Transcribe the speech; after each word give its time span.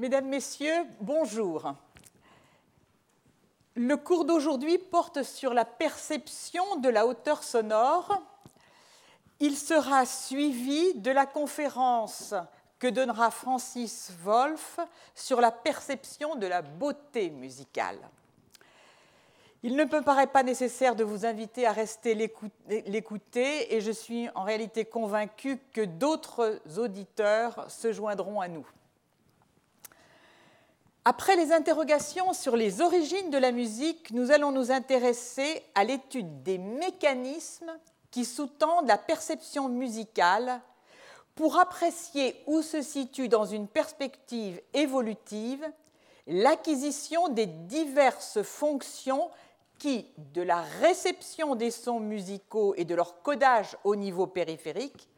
Mesdames, 0.00 0.28
Messieurs, 0.28 0.86
bonjour. 1.02 1.74
Le 3.74 3.98
cours 3.98 4.24
d'aujourd'hui 4.24 4.78
porte 4.78 5.22
sur 5.22 5.52
la 5.52 5.66
perception 5.66 6.76
de 6.76 6.88
la 6.88 7.06
hauteur 7.06 7.42
sonore. 7.42 8.22
Il 9.40 9.58
sera 9.58 10.06
suivi 10.06 10.94
de 10.94 11.10
la 11.10 11.26
conférence 11.26 12.32
que 12.78 12.86
donnera 12.86 13.30
Francis 13.30 14.10
Wolff 14.22 14.80
sur 15.14 15.38
la 15.42 15.50
perception 15.50 16.34
de 16.34 16.46
la 16.46 16.62
beauté 16.62 17.28
musicale. 17.28 17.98
Il 19.62 19.76
ne 19.76 19.84
me 19.84 20.00
paraît 20.00 20.28
pas 20.28 20.42
nécessaire 20.42 20.96
de 20.96 21.04
vous 21.04 21.26
inviter 21.26 21.66
à 21.66 21.72
rester 21.72 22.14
l'écouter 22.14 23.74
et 23.74 23.82
je 23.82 23.92
suis 23.92 24.30
en 24.30 24.44
réalité 24.44 24.86
convaincu 24.86 25.58
que 25.74 25.84
d'autres 25.84 26.58
auditeurs 26.78 27.70
se 27.70 27.92
joindront 27.92 28.40
à 28.40 28.48
nous. 28.48 28.66
Après 31.06 31.34
les 31.34 31.50
interrogations 31.52 32.34
sur 32.34 32.56
les 32.56 32.82
origines 32.82 33.30
de 33.30 33.38
la 33.38 33.52
musique, 33.52 34.10
nous 34.10 34.30
allons 34.32 34.52
nous 34.52 34.70
intéresser 34.70 35.62
à 35.74 35.82
l'étude 35.82 36.42
des 36.42 36.58
mécanismes 36.58 37.72
qui 38.10 38.26
sous-tendent 38.26 38.86
la 38.86 38.98
perception 38.98 39.70
musicale 39.70 40.60
pour 41.34 41.58
apprécier 41.58 42.36
où 42.46 42.60
se 42.60 42.82
situe 42.82 43.28
dans 43.28 43.46
une 43.46 43.66
perspective 43.66 44.60
évolutive 44.74 45.64
l'acquisition 46.26 47.28
des 47.28 47.46
diverses 47.46 48.42
fonctions 48.42 49.30
qui, 49.78 50.06
de 50.34 50.42
la 50.42 50.60
réception 50.82 51.54
des 51.54 51.70
sons 51.70 52.00
musicaux 52.00 52.74
et 52.76 52.84
de 52.84 52.94
leur 52.94 53.22
codage 53.22 53.74
au 53.84 53.96
niveau 53.96 54.26
périphérique, 54.26 55.08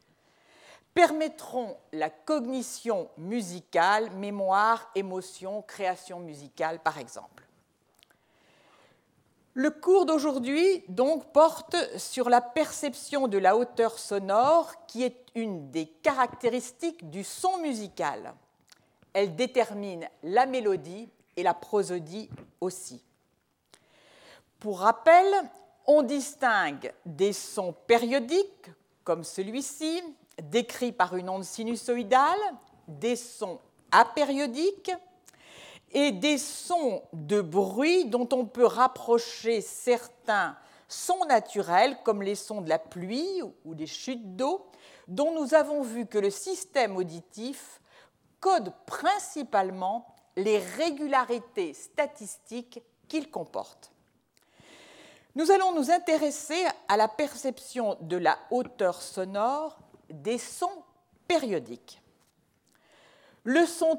permettront 0.94 1.76
la 1.92 2.10
cognition 2.10 3.08
musicale, 3.16 4.10
mémoire, 4.10 4.90
émotion, 4.94 5.62
création 5.62 6.20
musicale, 6.20 6.80
par 6.80 6.98
exemple. 6.98 7.42
Le 9.54 9.70
cours 9.70 10.06
d'aujourd'hui 10.06 10.82
donc 10.88 11.30
porte 11.32 11.76
sur 11.98 12.30
la 12.30 12.40
perception 12.40 13.28
de 13.28 13.36
la 13.36 13.54
hauteur 13.54 13.98
sonore 13.98 14.86
qui 14.86 15.02
est 15.02 15.26
une 15.34 15.70
des 15.70 15.86
caractéristiques 15.86 17.10
du 17.10 17.22
son 17.22 17.58
musical. 17.58 18.32
Elle 19.12 19.36
détermine 19.36 20.08
la 20.22 20.46
mélodie 20.46 21.10
et 21.36 21.42
la 21.42 21.52
prosodie 21.52 22.30
aussi. 22.62 23.02
Pour 24.58 24.80
rappel, 24.80 25.26
on 25.86 26.02
distingue 26.02 26.92
des 27.04 27.34
sons 27.34 27.74
périodiques, 27.86 28.70
comme 29.04 29.24
celui-ci, 29.24 30.02
décrits 30.50 30.92
par 30.92 31.16
une 31.16 31.28
onde 31.28 31.44
sinusoïdale, 31.44 32.38
des 32.88 33.16
sons 33.16 33.60
apériodiques 33.90 34.92
et 35.92 36.12
des 36.12 36.38
sons 36.38 37.02
de 37.12 37.40
bruit 37.40 38.06
dont 38.06 38.28
on 38.32 38.46
peut 38.46 38.66
rapprocher 38.66 39.60
certains 39.60 40.56
sons 40.88 41.24
naturels, 41.26 41.96
comme 42.04 42.22
les 42.22 42.34
sons 42.34 42.60
de 42.60 42.68
la 42.68 42.78
pluie 42.78 43.42
ou 43.64 43.74
des 43.74 43.86
chutes 43.86 44.36
d'eau, 44.36 44.66
dont 45.08 45.32
nous 45.32 45.54
avons 45.54 45.82
vu 45.82 46.06
que 46.06 46.18
le 46.18 46.30
système 46.30 46.96
auditif 46.96 47.80
code 48.40 48.72
principalement 48.86 50.14
les 50.36 50.58
régularités 50.58 51.74
statistiques 51.74 52.82
qu'il 53.08 53.30
comporte. 53.30 53.92
Nous 55.34 55.50
allons 55.50 55.74
nous 55.74 55.90
intéresser 55.90 56.62
à 56.88 56.96
la 56.96 57.08
perception 57.08 57.96
de 58.00 58.16
la 58.16 58.38
hauteur 58.50 59.00
sonore 59.00 59.78
des 60.12 60.38
sons 60.38 60.82
périodiques. 61.26 62.00
Le 63.44 63.66
son, 63.66 63.98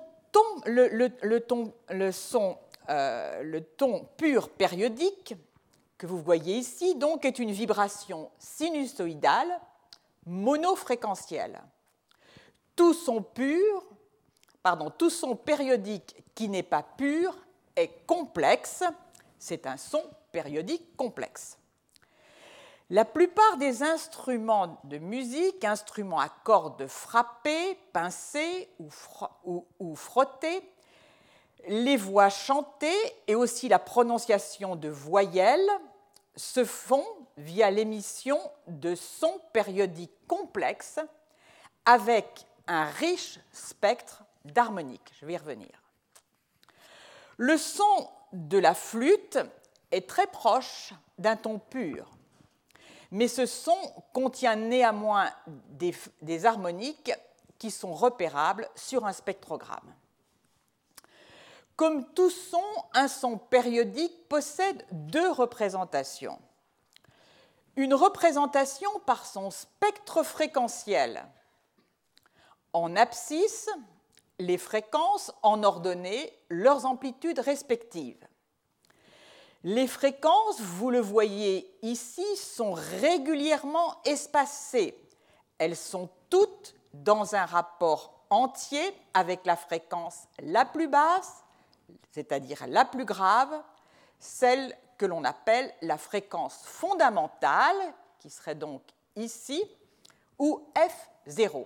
euh, 2.90 3.60
ton 3.78 4.06
pur 4.18 4.50
périodique 4.50 5.36
que 5.98 6.08
vous 6.08 6.22
voyez 6.22 6.58
ici 6.58 6.96
donc 6.96 7.26
est 7.26 7.40
une 7.40 7.52
vibration 7.52 8.32
sinusoïdale 8.40 9.60
monofréquentielle. 10.26 11.62
Tout 12.76 12.94
son 12.94 13.22
pur, 13.22 13.86
pardon, 14.62 14.90
tout 14.90 15.10
son 15.10 15.36
périodique 15.36 16.24
qui 16.34 16.50
n'est 16.50 16.64
pas 16.64 16.84
pur 16.84 17.38
est 17.76 18.06
complexe, 18.06 18.84
c'est 19.38 19.68
un 19.68 19.78
son 19.78 20.04
périodique 20.32 20.96
complexe. 20.96 21.58
La 22.90 23.06
plupart 23.06 23.58
des 23.58 23.82
instruments 23.82 24.80
de 24.84 24.98
musique, 24.98 25.64
instruments 25.64 26.20
à 26.20 26.30
cordes 26.30 26.88
frappées, 26.88 27.78
pincées 27.94 28.70
ou, 29.80 29.96
frottées, 29.96 30.70
les 31.68 31.98
voix 31.98 32.30
chantées 32.30 33.16
et 33.28 33.36
aussi 33.36 33.70
la 33.70 33.80
prononciation 33.80 34.76
de 34.76 34.90
voyelles 34.90 35.70
se 36.36 36.66
font 36.66 37.06
via 37.38 37.72
l'émission 37.72 38.40
de 38.68 38.96
sons 38.96 39.40
périodiques 39.54 40.28
complexes 40.28 41.00
avec 41.86 42.46
un 42.68 42.86
riche 42.86 43.40
spectre 43.52 44.24
d'harmonique. 44.46 45.14
Je 45.20 45.26
vais 45.26 45.34
y 45.34 45.38
revenir. 45.38 45.70
Le 47.38 47.58
son 47.58 48.10
de 48.34 48.58
la 48.58 48.74
flûte 48.74 49.40
est 49.92 50.08
très 50.08 50.28
proche 50.28 50.94
d'un 51.18 51.36
ton 51.36 51.60
pur, 51.60 52.13
mais 53.14 53.28
ce 53.28 53.46
son 53.46 53.78
contient 54.12 54.56
néanmoins 54.56 55.30
des, 55.70 56.46
harmoniques 56.48 57.14
qui 57.60 57.70
sont 57.70 57.94
repérables 57.94 58.68
sur 58.76 59.06
un 59.06 59.14
spectrogramme. 59.14 59.94
Comme 61.76 62.12
tout 62.14 62.32
son, 62.32 62.64
un 62.94 63.08
son 63.08 63.38
périodique 63.38 64.28
possède 64.28 64.84
deux 64.92 65.30
représentations. 65.30 66.40
Une 67.76 67.94
représentation 67.94 68.90
par 69.06 69.28
son 69.28 69.52
spectre 69.52 70.24
fréquentiel. 70.24 71.24
En 72.74 72.96
abscisse, 72.96 73.70
les 74.40 74.58
fréquences 74.58 75.32
en 75.44 75.62
ordonnée, 75.62 76.34
leurs 76.50 76.88
amplitudes 76.88 77.40
respectives. 77.40 78.26
Les 79.66 79.88
fréquences, 79.88 80.60
vous 80.60 80.90
le 80.90 81.00
voyez 81.00 81.74
ici, 81.82 82.26
sont 82.36 82.74
régulièrement 82.74 83.96
espacées. 84.04 84.98
Elles 85.58 85.78
sont 85.78 86.10
toutes 86.30 86.76
dans 86.94 87.34
un 87.34 87.46
rapport 87.46 88.26
entier 88.30 88.84
avec 89.14 89.46
la 89.46 89.56
fréquence 89.56 90.28
la 90.40 90.66
plus 90.66 90.90
basse, 90.90 91.44
c'est-à-dire 92.12 92.66
la 92.68 92.84
plus 92.84 93.06
grave, 93.06 93.62
celle 94.20 94.76
que 94.98 95.06
l'on 95.06 95.24
appelle 95.24 95.74
la 95.82 95.98
fréquence 95.98 96.62
fondamentale, 96.66 97.94
qui 98.20 98.30
serait 98.30 98.56
donc 98.56 98.82
ici, 99.16 99.64
ou 100.40 100.62
F0. 100.76 101.66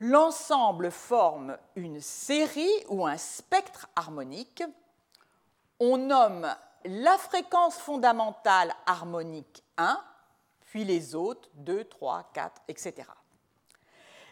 L'ensemble 0.00 0.90
forme 0.90 1.56
une 1.76 2.00
série 2.00 2.84
ou 2.88 3.06
un 3.06 3.16
spectre 3.16 3.88
harmonique 3.94 4.64
on 5.80 5.98
nomme 5.98 6.54
la 6.84 7.18
fréquence 7.18 7.76
fondamentale 7.76 8.74
harmonique 8.86 9.62
1, 9.76 10.00
puis 10.60 10.84
les 10.84 11.14
autres 11.14 11.48
2, 11.54 11.84
3, 11.84 12.30
4, 12.32 12.62
etc. 12.68 13.08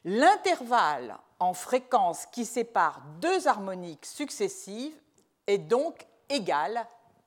L'intervalle 0.05 1.17
en 1.39 1.55
fréquence 1.55 2.27
qui 2.27 2.45
sépare 2.45 3.01
deux 3.21 3.49
harmoniques 3.49 4.07
successives 4.07 4.95
est 5.47 5.59
donc 5.59 6.07
égal 6.29 6.87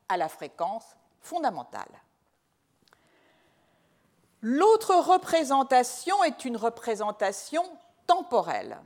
à 0.10 0.18
la 0.18 0.30
fréquence 0.30 0.96
fondamentale. 1.22 2.02
L'autre 4.42 4.96
représentation 4.96 6.24
est 6.24 6.46
une 6.46 6.58
représentation 6.58 7.64
temporelle. 8.06 8.80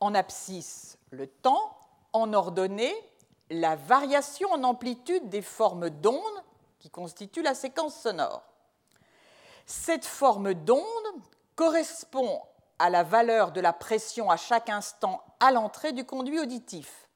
En 0.00 0.14
abscisse, 0.14 0.98
le 1.10 1.26
temps, 1.26 1.78
en 2.12 2.32
ordonnée, 2.32 2.94
la 3.50 3.76
variation 3.76 4.50
en 4.52 4.64
amplitude 4.64 5.28
des 5.28 5.42
formes 5.42 5.90
d'ondes 5.90 6.42
qui 6.78 6.90
constituent 6.90 7.42
la 7.42 7.54
séquence 7.54 8.00
sonore. 8.00 8.42
Cette 9.66 10.04
forme 10.04 10.54
d'onde 10.54 10.82
correspond 11.54 12.40
à 12.78 12.90
la 12.90 13.02
valeur 13.02 13.52
de 13.52 13.60
la 13.60 13.72
pression 13.72 14.30
à 14.30 14.36
chaque 14.36 14.68
instant 14.68 15.24
à 15.40 15.50
l'entrée 15.50 15.92
du 15.92 16.04
conduit 16.04 16.38
auditif. 16.38 17.08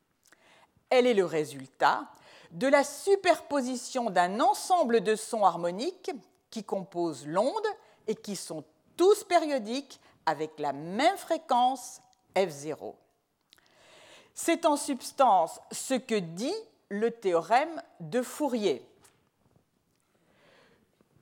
Elle 0.88 1.06
est 1.06 1.15
le 1.15 1.25
résultat 1.25 2.06
de 2.50 2.67
la 2.67 2.82
superposition 2.82 4.11
d'un 4.11 4.41
ensemble 4.41 5.03
de 5.03 5.15
sons 5.15 5.44
harmoniques 5.44 6.11
qui 6.50 6.65
composent 6.65 7.27
l'onde 7.27 7.67
et 8.09 8.17
qui 8.17 8.35
sont 8.35 8.65
tous 8.97 9.23
périodiques 9.25 10.00
avec 10.27 10.59
la 10.59 10.73
même 10.73 11.17
fréquence 11.17 12.00
F0. 12.35 12.94
C'est 14.35 14.65
en 14.67 14.77
substance 14.77 15.61
ce 15.73 15.94
que 15.94 16.15
dit 16.15 16.55
le 16.88 17.11
théorème 17.11 17.82
de 18.00 18.23
Fourier. 18.23 18.87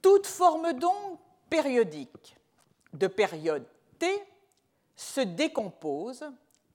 Toute 0.03 0.27
forme 0.27 0.73
d'onde 0.75 1.19
périodique 1.51 2.37
de 2.93 3.07
période 3.07 3.67
t 3.99 4.09
se 4.97 5.21
décompose 5.21 6.25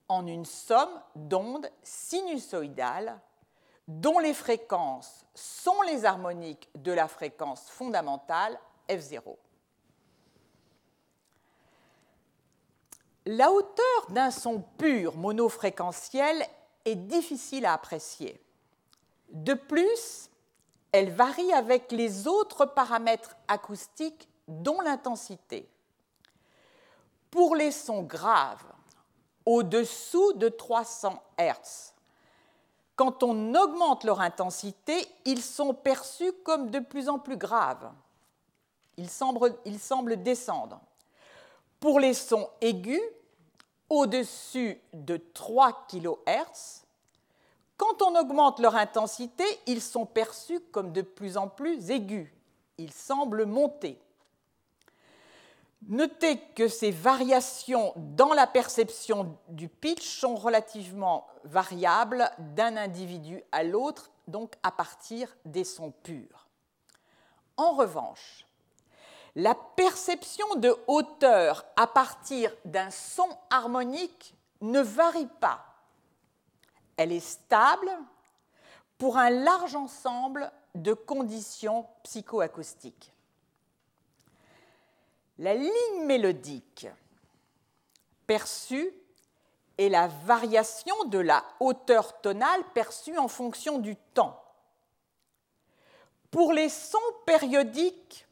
en 0.08 0.28
une 0.28 0.46
somme 0.46 1.02
d'ondes 1.16 1.70
sinusoïdales 1.82 3.20
dont 3.88 4.20
les 4.20 4.34
fréquences 4.34 5.26
sont 5.34 5.82
les 5.84 6.06
harmoniques 6.06 6.70
de 6.76 6.92
la 6.92 7.08
fréquence 7.08 7.70
fondamentale 7.70 8.58
F0. 8.88 9.36
La 13.26 13.52
hauteur 13.52 14.08
d'un 14.10 14.32
son 14.32 14.62
pur 14.78 15.16
monofréquentiel 15.16 16.46
est 16.84 16.96
difficile 16.96 17.66
à 17.66 17.74
apprécier. 17.74 18.42
De 19.30 19.54
plus, 19.54 20.30
elle 20.92 21.10
varie 21.10 21.54
avec 21.54 21.92
les 21.92 22.28
autres 22.28 22.66
paramètres 22.66 23.36
acoustiques, 23.48 24.28
dont 24.48 24.82
l'intensité. 24.82 25.70
Pour 27.32 27.56
les 27.56 27.72
sons 27.72 28.04
graves, 28.04 28.66
au-dessous 29.46 30.34
de 30.34 30.50
300 30.50 31.22
Hz, 31.40 31.94
quand 32.96 33.24
on 33.24 33.56
augmente 33.56 34.04
leur 34.04 34.22
intensité, 34.22 35.08
ils 35.26 35.42
sont 35.42 35.74
perçus 35.74 36.32
comme 36.44 36.70
de 36.70 36.80
plus 36.80 37.10
en 37.10 37.18
plus 37.18 37.38
graves. 37.38 37.92
Ils 38.98 39.10
semblent, 39.10 39.56
ils 39.66 39.80
semblent 39.80 40.22
descendre. 40.22 40.80
Pour 41.84 42.00
les 42.00 42.14
sons 42.14 42.50
aigus, 42.62 43.02
au-dessus 43.90 44.80
de 44.94 45.18
3 45.18 45.86
kHz, 45.90 46.86
quand 47.76 48.02
on 48.02 48.18
augmente 48.18 48.62
leur 48.62 48.78
intensité, 48.78 49.44
ils 49.68 49.82
sont 49.82 50.06
perçus 50.06 50.62
comme 50.72 50.94
de 50.94 51.02
plus 51.02 51.36
en 51.36 51.50
plus 51.50 51.92
aigus. 51.92 52.32
Ils 52.78 52.94
semblent 52.94 53.46
monter. 53.46 54.02
Notez 55.90 56.40
que 56.56 56.70
ces 56.70 56.92
variations 56.92 57.92
dans 57.98 58.34
la 58.34 58.48
perception 58.48 59.38
du 59.50 59.68
pitch 59.68 60.08
sont 60.08 60.36
relativement 60.36 61.28
variables 61.44 62.32
d'un 62.56 62.78
individu 62.78 63.44
à 63.52 63.64
l'autre, 63.64 64.10
donc 64.30 64.54
à 64.64 64.72
partir 64.72 65.36
des 65.44 65.66
sons 65.66 65.92
purs. 66.02 66.48
En 67.58 67.74
revanche, 67.74 68.46
la 69.36 69.56
perception 69.56 70.56
de 70.56 70.76
hauteur 70.88 71.66
à 71.76 71.88
partir 71.88 72.54
d'un 72.66 72.92
son 72.92 73.28
harmonique 73.50 74.36
ne 74.62 74.80
varie 74.80 75.30
pas. 75.40 75.66
Elle 76.98 77.12
est 77.12 77.20
stable 77.20 77.90
pour 78.98 79.18
un 79.18 79.32
large 79.32 79.76
ensemble 79.76 80.52
de 80.76 80.94
conditions 80.94 81.88
psychoacoustiques. 82.04 83.12
La 85.40 85.56
ligne 85.56 86.06
mélodique 86.06 86.88
perçue 88.28 88.94
est 89.80 89.90
la 89.90 90.08
variation 90.08 91.06
de 91.06 91.18
la 91.18 91.44
hauteur 91.60 92.22
tonale 92.22 92.64
perçue 92.76 93.18
en 93.18 93.28
fonction 93.28 93.80
du 93.80 93.96
temps. 93.96 94.40
Pour 96.30 96.54
les 96.54 96.70
sons 96.70 96.98
périodiques 97.26 98.28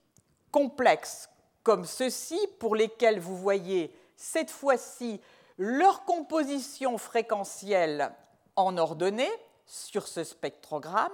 complexes 0.51 1.29
comme 1.63 1.85
ceux-ci, 1.85 2.39
pour 2.59 2.75
lesquels 2.75 3.19
vous 3.19 3.37
voyez 3.37 3.95
cette 4.15 4.51
fois-ci 4.51 5.21
leur 5.57 6.05
composition 6.05 6.97
fréquentielle 6.97 8.11
en 8.55 8.77
ordonnée 8.77 9.31
sur 9.65 10.07
ce 10.07 10.23
spectrogramme, 10.23 11.11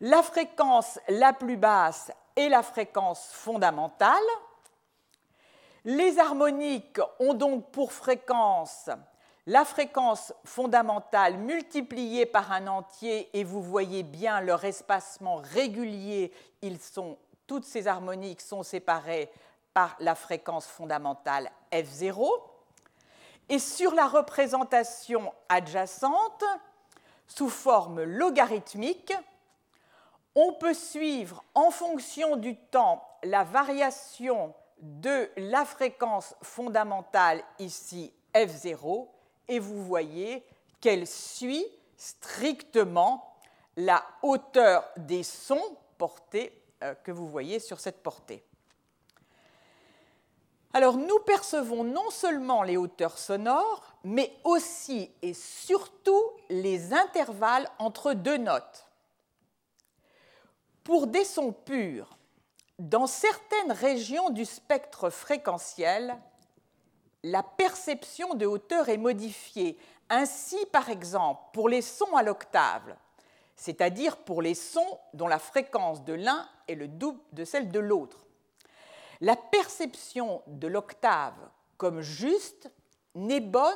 la 0.00 0.22
fréquence 0.22 0.98
la 1.08 1.32
plus 1.32 1.56
basse 1.56 2.12
est 2.36 2.48
la 2.48 2.62
fréquence 2.62 3.30
fondamentale, 3.32 4.12
les 5.84 6.18
harmoniques 6.18 7.00
ont 7.20 7.34
donc 7.34 7.70
pour 7.70 7.92
fréquence 7.92 8.90
la 9.46 9.64
fréquence 9.64 10.32
fondamentale 10.44 11.36
multipliée 11.36 12.26
par 12.26 12.50
un 12.50 12.66
entier, 12.66 13.30
et 13.32 13.44
vous 13.44 13.62
voyez 13.62 14.02
bien 14.02 14.40
leur 14.40 14.64
espacement 14.64 15.36
régulier, 15.36 16.32
ils 16.62 16.80
sont, 16.80 17.16
toutes 17.46 17.64
ces 17.64 17.86
harmoniques 17.86 18.40
sont 18.40 18.62
séparées 18.62 19.30
par 19.72 19.96
la 20.00 20.14
fréquence 20.14 20.66
fondamentale 20.66 21.50
F0. 21.72 22.28
Et 23.48 23.58
sur 23.58 23.94
la 23.94 24.06
représentation 24.06 25.32
adjacente, 25.48 26.44
sous 27.26 27.48
forme 27.48 28.02
logarithmique, 28.02 29.12
on 30.34 30.52
peut 30.52 30.74
suivre 30.74 31.44
en 31.54 31.70
fonction 31.70 32.36
du 32.36 32.56
temps 32.56 33.06
la 33.22 33.44
variation 33.44 34.54
de 34.78 35.30
la 35.36 35.64
fréquence 35.64 36.34
fondamentale 36.42 37.42
ici 37.58 38.12
F0 38.34 39.08
et 39.48 39.58
vous 39.58 39.82
voyez 39.82 40.44
qu'elle 40.80 41.06
suit 41.06 41.66
strictement 41.96 43.36
la 43.76 44.02
hauteur 44.22 44.84
des 44.96 45.22
sons 45.22 45.76
portés 45.96 46.65
que 47.04 47.12
vous 47.12 47.28
voyez 47.28 47.58
sur 47.58 47.80
cette 47.80 48.02
portée. 48.02 48.44
Alors 50.72 50.98
nous 50.98 51.18
percevons 51.20 51.84
non 51.84 52.10
seulement 52.10 52.62
les 52.62 52.76
hauteurs 52.76 53.16
sonores, 53.16 53.96
mais 54.04 54.30
aussi 54.44 55.10
et 55.22 55.32
surtout 55.32 56.22
les 56.50 56.92
intervalles 56.92 57.66
entre 57.78 58.12
deux 58.12 58.36
notes. 58.36 58.86
Pour 60.84 61.06
des 61.06 61.24
sons 61.24 61.52
purs, 61.52 62.16
dans 62.78 63.06
certaines 63.06 63.72
régions 63.72 64.28
du 64.28 64.44
spectre 64.44 65.08
fréquentiel, 65.08 66.14
la 67.22 67.42
perception 67.42 68.34
de 68.34 68.44
hauteur 68.44 68.90
est 68.90 68.98
modifiée. 68.98 69.78
Ainsi, 70.10 70.58
par 70.66 70.90
exemple, 70.90 71.40
pour 71.52 71.68
les 71.68 71.82
sons 71.82 72.14
à 72.14 72.22
l'octave, 72.22 72.94
c'est-à-dire 73.56 74.18
pour 74.18 74.42
les 74.42 74.54
sons 74.54 74.98
dont 75.14 75.28
la 75.28 75.38
fréquence 75.38 76.04
de 76.04 76.12
l'un 76.12 76.48
est 76.68 76.74
le 76.74 76.88
double 76.88 77.20
de 77.32 77.44
celle 77.44 77.70
de 77.70 77.80
l'autre. 77.80 78.24
La 79.20 79.36
perception 79.36 80.42
de 80.46 80.68
l'octave 80.68 81.34
comme 81.78 82.00
juste 82.00 82.70
n'est 83.14 83.40
bonne 83.40 83.74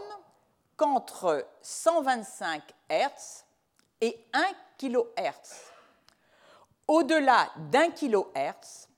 qu'entre 0.77 1.47
125 1.63 2.63
Hz 2.91 3.45
et 4.01 4.19
1 4.33 4.45
kHz. 4.79 5.73
Au-delà 6.87 7.51
d'un 7.71 7.91
kHz, 7.91 8.89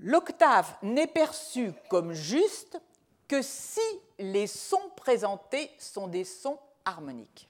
L'octave 0.00 0.76
n'est 0.82 1.08
perçue 1.08 1.72
comme 1.88 2.12
juste 2.12 2.80
que 3.26 3.42
si 3.42 3.80
les 4.18 4.46
sons 4.46 4.90
présentés 4.96 5.70
sont 5.78 6.06
des 6.06 6.24
sons 6.24 6.58
harmoniques. 6.84 7.47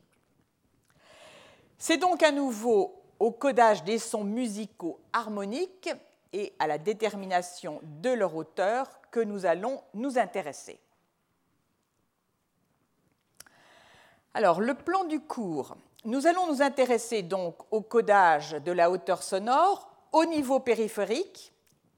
C'est 1.79 1.97
donc 1.97 2.23
à 2.23 2.33
nouveau 2.33 3.01
au 3.21 3.31
codage 3.31 3.85
des 3.85 3.99
sons 3.99 4.25
musicaux 4.25 5.01
harmoniques 5.13 5.91
et 6.33 6.53
à 6.59 6.67
la 6.67 6.79
détermination 6.79 7.81
de 7.83 8.11
leur 8.11 8.35
hauteur 8.35 9.01
que 9.11 9.21
nous 9.21 9.47
allons 9.47 9.81
nous 9.95 10.19
intéresser. 10.19 10.81
Alors, 14.35 14.61
le 14.61 14.75
plan 14.75 15.05
du 15.05 15.21
cours. 15.21 15.77
Nous 16.05 16.27
allons 16.27 16.47
nous 16.47 16.63
intéresser 16.63 17.23
donc 17.23 17.57
au 17.73 17.81
codage 17.81 18.53
de 18.53 18.73
la 18.73 18.91
hauteur 18.91 19.23
sonore 19.23 19.91
au 20.13 20.25
niveau 20.25 20.61
périphérique, 20.61 21.53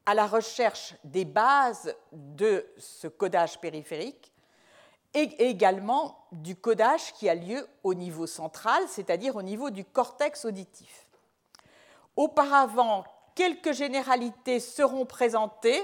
à 0.07 0.15
la 0.15 0.27
recherche 0.27 0.95
des 1.05 1.25
bases 1.25 1.95
de 2.13 2.67
ce 2.79 3.09
codage 3.09 3.61
périphérique 3.61 4.33
et 5.15 5.49
également 5.49 6.27
du 6.33 6.57
codage 6.57 7.13
qui 7.15 7.29
a 7.29 7.35
lieu 7.35 7.67
au 7.83 7.95
niveau 7.95 8.27
central, 8.27 8.83
c'est-à-dire 8.89 9.37
au 9.37 9.43
niveau 9.43 9.71
du 9.71 9.85
cortex 9.85 10.45
auditif. 10.45 11.07
Auparavant, 12.17 13.05
quelques 13.35 13.73
généralités 13.73 14.61
seront 14.61 15.07
présentées 15.07 15.83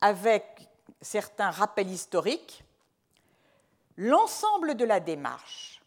avec 0.00 0.68
certains 1.00 1.50
rappels 1.50 1.90
historiques. 1.90 2.64
L'ensemble 3.96 4.74
de 4.74 4.84
la 4.84 5.00
démarche 5.00 5.82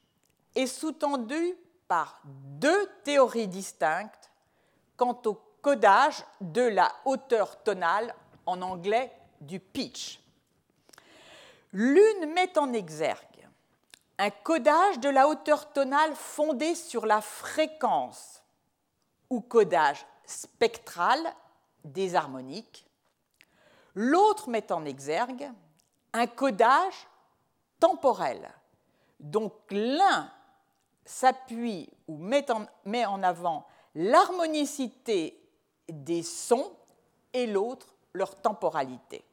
est 0.56 0.68
sous-tendu 0.68 1.56
par 1.88 2.22
deux 2.24 2.90
théories 3.04 3.48
distinctes 3.48 4.32
quant 4.98 5.20
au 5.26 5.40
codage 5.62 6.24
de 6.42 6.62
la 6.62 6.92
hauteur 7.06 7.62
tonale, 7.64 8.14
en 8.46 8.62
anglais 8.62 9.12
du 9.42 9.60
pitch. 9.60 10.20
L'une 11.72 12.34
met 12.34 12.58
en 12.58 12.74
exergue 12.74 13.48
un 14.18 14.30
codage 14.32 15.00
de 15.00 15.10
la 15.10 15.28
hauteur 15.28 15.72
tonale 15.72 16.16
fondé 16.16 16.76
sur 16.76 17.06
la 17.06 17.22
fréquence 17.22 18.44
ou 19.30 19.40
codage 19.40 20.06
spectral 20.26 21.20
des 21.84 22.16
harmoniques. 22.16 22.86
L'autre 23.96 24.50
met 24.50 24.72
en 24.72 24.84
exergue 24.86 25.50
un 26.14 26.28
codage 26.28 27.08
temporel. 27.80 28.50
Donc 29.20 29.54
l'un 29.70 30.32
s'appuie 31.06 31.90
ou 32.08 32.18
met 32.18 32.50
en, 32.52 32.66
met 32.86 33.06
en 33.06 33.22
avant 33.24 33.66
l'harmonicité 33.96 35.40
des 35.88 36.24
sons 36.24 36.72
et 37.34 37.48
l'autre 37.48 37.96
leur 38.14 38.36
temporalité. 38.42 39.24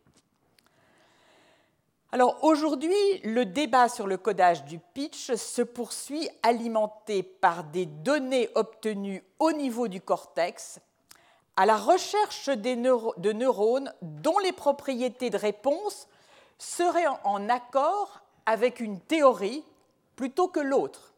Alors 2.12 2.42
aujourd'hui, 2.42 3.18
le 3.24 3.44
débat 3.44 3.88
sur 3.88 4.06
le 4.06 4.16
codage 4.16 4.64
du 4.64 4.78
pitch 4.78 5.34
se 5.34 5.62
poursuit 5.62 6.28
alimenté 6.42 7.22
par 7.22 7.64
des 7.64 7.86
données 7.86 8.48
obtenues 8.54 9.24
au 9.38 9.52
niveau 9.52 9.88
du 9.88 10.00
cortex 10.00 10.80
à 11.56 11.64
la 11.64 11.76
recherche 11.76 12.48
de 12.50 13.32
neurones 13.32 13.92
dont 14.02 14.38
les 14.38 14.52
propriétés 14.52 15.30
de 15.30 15.38
réponse 15.38 16.06
seraient 16.58 17.06
en 17.24 17.48
accord 17.48 18.20
avec 18.44 18.80
une 18.80 19.00
théorie 19.00 19.64
plutôt 20.14 20.48
que 20.48 20.60
l'autre. 20.60 21.12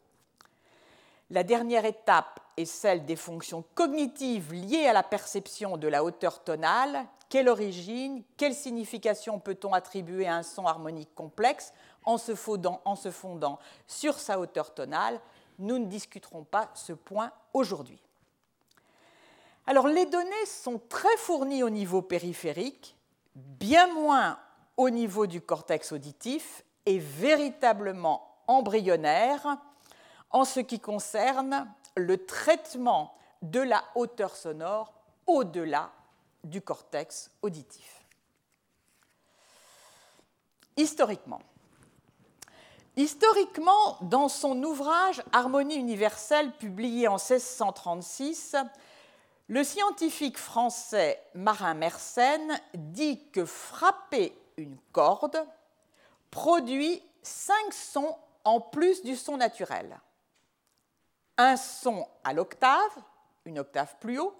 La 1.29 1.43
dernière 1.43 1.85
étape 1.85 2.39
est 2.57 2.65
celle 2.65 3.05
des 3.05 3.15
fonctions 3.15 3.63
cognitives 3.75 4.53
liées 4.53 4.87
à 4.87 4.93
la 4.93 5.03
perception 5.03 5.77
de 5.77 5.87
la 5.87 6.03
hauteur 6.03 6.43
tonale. 6.43 7.05
Quelle 7.29 7.47
origine, 7.47 8.23
quelle 8.37 8.55
signification 8.55 9.39
peut-on 9.39 9.73
attribuer 9.73 10.27
à 10.27 10.35
un 10.35 10.43
son 10.43 10.65
harmonique 10.65 11.13
complexe 11.13 11.73
en 12.03 12.17
se, 12.17 12.33
fondant, 12.33 12.81
sur 13.85 14.19
sa 14.19 14.39
hauteur 14.39 14.73
tonale? 14.73 15.21
Nous 15.59 15.77
ne 15.77 15.85
discuterons 15.85 16.43
pas 16.43 16.71
ce 16.73 16.93
point 16.93 17.31
aujourd'hui. 17.53 18.01
Alors 19.67 19.87
les 19.87 20.07
données 20.07 20.45
sont 20.47 20.81
très 20.89 21.15
fournies 21.17 21.61
au 21.61 21.69
niveau 21.69 22.01
périphérique, 22.01 22.95
bien 23.35 23.93
moins 23.93 24.39
au 24.77 24.89
niveau 24.89 25.27
du 25.27 25.41
cortex 25.41 25.91
auditif 25.91 26.63
et 26.87 26.97
véritablement 26.97 28.37
embryonnaires 28.47 29.57
en 30.31 30.45
ce 30.45 30.59
qui 30.61 30.79
concerne 30.79 31.71
le 31.95 32.25
traitement 32.25 33.13
de 33.43 33.59
la 33.59 33.83
hauteur 33.93 34.35
sonore 34.35 34.93
au-delà 35.27 35.91
du 36.43 36.61
cortex 36.61 37.31
auditif. 37.41 38.05
Historiquement, 40.77 41.41
Historiquement, 42.99 43.97
dans 44.01 44.27
son 44.27 44.61
ouvrage 44.61 45.23
Harmonie 45.31 45.77
universelle 45.77 46.51
publié 46.57 47.07
en 47.07 47.15
1636, 47.15 48.57
le 49.47 49.63
scientifique 49.63 50.37
français 50.37 51.23
Marin 51.33 51.75
Mersenne 51.75 52.59
dit 52.73 53.23
que 53.31 53.45
frapper 53.45 54.37
une 54.57 54.77
corde 54.91 55.37
produit 56.29 57.01
cinq 57.23 57.73
sons 57.73 58.17
en 58.43 58.59
plus 58.59 59.01
du 59.03 59.15
son 59.15 59.37
naturel. 59.37 59.97
Un 61.37 61.55
son 61.55 62.05
à 62.25 62.33
l'octave, 62.33 62.91
une 63.45 63.59
octave 63.59 63.95
plus 64.01 64.19
haut, 64.19 64.35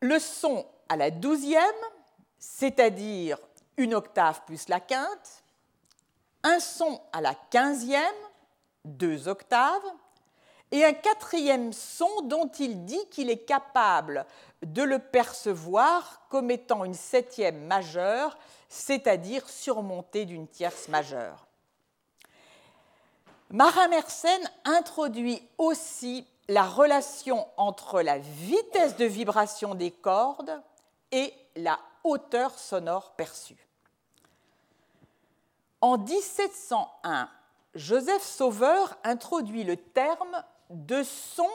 le 0.00 0.18
son 0.18 0.66
à 0.88 0.96
la 0.96 1.10
douzième, 1.10 1.62
c'est-à-dire 2.38 3.38
une 3.76 3.94
octave 3.94 4.42
plus 4.46 4.68
la 4.68 4.80
quinte, 4.80 5.44
un 6.42 6.60
son 6.60 7.00
à 7.12 7.20
la 7.20 7.34
quinzième, 7.34 8.02
deux 8.84 9.28
octaves, 9.28 9.82
et 10.70 10.84
un 10.84 10.92
quatrième 10.92 11.72
son 11.72 12.22
dont 12.24 12.48
il 12.58 12.84
dit 12.84 13.08
qu'il 13.10 13.30
est 13.30 13.44
capable 13.44 14.26
de 14.62 14.82
le 14.82 14.98
percevoir 14.98 16.22
comme 16.28 16.50
étant 16.50 16.84
une 16.84 16.94
septième 16.94 17.64
majeure, 17.66 18.36
c'est-à-dire 18.68 19.48
surmontée 19.48 20.26
d'une 20.26 20.46
tierce 20.46 20.88
majeure. 20.88 21.46
Marin 23.50 23.88
Mersenne 23.88 24.50
introduit 24.64 25.42
aussi 25.56 26.26
la 26.48 26.64
relation 26.64 27.46
entre 27.56 28.00
la 28.00 28.18
vitesse 28.18 28.96
de 28.96 29.04
vibration 29.04 29.74
des 29.74 29.90
cordes 29.90 30.62
et 31.12 31.32
la 31.56 31.78
hauteur 32.04 32.58
sonore 32.58 33.12
perçue. 33.12 33.68
En 35.80 35.98
1701, 35.98 37.28
Joseph 37.74 38.22
Sauveur 38.22 38.96
introduit 39.04 39.62
le 39.62 39.76
terme 39.76 40.42
de 40.70 41.02
son 41.02 41.48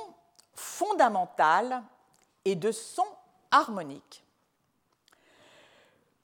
fondamental 0.53 1.83
et 2.45 2.55
de 2.55 2.71
son 2.71 3.05
harmonique. 3.51 4.23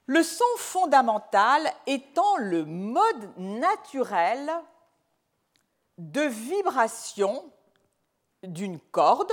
Le 0.06 0.22
son 0.22 0.44
fondamental 0.56 1.70
étant 1.86 2.36
le 2.38 2.64
mode 2.64 3.36
naturel 3.36 4.50
de 5.98 6.22
vibration 6.22 7.44
d'une 8.42 8.78
corde 8.78 9.32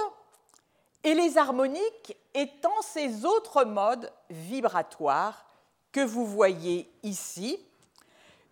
et 1.03 1.13
les 1.13 1.37
harmoniques 1.37 2.17
étant 2.33 2.81
ces 2.81 3.25
autres 3.25 3.63
modes 3.63 4.11
vibratoires 4.29 5.45
que 5.91 6.01
vous 6.01 6.25
voyez 6.25 6.91
ici 7.03 7.59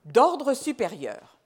d'ordre 0.06 0.54
supérieur. 0.54 1.38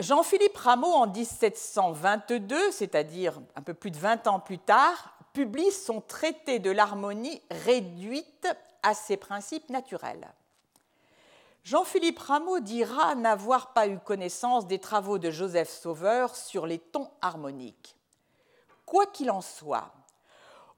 Jean-Philippe 0.00 0.56
Rameau, 0.56 0.92
en 0.92 1.06
1722, 1.06 2.70
c'est-à-dire 2.72 3.40
un 3.56 3.62
peu 3.62 3.74
plus 3.74 3.90
de 3.90 3.98
20 3.98 4.26
ans 4.26 4.40
plus 4.40 4.58
tard, 4.58 5.16
publie 5.32 5.72
son 5.72 6.00
traité 6.00 6.58
de 6.58 6.70
l'harmonie 6.70 7.40
réduite 7.50 8.48
à 8.82 8.94
ses 8.94 9.16
principes 9.16 9.70
naturels. 9.70 10.28
Jean-Philippe 11.64 12.18
Rameau 12.18 12.60
dira 12.60 13.14
n'avoir 13.14 13.72
pas 13.72 13.86
eu 13.86 13.98
connaissance 13.98 14.66
des 14.66 14.78
travaux 14.78 15.18
de 15.18 15.30
Joseph 15.30 15.70
Sauveur 15.70 16.36
sur 16.36 16.66
les 16.66 16.78
tons 16.78 17.10
harmoniques. 17.22 17.96
Quoi 18.84 19.06
qu'il 19.06 19.30
en 19.30 19.40
soit, 19.40 19.90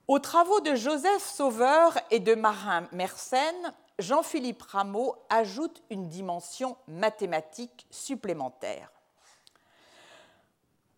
aux 0.07 0.21
travaux 0.21 0.61
de 0.61 0.77
Joseph 0.77 1.25
Sauveur 1.25 1.99
et 2.13 2.21
de 2.21 2.37
Marin 2.37 2.87
Mersenne, 2.93 3.75
Jean-Philippe 3.99 4.63
Rameau 4.63 5.17
ajoute 5.29 5.83
une 5.91 6.09
dimension 6.09 6.77
mathématique 6.87 7.89
supplémentaire. 7.91 8.93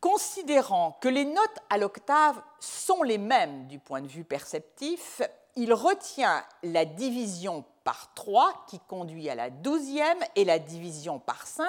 Considérant 0.01 0.99
que 1.01 1.09
les 1.09 1.25
notes 1.25 1.59
à 1.71 1.79
l'octave 1.79 2.39
sont 2.61 3.03
les 3.03 3.17
mêmes 3.17 3.67
du 3.69 3.79
point 3.79 4.03
de 4.03 4.07
vue 4.07 4.25
perceptif, 4.25 5.23
il 5.57 5.73
retient 5.73 6.45
la 6.63 6.85
division 6.85 7.65
par 7.89 8.13
3 8.13 8.67
qui 8.67 8.81
conduit 8.81 9.31
à 9.31 9.35
la 9.35 9.49
12e 9.49 10.23
et 10.37 10.45
la 10.45 10.59
division 10.59 11.19
par 11.19 11.47
5 11.47 11.67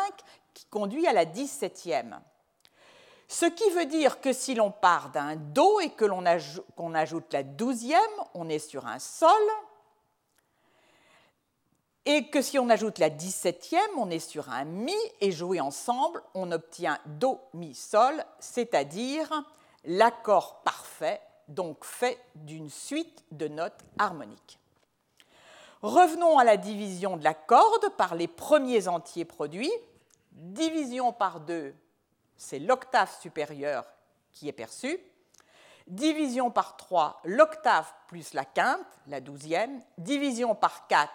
qui 0.53 0.65
conduit 0.65 1.07
à 1.07 1.13
la 1.13 1.23
17e. 1.23 2.19
Ce 3.29 3.45
qui 3.45 3.69
veut 3.69 3.85
dire 3.85 4.19
que 4.19 4.33
si 4.33 4.53
l'on 4.53 4.69
part 4.69 5.11
d'un 5.11 5.37
Do 5.37 5.79
et 5.79 5.91
que 5.91 6.03
l'on 6.03 6.25
ajoute 6.25 7.31
la 7.31 7.43
12e, 7.43 7.95
on 8.33 8.49
est 8.49 8.59
sur 8.59 8.85
un 8.85 8.99
Sol, 8.99 9.31
et 12.05 12.29
que 12.29 12.41
si 12.41 12.59
on 12.59 12.69
ajoute 12.69 12.99
la 12.99 13.09
17e, 13.09 13.77
on 13.95 14.09
est 14.09 14.19
sur 14.19 14.49
un 14.49 14.65
Mi, 14.65 14.97
et 15.21 15.31
joué 15.31 15.61
ensemble, 15.61 16.21
on 16.33 16.51
obtient 16.51 16.99
Do, 17.05 17.39
Mi, 17.53 17.73
Sol, 17.73 18.25
c'est-à-dire 18.41 19.31
l'accord 19.85 20.63
parfait, 20.65 21.21
donc 21.47 21.85
fait 21.85 22.19
d'une 22.35 22.69
suite 22.69 23.23
de 23.31 23.47
notes 23.47 23.85
harmoniques. 23.97 24.59
Revenons 25.81 26.37
à 26.37 26.43
la 26.43 26.57
division 26.57 27.15
de 27.15 27.23
la 27.23 27.33
corde 27.33 27.89
par 27.97 28.15
les 28.15 28.27
premiers 28.27 28.89
entiers 28.89 29.23
produits. 29.23 29.71
Division 30.33 31.13
par 31.13 31.39
2, 31.39 31.73
c'est 32.35 32.59
l'octave 32.59 33.09
supérieure 33.21 33.85
qui 34.33 34.49
est 34.49 34.53
perçue. 34.53 34.99
Division 35.87 36.51
par 36.51 36.75
3, 36.75 37.21
l'octave 37.23 37.89
plus 38.07 38.33
la 38.33 38.43
quinte, 38.43 38.85
la 39.07 39.21
douzième. 39.21 39.81
Division 39.97 40.53
par 40.53 40.85
4, 40.87 41.09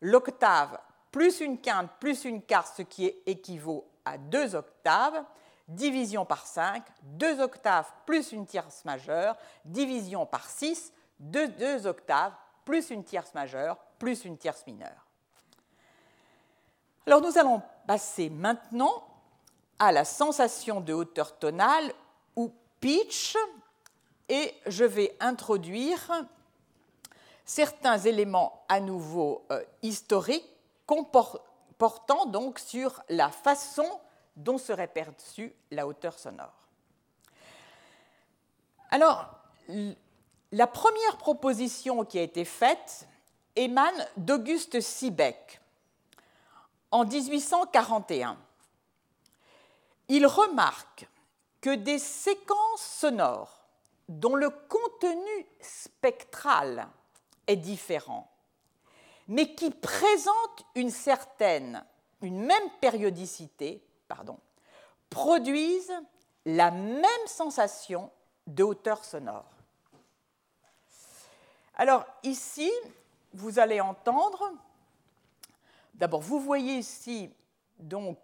l'octave 0.00 0.78
plus 1.12 1.40
une 1.40 1.60
quinte 1.60 1.90
plus 2.00 2.24
une 2.24 2.42
quarte, 2.42 2.76
ce 2.78 2.82
qui 2.82 3.12
équivaut 3.26 3.86
à 4.06 4.16
deux 4.16 4.54
octaves. 4.54 5.22
Division 5.68 6.24
par 6.24 6.46
5, 6.46 6.82
deux 7.02 7.40
octaves 7.40 7.90
plus 8.06 8.32
une 8.32 8.46
tierce 8.46 8.86
majeure. 8.86 9.36
Division 9.66 10.24
par 10.24 10.48
6, 10.48 10.94
deux, 11.20 11.48
deux 11.48 11.86
octaves 11.86 12.32
plus 12.68 12.90
une 12.90 13.02
tierce 13.02 13.32
majeure 13.32 13.78
plus 13.98 14.26
une 14.26 14.36
tierce 14.36 14.62
mineure. 14.66 15.06
Alors 17.06 17.22
nous 17.22 17.38
allons 17.38 17.62
passer 17.86 18.28
maintenant 18.28 19.06
à 19.78 19.90
la 19.90 20.04
sensation 20.04 20.82
de 20.82 20.92
hauteur 20.92 21.38
tonale 21.38 21.90
ou 22.36 22.52
pitch 22.78 23.38
et 24.28 24.54
je 24.66 24.84
vais 24.84 25.16
introduire 25.18 26.26
certains 27.46 27.96
éléments 27.96 28.66
à 28.68 28.80
nouveau 28.80 29.46
euh, 29.50 29.64
historiques 29.80 30.44
portant 31.78 32.26
donc 32.26 32.58
sur 32.58 33.02
la 33.08 33.30
façon 33.30 33.88
dont 34.36 34.58
serait 34.58 34.88
perçue 34.88 35.54
la 35.70 35.86
hauteur 35.86 36.18
sonore. 36.18 36.68
Alors, 38.90 39.26
la 40.52 40.66
première 40.66 41.18
proposition 41.18 42.04
qui 42.04 42.18
a 42.18 42.22
été 42.22 42.44
faite 42.44 43.06
émane 43.56 44.06
d'Auguste 44.16 44.80
Siebeck 44.80 45.60
en 46.90 47.04
1841. 47.04 48.38
Il 50.08 50.26
remarque 50.26 51.06
que 51.60 51.74
des 51.74 51.98
séquences 51.98 52.82
sonores 52.82 53.64
dont 54.08 54.34
le 54.34 54.48
contenu 54.48 55.46
spectral 55.60 56.88
est 57.46 57.56
différent, 57.56 58.30
mais 59.26 59.54
qui 59.54 59.70
présentent 59.70 60.64
une 60.74 60.90
certaine, 60.90 61.84
une 62.22 62.40
même 62.40 62.70
périodicité, 62.80 63.84
produisent 65.10 65.92
la 66.46 66.70
même 66.70 67.26
sensation 67.26 68.10
de 68.46 68.62
hauteur 68.62 69.04
sonore. 69.04 69.57
Alors 71.80 72.04
ici, 72.24 72.72
vous 73.32 73.60
allez 73.60 73.80
entendre, 73.80 74.52
d'abord 75.94 76.20
vous 76.20 76.40
voyez 76.40 76.74
ici 76.74 77.30
donc 77.78 78.18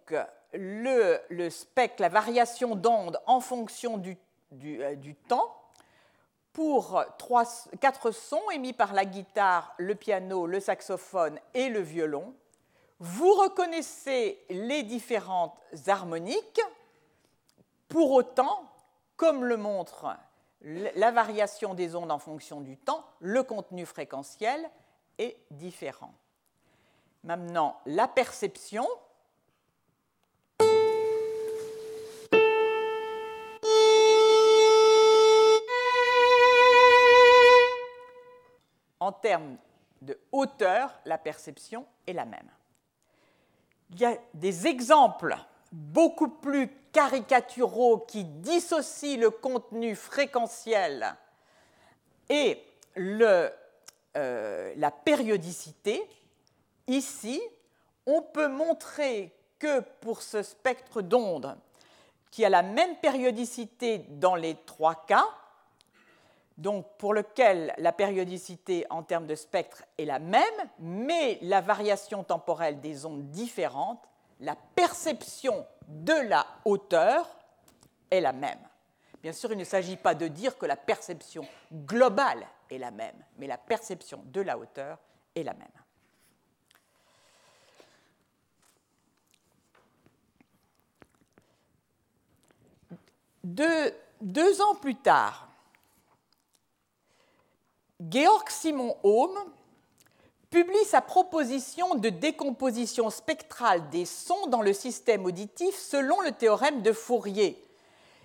le, 0.53 1.51
spectre, 1.51 2.03
la 2.03 2.09
variation 2.09 2.75
d'onde 2.75 3.21
en 3.27 3.39
fonction 3.39 3.97
du, 3.97 4.19
euh, 4.65 4.97
temps 5.29 5.55
pour 6.53 7.05
quatre 7.81 8.11
sons 8.11 8.51
émis 8.53 8.73
par 8.73 8.93
la 8.93 9.05
guitare, 9.05 9.75
le 9.79 9.95
piano, 9.95 10.47
le 10.47 10.59
saxophone 10.59 11.39
et 11.53 11.69
le 11.69 11.81
violon. 11.81 12.35
Vous 12.99 13.33
reconnaissez 13.35 14.41
les 14.51 14.83
différentes 14.83 15.57
harmoniques. 15.87 16.61
Pour 17.89 18.13
autant, 18.13 18.69
comme 19.17 19.45
le 19.45 19.57
montre 19.57 20.17
la 20.65 21.11
variation 21.11 21.75
des 21.75 21.95
ondes 21.95 22.11
en 22.11 22.19
fonction 22.19 22.61
du 22.61 22.77
temps, 22.77 23.05
le 23.21 23.43
contenu 23.43 23.85
fréquentiel 23.85 24.69
est 25.19 25.37
différent. 25.51 26.15
Maintenant, 27.23 27.79
la 27.87 28.09
perception, 28.09 28.87
en 39.01 39.13
termes 39.13 39.59
de 40.01 40.19
hauteur, 40.33 40.99
la 41.05 41.19
perception 41.19 41.87
est 42.07 42.15
la 42.15 42.25
même. 42.25 42.51
Il 43.91 44.01
y 44.01 44.07
a 44.07 44.17
des 44.33 44.67
exemples 44.67 45.37
beaucoup 45.75 46.29
plus 46.29 46.71
caricaturaux 46.93 47.99
qui 47.99 48.25
dissocient 48.25 49.19
le 49.19 49.31
contenu 49.31 49.97
fréquentiel 49.97 51.17
et 52.29 52.63
euh, 52.97 53.51
la 54.77 54.91
périodicité. 54.93 56.09
Ici, 56.87 57.43
on 58.07 58.23
peut 58.23 58.47
montrer 58.47 59.33
que 59.59 59.81
pour 60.01 60.23
ce 60.23 60.45
spectre 60.45 61.03
d'ondes, 61.03 61.57
qui 62.31 62.45
a 62.45 62.49
la 62.49 62.63
même 62.63 62.97
périodicité 62.97 64.07
dans 64.11 64.37
les 64.37 64.55
trois 64.67 65.07
cas, 65.07 65.27
donc 66.57 66.87
pour 66.99 67.15
lequel 67.15 67.75
la 67.79 67.91
périodicité 67.91 68.87
en 68.91 69.03
termes 69.03 69.27
de 69.27 69.35
spectre 69.35 69.83
est 69.99 70.05
la 70.05 70.21
même, 70.21 70.43
mais 70.79 71.39
la 71.43 71.61
variation 71.61 72.23
temporelle 72.23 72.81
des 72.81 73.07
ondes 73.07 73.29
différentes, 73.31 74.09
la 74.45 74.57
perception 74.57 75.67
de 75.89 76.29
la 76.29 76.47
hauteur 76.65 77.29
est 78.11 78.21
la 78.21 78.33
même. 78.33 78.59
Bien 79.23 79.33
sûr, 79.33 79.51
il 79.53 79.59
ne 79.59 79.65
s'agit 79.65 79.97
pas 79.97 80.15
de 80.15 80.29
dire 80.29 80.59
que 80.59 80.67
la 80.67 80.77
perception 80.77 81.47
globale 81.73 82.47
est 82.71 82.79
la 82.79 82.91
même, 82.91 83.17
mais 83.39 83.47
la 83.47 83.57
perception 83.57 84.23
de 84.27 84.43
la 84.43 84.59
hauteur 84.59 84.99
est 85.35 85.43
la 85.43 85.55
même. 85.55 85.69
deux 94.21 94.63
ans 94.63 94.75
plus 94.75 94.97
tard, 94.97 95.49
Georg 98.01 98.49
Simon 98.49 98.97
Ohm 99.03 99.33
publie 100.55 100.85
sa 100.85 101.01
proposition 101.01 101.97
de 101.97 102.11
décomposition 102.11 103.11
spectrale 103.11 103.91
des 103.91 104.05
sons 104.05 104.47
dans 104.47 104.63
le 104.63 104.73
système 104.73 105.25
auditif 105.25 105.77
selon 105.77 106.21
le 106.21 106.31
théorème 106.31 106.81
de 106.81 106.93
Fourier. 106.93 107.61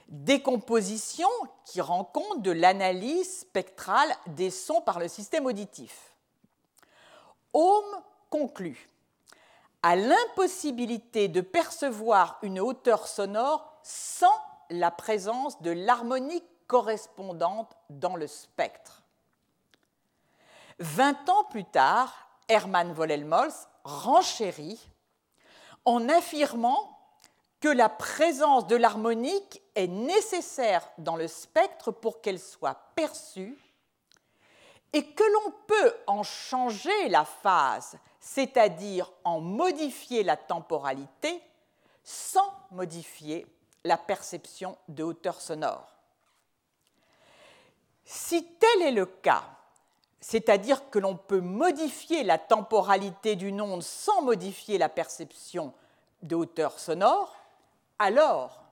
Décomposition 0.09 1.27
qui 1.65 1.81
rend 1.81 2.03
compte 2.03 2.43
de 2.43 2.51
l'analyse 2.51 3.39
spectrale 3.39 4.15
des 4.27 4.51
sons 4.51 4.79
par 4.81 4.99
le 4.99 5.07
système 5.07 5.47
auditif. 5.47 6.13
Ohm 7.53 7.83
conclut 8.29 8.91
à 9.81 9.95
l'impossibilité 9.95 11.29
de 11.29 11.41
percevoir 11.41 12.37
une 12.43 12.59
hauteur 12.59 13.07
sonore 13.07 13.73
sans 13.81 14.27
la 14.69 14.91
présence 14.91 15.59
de 15.63 15.71
l'harmonique 15.71 16.45
correspondante 16.67 17.75
dans 17.89 18.15
le 18.15 18.27
spectre. 18.27 18.98
Vingt 20.79 21.27
ans 21.29 21.43
plus 21.45 21.65
tard, 21.65 22.13
Hermann 22.47 22.93
Vollelmolz 22.93 23.67
renchérit 23.83 24.79
en 25.83 26.07
affirmant 26.07 26.97
que 27.59 27.67
la 27.67 27.89
présence 27.89 28.65
de 28.67 28.77
l'harmonique 28.77 29.61
est 29.75 29.87
nécessaire 29.87 30.89
dans 30.97 31.17
le 31.17 31.27
spectre 31.27 31.91
pour 31.91 32.21
qu'elle 32.21 32.39
soit 32.39 32.79
perçue 32.95 33.57
et 34.93 35.05
que 35.13 35.23
l'on 35.23 35.53
peut 35.67 35.95
en 36.07 36.23
changer 36.23 37.09
la 37.09 37.25
phase, 37.25 37.97
c'est-à-dire 38.21 39.11
en 39.25 39.41
modifier 39.41 40.23
la 40.23 40.37
temporalité 40.37 41.41
sans 42.03 42.53
modifier 42.71 43.45
la 43.83 43.97
perception 43.97 44.77
de 44.87 45.03
hauteur 45.03 45.41
sonore. 45.41 45.93
Si 48.05 48.45
tel 48.55 48.81
est 48.81 48.91
le 48.91 49.05
cas, 49.05 49.43
c'est-à-dire 50.21 50.89
que 50.89 50.99
l'on 50.99 51.15
peut 51.15 51.39
modifier 51.39 52.23
la 52.23 52.37
temporalité 52.37 53.35
d'une 53.35 53.61
onde 53.61 53.83
sans 53.83 54.21
modifier 54.21 54.77
la 54.77 54.89
perception 54.89 55.73
de 56.21 56.35
hauteur 56.35 56.79
sonore, 56.79 57.35
alors, 57.97 58.63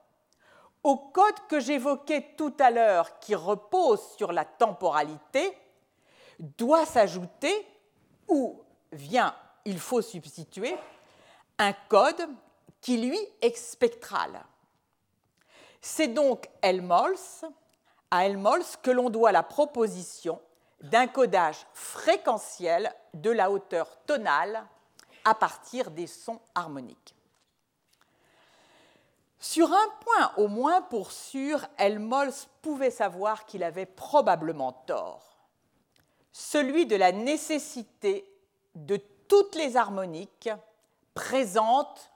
au 0.84 0.98
code 0.98 1.36
que 1.50 1.60
j'évoquais 1.60 2.34
tout 2.38 2.54
à 2.60 2.72
l'heure 2.72 3.20
qui 3.20 3.36
repose 3.36 4.02
sur 4.18 4.32
la 4.32 4.46
temporalité, 4.46 5.58
doit 6.40 6.86
s'ajouter, 6.86 7.54
ou 8.28 8.62
vient, 8.92 9.36
il 9.66 9.80
faut 9.80 10.02
substituer, 10.02 10.76
un 11.58 11.74
code 11.90 12.30
qui, 12.82 12.98
lui, 12.98 13.20
est 13.42 13.58
spectral. 13.58 14.44
C'est 15.82 16.08
donc 16.08 16.50
à 16.62 16.70
Helmholtz 16.70 17.46
que 18.82 18.92
l'on 18.92 19.10
doit 19.10 19.32
la 19.32 19.44
proposition 19.44 20.40
d'un 20.82 21.08
codage 21.08 21.66
fréquentiel 21.74 22.94
de 23.14 23.32
la 23.32 23.52
hauteur 23.52 23.98
tonale 24.06 24.66
à 25.26 25.34
partir 25.36 25.92
des 25.92 26.08
sons 26.08 26.40
harmoniques. 26.56 27.16
Sur 29.40 29.72
un 29.72 29.88
point 30.00 30.32
au 30.38 30.48
moins 30.48 30.82
pour 30.82 31.12
sûr, 31.12 31.66
Helmholtz 31.78 32.48
pouvait 32.62 32.92
savoir 32.92 33.46
qu'il 33.46 33.64
avait 33.64 33.86
probablement 33.86 34.72
tort, 34.72 35.38
celui 36.32 36.86
de 36.86 36.96
la 36.96 37.12
nécessité 37.12 38.32
de 38.76 38.98
toutes 39.28 39.56
les 39.56 39.78
harmoniques 39.78 40.50
présentes 41.14 42.12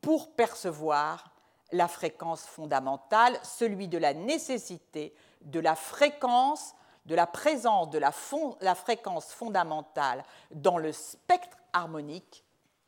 pour 0.00 0.32
percevoir 0.32 1.30
la 1.72 1.88
fréquence 1.88 2.42
fondamentale, 2.42 3.38
celui 3.42 3.88
de 3.88 3.98
la 3.98 4.14
nécessité 4.14 5.14
de 5.42 5.60
la 5.60 5.74
fréquence 5.74 6.74
de 7.06 7.14
la 7.14 7.26
présence 7.26 7.90
de 7.90 7.98
la, 7.98 8.74
fréquence 8.74 9.32
fondamentale 9.32 10.24
dans 10.50 10.78
le 10.78 10.92
spectre 10.92 11.56
harmonique 11.72 12.44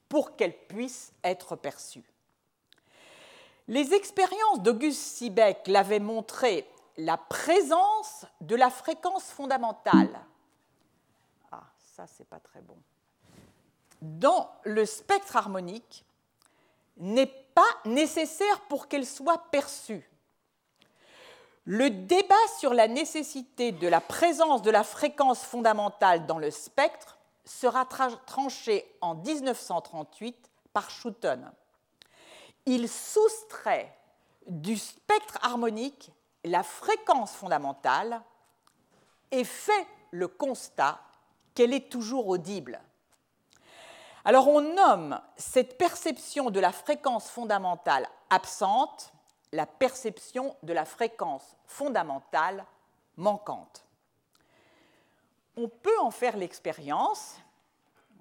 pour 0.08 0.36
qu'elle 0.36 0.56
puisse 0.66 1.12
être 1.22 1.56
perçue. 1.56 2.04
Les 3.68 3.92
expériences 3.94 4.60
d'Auguste 4.60 5.02
Siebeck 5.02 5.66
l'avaient 5.66 5.98
montré 5.98 6.68
la 6.96 7.16
présence 7.16 8.24
de 8.40 8.56
la 8.56 8.70
fréquence 8.70 9.24
fondamentale. 9.24 10.20
Ah. 11.50 11.64
Dans 14.00 14.50
le 14.62 14.86
spectre 14.86 15.36
harmonique 15.36 16.04
n'est 16.96 17.26
pas 17.26 17.62
nécessaire 17.84 18.60
pour 18.68 18.88
qu'elle 18.88 19.06
soit 19.06 19.50
perçue. 19.50 20.08
Le 21.68 21.90
débat 21.90 22.34
sur 22.60 22.74
la 22.74 22.86
nécessité 22.86 23.72
de 23.72 23.88
la 23.88 24.00
présence 24.00 24.62
de 24.62 24.70
la 24.70 24.84
fréquence 24.84 25.42
fondamentale 25.42 26.24
dans 26.24 26.38
le 26.38 26.52
spectre 26.52 27.18
sera 27.44 27.84
tranché 27.84 28.86
en 29.00 29.16
1938 29.16 30.48
par 30.72 30.88
Schouten. 30.90 31.50
Il 32.66 32.88
soustrait 32.88 33.92
du 34.46 34.76
spectre 34.76 35.38
harmonique 35.42 36.12
la 36.44 36.62
fréquence 36.62 37.32
fondamentale 37.32 38.22
et 39.32 39.42
fait 39.42 39.88
le 40.12 40.28
constat 40.28 41.00
qu'elle 41.52 41.74
est 41.74 41.90
toujours 41.90 42.28
audible. 42.28 42.80
Alors 44.24 44.46
on 44.46 44.60
nomme 44.60 45.20
cette 45.36 45.78
perception 45.78 46.50
de 46.50 46.60
la 46.60 46.70
fréquence 46.70 47.28
fondamentale 47.28 48.08
absente 48.30 49.12
la 49.56 49.66
perception 49.66 50.54
de 50.62 50.74
la 50.74 50.84
fréquence 50.84 51.56
fondamentale 51.66 52.64
manquante. 53.16 53.86
On 55.56 55.68
peut 55.68 55.98
en 56.00 56.10
faire 56.10 56.36
l'expérience. 56.36 57.38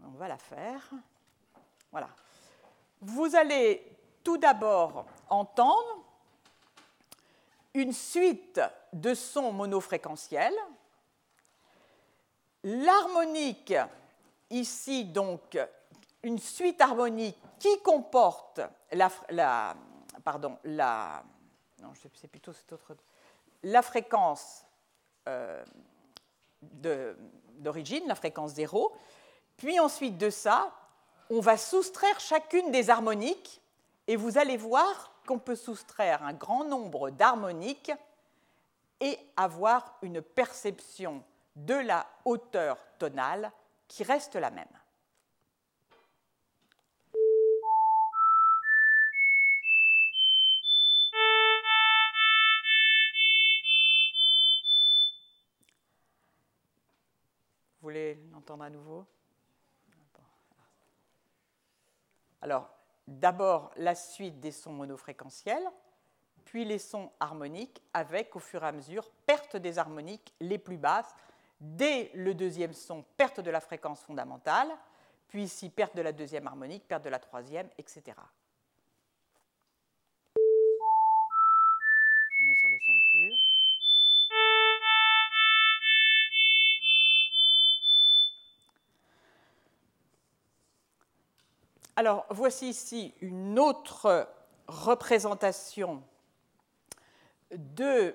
on 0.06 0.17
va 0.17 0.30
la 0.30 0.38
faire. 0.38 0.89
Voilà. 1.91 2.08
Vous 3.02 3.36
allez 3.36 3.86
tout 4.24 4.38
d'abord 4.38 5.06
entendre 5.30 6.06
une 7.74 7.91
suite 7.91 8.62
de 8.93 9.13
sons 9.13 9.52
monofréquentiels. 9.52 10.56
L'harmonique, 12.63 13.74
ici 14.50 15.04
donc, 15.04 15.58
une 16.24 16.39
suite 16.39 16.80
harmonique 16.80 17.38
qui 17.60 17.82
comporte 17.82 18.62
la, 18.93 19.76
pardon, 20.25 20.57
la, 20.65 21.23
non, 21.81 21.93
c'est 22.15 22.27
plutôt 22.27 22.51
autre, 22.71 22.95
la 23.63 23.81
fréquence 23.81 24.65
euh, 25.29 25.63
d'origine, 26.61 28.03
la 28.07 28.15
fréquence 28.15 28.51
zéro. 28.51 28.91
Puis 29.55 29.79
ensuite 29.79 30.17
de 30.17 30.29
ça, 30.29 30.73
on 31.29 31.39
va 31.39 31.57
soustraire 31.57 32.19
chacune 32.19 32.71
des 32.71 32.89
harmoniques 32.89 33.61
et 34.07 34.15
vous 34.15 34.38
allez 34.38 34.57
voir 34.57 35.11
qu'on 35.25 35.39
peut 35.39 35.55
soustraire 35.55 36.23
un 36.23 36.33
grand 36.33 36.65
nombre 36.65 37.11
d'harmoniques 37.11 37.91
et 38.99 39.17
avoir 39.38 39.97
une 40.01 40.21
perception 40.21 41.23
de 41.55 41.75
la 41.75 42.05
hauteur 42.25 42.77
tonale 42.97 43.51
qui 43.88 44.03
reste 44.03 44.35
la 44.35 44.49
même. 44.49 44.65
Alors, 62.41 62.69
d'abord 63.08 63.71
la 63.75 63.95
suite 63.95 64.39
des 64.39 64.51
sons 64.51 64.73
monofréquentiels, 64.73 65.67
puis 66.43 66.63
les 66.63 66.79
sons 66.79 67.12
harmoniques, 67.19 67.81
avec 67.93 68.36
au 68.36 68.39
fur 68.39 68.63
et 68.63 68.67
à 68.67 68.71
mesure 68.71 69.10
perte 69.25 69.58
des 69.58 69.79
harmoniques 69.79 70.34
les 70.39 70.58
plus 70.58 70.77
basses. 70.77 71.15
Dès 71.60 72.12
le 72.13 72.34
deuxième 72.36 72.73
son, 72.73 73.03
perte 73.17 73.39
de 73.39 73.49
la 73.49 73.62
fréquence 73.62 74.01
fondamentale, 74.01 74.69
puis 75.27 75.43
ici 75.43 75.69
perte 75.69 75.95
de 75.95 76.01
la 76.01 76.12
deuxième 76.12 76.47
harmonique, 76.47 76.88
perte 76.88 77.03
de 77.03 77.10
la 77.10 77.19
troisième, 77.19 77.69
etc. 77.77 78.15
Alors, 91.97 92.25
voici 92.29 92.67
ici 92.69 93.13
une 93.21 93.58
autre 93.58 94.27
représentation 94.67 96.03
de 97.51 98.13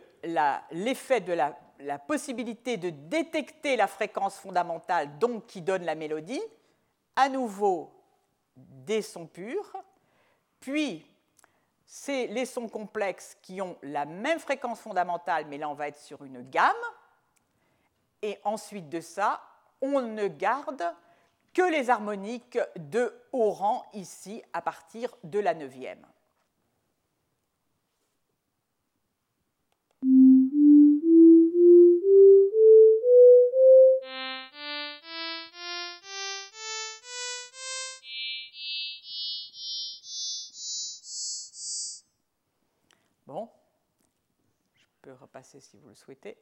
l'effet 0.71 1.21
de 1.21 1.33
la, 1.33 1.99
possibilité 1.99 2.77
de 2.77 2.91
détecter 2.91 3.77
la 3.77 3.87
fréquence 3.87 4.37
fondamentale, 4.37 5.19
donc 5.19 5.47
qui 5.47 5.63
donne 5.63 5.85
la 5.85 5.95
mélodie. 5.95 6.43
À 7.17 7.31
nouveau, 7.31 7.91
des 8.55 9.01
sons 9.01 9.27
purs, 9.27 9.73
puis 10.61 11.07
c'est 11.87 12.27
les 12.27 12.45
sons 12.45 12.69
complexes 12.69 13.39
qui 13.41 13.63
ont 13.63 13.79
la 13.83 14.05
même 14.05 14.39
fréquence 14.39 14.81
fondamentale, 14.81 15.47
mais 15.47 15.57
là 15.57 15.71
on 15.71 15.75
va 15.75 15.89
être 15.89 15.99
sur 15.99 16.23
une 16.23 16.43
gamme. 16.51 16.71
Et 18.21 18.39
ensuite 18.45 18.91
de 18.91 19.01
ça, 19.01 19.41
on 19.81 20.03
ne 20.03 20.29
garde 20.29 20.85
que 21.53 21.71
les 21.71 21.91
harmoniques 21.91 22.59
de 22.77 23.13
haut 23.33 23.51
rang 23.51 23.85
ici 23.95 24.43
à 24.53 24.63
partir 24.63 25.17
de 25.25 25.39
la 25.39 25.55
neuvième. 25.55 26.07
Bon, 43.27 43.49
je 44.75 44.87
peux 45.03 45.13
repasser 45.13 45.61
si 45.61 45.77
vous 45.77 45.89
le 45.89 45.95
souhaitez. 45.95 46.37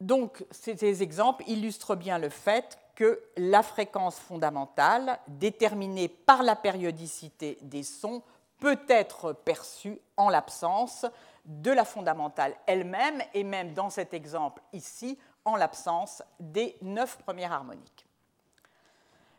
Donc, 0.00 0.44
ces 0.50 1.02
exemples 1.02 1.44
illustrent 1.46 1.94
bien 1.94 2.18
le 2.18 2.30
fait 2.30 2.78
que 2.94 3.22
la 3.36 3.62
fréquence 3.62 4.18
fondamentale, 4.18 5.18
déterminée 5.28 6.08
par 6.08 6.42
la 6.42 6.56
périodicité 6.56 7.58
des 7.62 7.82
sons, 7.82 8.22
peut 8.58 8.80
être 8.88 9.32
perçue 9.32 9.98
en 10.16 10.28
l'absence 10.28 11.06
de 11.44 11.70
la 11.70 11.84
fondamentale 11.84 12.54
elle-même, 12.66 13.22
et 13.34 13.44
même 13.44 13.72
dans 13.72 13.90
cet 13.90 14.14
exemple 14.14 14.62
ici, 14.72 15.18
en 15.44 15.56
l'absence 15.56 16.22
des 16.38 16.76
neuf 16.82 17.16
premières 17.18 17.52
harmoniques. 17.52 18.06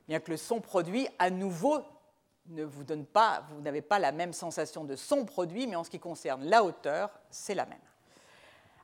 Bien 0.07 0.19
que 0.19 0.31
le 0.31 0.37
son 0.37 0.59
produit, 0.59 1.07
à 1.19 1.29
nouveau, 1.29 1.81
ne 2.47 2.63
vous 2.63 2.83
donne 2.83 3.05
pas, 3.05 3.43
vous 3.49 3.61
n'avez 3.61 3.81
pas 3.81 3.99
la 3.99 4.11
même 4.11 4.33
sensation 4.33 4.83
de 4.83 4.95
son 4.95 5.25
produit, 5.25 5.67
mais 5.67 5.75
en 5.75 5.83
ce 5.83 5.89
qui 5.89 5.99
concerne 5.99 6.43
la 6.45 6.63
hauteur, 6.63 7.11
c'est 7.29 7.55
la 7.55 7.65
même. 7.65 7.79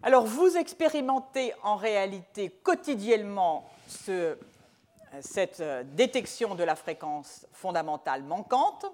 Alors 0.03 0.25
vous 0.25 0.57
expérimentez 0.57 1.53
en 1.63 1.75
réalité 1.75 2.49
quotidiennement 2.49 3.67
cette 3.87 5.59
euh, 5.59 5.83
détection 5.83 6.53
de 6.53 6.63
la 6.63 6.75
fréquence 6.75 7.47
fondamentale 7.51 8.23
manquante. 8.23 8.85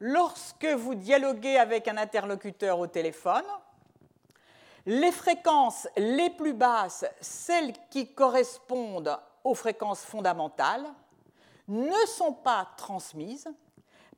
Lorsque 0.00 0.66
vous 0.66 0.96
dialoguez 0.96 1.56
avec 1.56 1.86
un 1.86 1.96
interlocuteur 1.96 2.80
au 2.80 2.88
téléphone, 2.88 3.44
les 4.86 5.12
fréquences 5.12 5.86
les 5.96 6.30
plus 6.30 6.54
basses, 6.54 7.04
celles 7.20 7.72
qui 7.90 8.12
correspondent 8.12 9.18
aux 9.44 9.54
fréquences 9.54 10.02
fondamentales, 10.02 10.86
ne 11.68 12.06
sont 12.06 12.32
pas 12.32 12.68
transmises. 12.76 13.48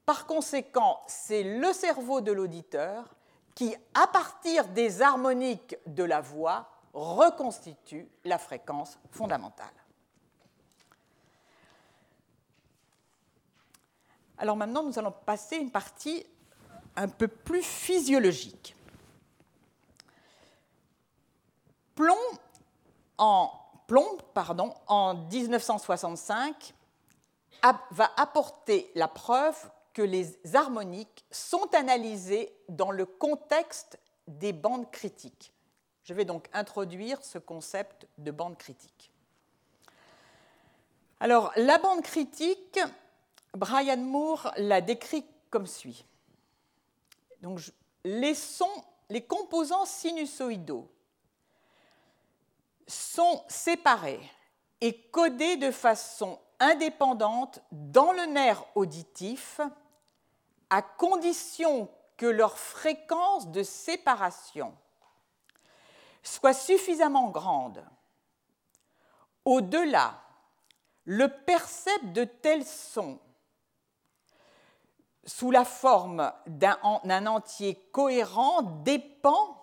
Par 0.07 0.27
conséquent, 0.27 1.01
c'est 1.07 1.43
le 1.43 1.73
cerveau 1.73 2.21
de 2.21 2.33
l'auditeur 2.33 3.05
qui, 3.55 3.75
à 3.95 4.07
partir 4.07 4.69
des 4.69 5.03
harmoniques 5.03 5.77
de 5.87 6.05
la 6.05 6.21
voix, 6.21 6.69
reconstitue 6.93 8.09
la 8.25 8.39
fréquence 8.39 8.99
fondamentale. 9.11 9.69
Alors 14.39 14.57
maintenant, 14.57 14.83
nous 14.83 14.99
allons 14.99 15.13
passer 15.13 15.57
une 15.57 15.71
partie 15.71 16.25
un 16.97 17.09
peu 17.09 17.29
plus 17.29 17.63
physiologique. 17.63 18.75
Plomb, 21.95 22.17
en, 23.19 23.53
en 24.87 25.15
1965, 25.15 26.75
va 27.91 28.11
apporter 28.17 28.91
la 28.95 29.09
preuve 29.09 29.71
que 29.93 30.03
les 30.03 30.39
harmoniques 30.55 31.25
sont 31.31 31.75
analysées 31.75 32.55
dans 32.69 32.91
le 32.91 33.07
contexte 33.07 33.99
des 34.27 34.53
bandes 34.53 34.91
critiques. 34.91 35.53
Je 36.05 36.15
vais 36.15 36.25
donc 36.25 36.49
introduire 36.53 37.23
ce 37.23 37.39
concept 37.39 38.07
de 38.19 38.31
bande 38.31 38.57
critique. 38.57 39.13
Alors, 41.21 41.53
la 41.57 41.79
bande 41.79 42.03
critique, 42.03 42.81
Brian 43.55 43.99
Moore 43.99 44.53
l'a 44.57 44.81
décrit 44.81 45.25
comme 45.51 45.67
suit. 45.67 46.07
Donc, 47.43 47.61
les 48.05 48.35
sons, 48.35 48.85
les 49.11 49.23
composants 49.23 49.85
sinusoïdaux 49.85 50.91
sont 52.87 53.45
séparés 53.49 54.21
et 54.81 54.99
codés 55.11 55.57
de 55.57 55.71
façon 55.71 56.39
indépendante 56.61 57.61
dans 57.73 58.13
le 58.13 58.27
nerf 58.27 58.63
auditif 58.75 59.61
à 60.69 60.83
condition 60.83 61.89
que 62.17 62.27
leur 62.27 62.59
fréquence 62.59 63.49
de 63.49 63.63
séparation 63.63 64.75
soit 66.23 66.53
suffisamment 66.53 67.29
grande. 67.31 67.85
Au-delà, 69.45 70.21
le 71.05 71.29
percept 71.29 72.13
de 72.13 72.25
tels 72.25 72.67
sons 72.67 73.19
sous 75.25 75.51
la 75.51 75.65
forme 75.65 76.33
d'un 76.47 77.27
entier 77.27 77.75
cohérent 77.93 78.63
dépend 78.85 79.57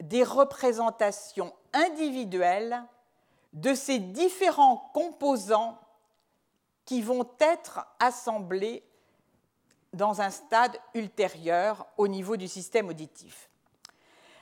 des 0.00 0.22
représentations 0.22 1.52
individuelles 1.72 2.82
de 3.52 3.74
ces 3.74 3.98
différents 3.98 4.90
composants 4.92 5.78
qui 6.84 7.02
vont 7.02 7.28
être 7.38 7.86
assemblés 7.98 8.82
dans 9.92 10.20
un 10.20 10.30
stade 10.30 10.76
ultérieur 10.94 11.86
au 11.96 12.08
niveau 12.08 12.36
du 12.36 12.48
système 12.48 12.88
auditif. 12.88 13.48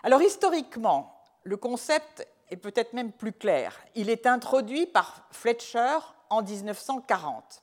Alors 0.02 0.22
historiquement, 0.22 1.22
le 1.44 1.57
concept 1.57 2.26
est 2.50 2.57
peut-être 2.57 2.92
même 2.92 3.12
plus 3.12 3.33
clair. 3.33 3.78
Il 3.94 4.11
est 4.11 4.26
introduit 4.26 4.87
par 4.87 5.26
Fletcher 5.31 5.98
en 6.31 6.42
1940. 6.42 7.62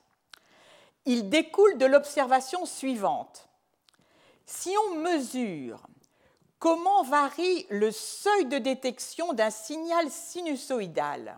Il 1.06 1.30
découle 1.30 1.78
de 1.78 1.86
l'observation 1.86 2.66
suivante. 2.66 3.50
Si 4.46 4.74
on 4.88 4.96
mesure 4.96 5.82
comment 6.60 7.04
varie 7.04 7.66
le 7.70 7.92
seuil 7.92 8.46
de 8.46 8.58
détection 8.58 9.34
d'un 9.34 9.50
signal 9.50 10.10
sinusoïdal 10.10 11.38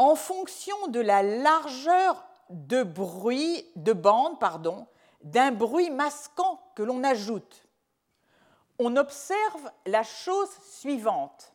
en 0.00 0.14
fonction 0.14 0.86
de 0.86 0.98
la 0.98 1.22
largeur 1.22 2.24
de 2.48 2.82
bruit 2.82 3.66
de 3.76 3.92
bande 3.92 4.40
pardon, 4.40 4.86
d'un 5.20 5.52
bruit 5.52 5.90
masquant 5.90 6.58
que 6.74 6.82
l'on 6.82 7.04
ajoute. 7.04 7.68
On 8.78 8.96
observe 8.96 9.70
la 9.84 10.02
chose 10.02 10.48
suivante. 10.62 11.52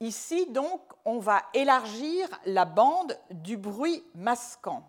Ici, 0.00 0.46
donc, 0.46 0.80
on 1.04 1.18
va 1.18 1.42
élargir 1.52 2.26
la 2.46 2.64
bande 2.64 3.18
du 3.30 3.58
bruit 3.58 4.02
masquant, 4.14 4.88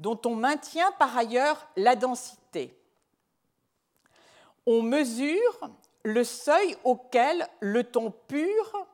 dont 0.00 0.20
on 0.24 0.34
maintient 0.34 0.90
par 0.98 1.16
ailleurs 1.16 1.68
la 1.76 1.94
densité. 1.94 2.76
On 4.66 4.82
mesure 4.82 5.70
le 6.02 6.24
seuil 6.24 6.76
auquel 6.82 7.46
le 7.60 7.84
ton 7.84 8.10
pur 8.10 8.86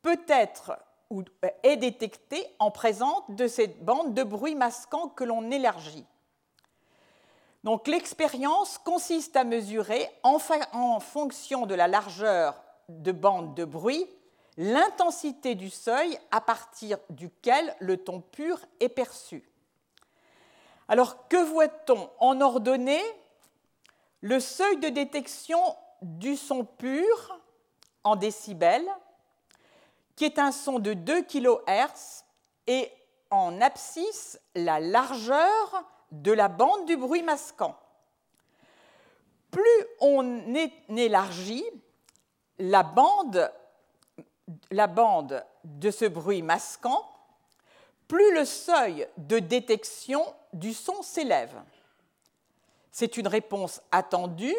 peut 0.00 0.24
être 0.28 0.78
ou 1.10 1.24
est 1.62 1.76
détecté 1.76 2.46
en 2.58 2.70
présence 2.70 3.22
de 3.28 3.48
cette 3.48 3.84
bande 3.84 4.14
de 4.14 4.22
bruit 4.22 4.54
masquant 4.54 5.08
que 5.08 5.24
l'on 5.24 5.50
élargit. 5.50 6.06
Donc 7.64 7.88
l'expérience 7.88 8.78
consiste 8.78 9.36
à 9.36 9.44
mesurer 9.44 10.08
en, 10.22 10.38
fonction 11.00 11.66
de 11.66 11.74
la 11.74 11.88
largeur 11.88 12.62
de 12.88 13.12
bande 13.12 13.54
de 13.54 13.64
bruit 13.64 14.06
l'intensité 14.56 15.54
du 15.54 15.70
seuil 15.70 16.18
à 16.30 16.40
partir 16.40 16.98
duquel 17.10 17.74
le 17.80 17.96
ton 17.96 18.20
pur 18.20 18.60
est 18.80 18.88
perçu. 18.88 19.48
Alors 20.88 21.28
que 21.28 21.36
voit-on 21.36 22.10
en 22.18 22.40
ordonnée? 22.40 23.02
Le 24.22 24.40
seuil 24.40 24.78
de 24.78 24.88
détection 24.88 25.60
du 26.02 26.36
son 26.36 26.64
pur 26.64 27.40
en 28.04 28.16
décibels, 28.16 28.88
qui 30.20 30.26
est 30.26 30.38
un 30.38 30.52
son 30.52 30.80
de 30.80 30.92
2 30.92 31.22
kHz, 31.22 32.24
et 32.66 32.92
en 33.30 33.58
abscisse 33.62 34.38
la 34.54 34.78
largeur 34.78 35.82
de 36.12 36.30
la 36.30 36.48
bande 36.48 36.84
du 36.84 36.98
bruit 36.98 37.22
masquant. 37.22 37.74
Plus 39.50 39.86
on 39.98 40.54
élargit 40.94 41.64
la 42.58 42.82
bande, 42.82 43.50
la 44.70 44.88
bande 44.88 45.42
de 45.64 45.90
ce 45.90 46.04
bruit 46.04 46.42
masquant, 46.42 47.10
plus 48.06 48.34
le 48.34 48.44
seuil 48.44 49.08
de 49.16 49.38
détection 49.38 50.22
du 50.52 50.74
son 50.74 51.00
s'élève. 51.00 51.62
C'est 52.90 53.16
une 53.16 53.26
réponse 53.26 53.80
attendue. 53.90 54.54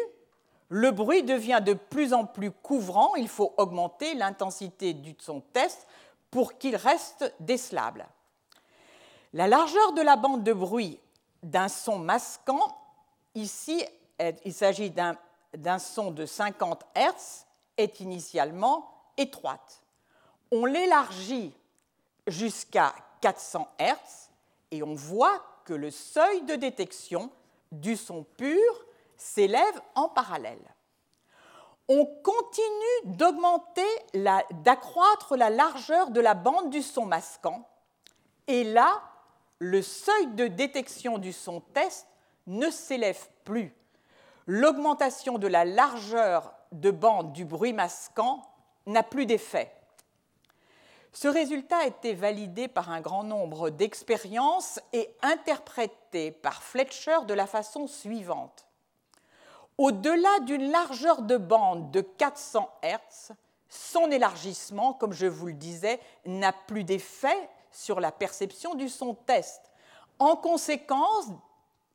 Le 0.74 0.90
bruit 0.90 1.22
devient 1.22 1.60
de 1.62 1.74
plus 1.74 2.14
en 2.14 2.24
plus 2.24 2.50
couvrant. 2.50 3.14
Il 3.16 3.28
faut 3.28 3.52
augmenter 3.58 4.14
l'intensité 4.14 4.94
du 4.94 5.14
son 5.18 5.42
test 5.52 5.86
pour 6.30 6.56
qu'il 6.56 6.76
reste 6.76 7.30
décelable. 7.40 8.06
La 9.34 9.48
largeur 9.48 9.92
de 9.92 10.00
la 10.00 10.16
bande 10.16 10.42
de 10.42 10.54
bruit 10.54 10.98
d'un 11.42 11.68
son 11.68 11.98
masquant. 11.98 12.74
Ici, 13.34 13.84
il 14.46 14.54
s'agit 14.54 14.90
d'un 14.90 15.78
son 15.78 16.10
de 16.10 16.24
50 16.24 16.82
Hz, 16.96 17.44
est 17.76 18.00
initialement 18.00 18.94
étroite. 19.18 19.82
On 20.50 20.64
l'élargit 20.64 21.52
jusqu'à 22.26 22.94
400 23.20 23.68
Hz 23.78 24.30
et 24.70 24.82
on 24.82 24.94
voit 24.94 25.42
que 25.66 25.74
le 25.74 25.90
seuil 25.90 26.40
de 26.44 26.54
détection 26.54 27.30
du 27.72 27.94
son 27.94 28.22
pur 28.22 28.86
s'élève 29.22 29.80
en 29.94 30.08
parallèle. 30.08 30.74
On 31.88 32.06
continue 32.22 33.16
d'augmenter, 33.16 33.86
d'accroître 34.62 35.36
la 35.36 35.50
largeur 35.50 36.10
de 36.10 36.20
la 36.20 36.34
bande 36.34 36.70
du 36.70 36.82
son 36.82 37.06
masquant 37.06 37.68
et 38.48 38.64
là, 38.64 39.02
le 39.58 39.82
seuil 39.82 40.26
de 40.34 40.48
détection 40.48 41.18
du 41.18 41.32
son 41.32 41.60
test 41.60 42.06
ne 42.46 42.70
s'élève 42.70 43.28
plus. 43.44 43.74
L'augmentation 44.46 45.38
de 45.38 45.46
la 45.46 45.64
largeur 45.64 46.52
de 46.72 46.90
bande 46.90 47.32
du 47.32 47.44
bruit 47.44 47.72
masquant 47.72 48.42
n'a 48.86 49.04
plus 49.04 49.26
d'effet. 49.26 49.72
Ce 51.12 51.28
résultat 51.28 51.78
a 51.78 51.86
été 51.86 52.14
validé 52.14 52.66
par 52.66 52.90
un 52.90 53.00
grand 53.00 53.22
nombre 53.22 53.70
d'expériences 53.70 54.80
et 54.92 55.14
interprété 55.22 56.32
par 56.32 56.62
Fletcher 56.62 57.18
de 57.28 57.34
la 57.34 57.46
façon 57.46 57.86
suivante. 57.86 58.66
Au-delà 59.82 60.38
d'une 60.44 60.70
largeur 60.70 61.22
de 61.22 61.36
bande 61.36 61.90
de 61.90 62.02
400 62.02 62.70
Hz, 62.84 63.32
son 63.68 64.12
élargissement, 64.12 64.92
comme 64.92 65.12
je 65.12 65.26
vous 65.26 65.48
le 65.48 65.54
disais, 65.54 65.98
n'a 66.24 66.52
plus 66.52 66.84
d'effet 66.84 67.50
sur 67.72 67.98
la 67.98 68.12
perception 68.12 68.76
du 68.76 68.88
son 68.88 69.14
test. 69.14 69.60
En 70.20 70.36
conséquence, 70.36 71.26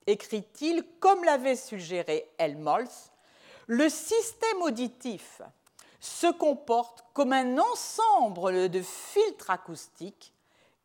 écrit-il, 0.06 0.84
comme 1.00 1.24
l'avait 1.24 1.56
suggéré 1.56 2.30
Helmholtz, 2.38 3.10
le 3.68 3.88
système 3.88 4.64
auditif 4.64 5.42
se 6.02 6.30
comporte 6.30 7.06
comme 7.14 7.32
un 7.32 7.58
ensemble 7.58 8.68
de 8.68 8.82
filtres 8.82 9.50
acoustiques, 9.50 10.34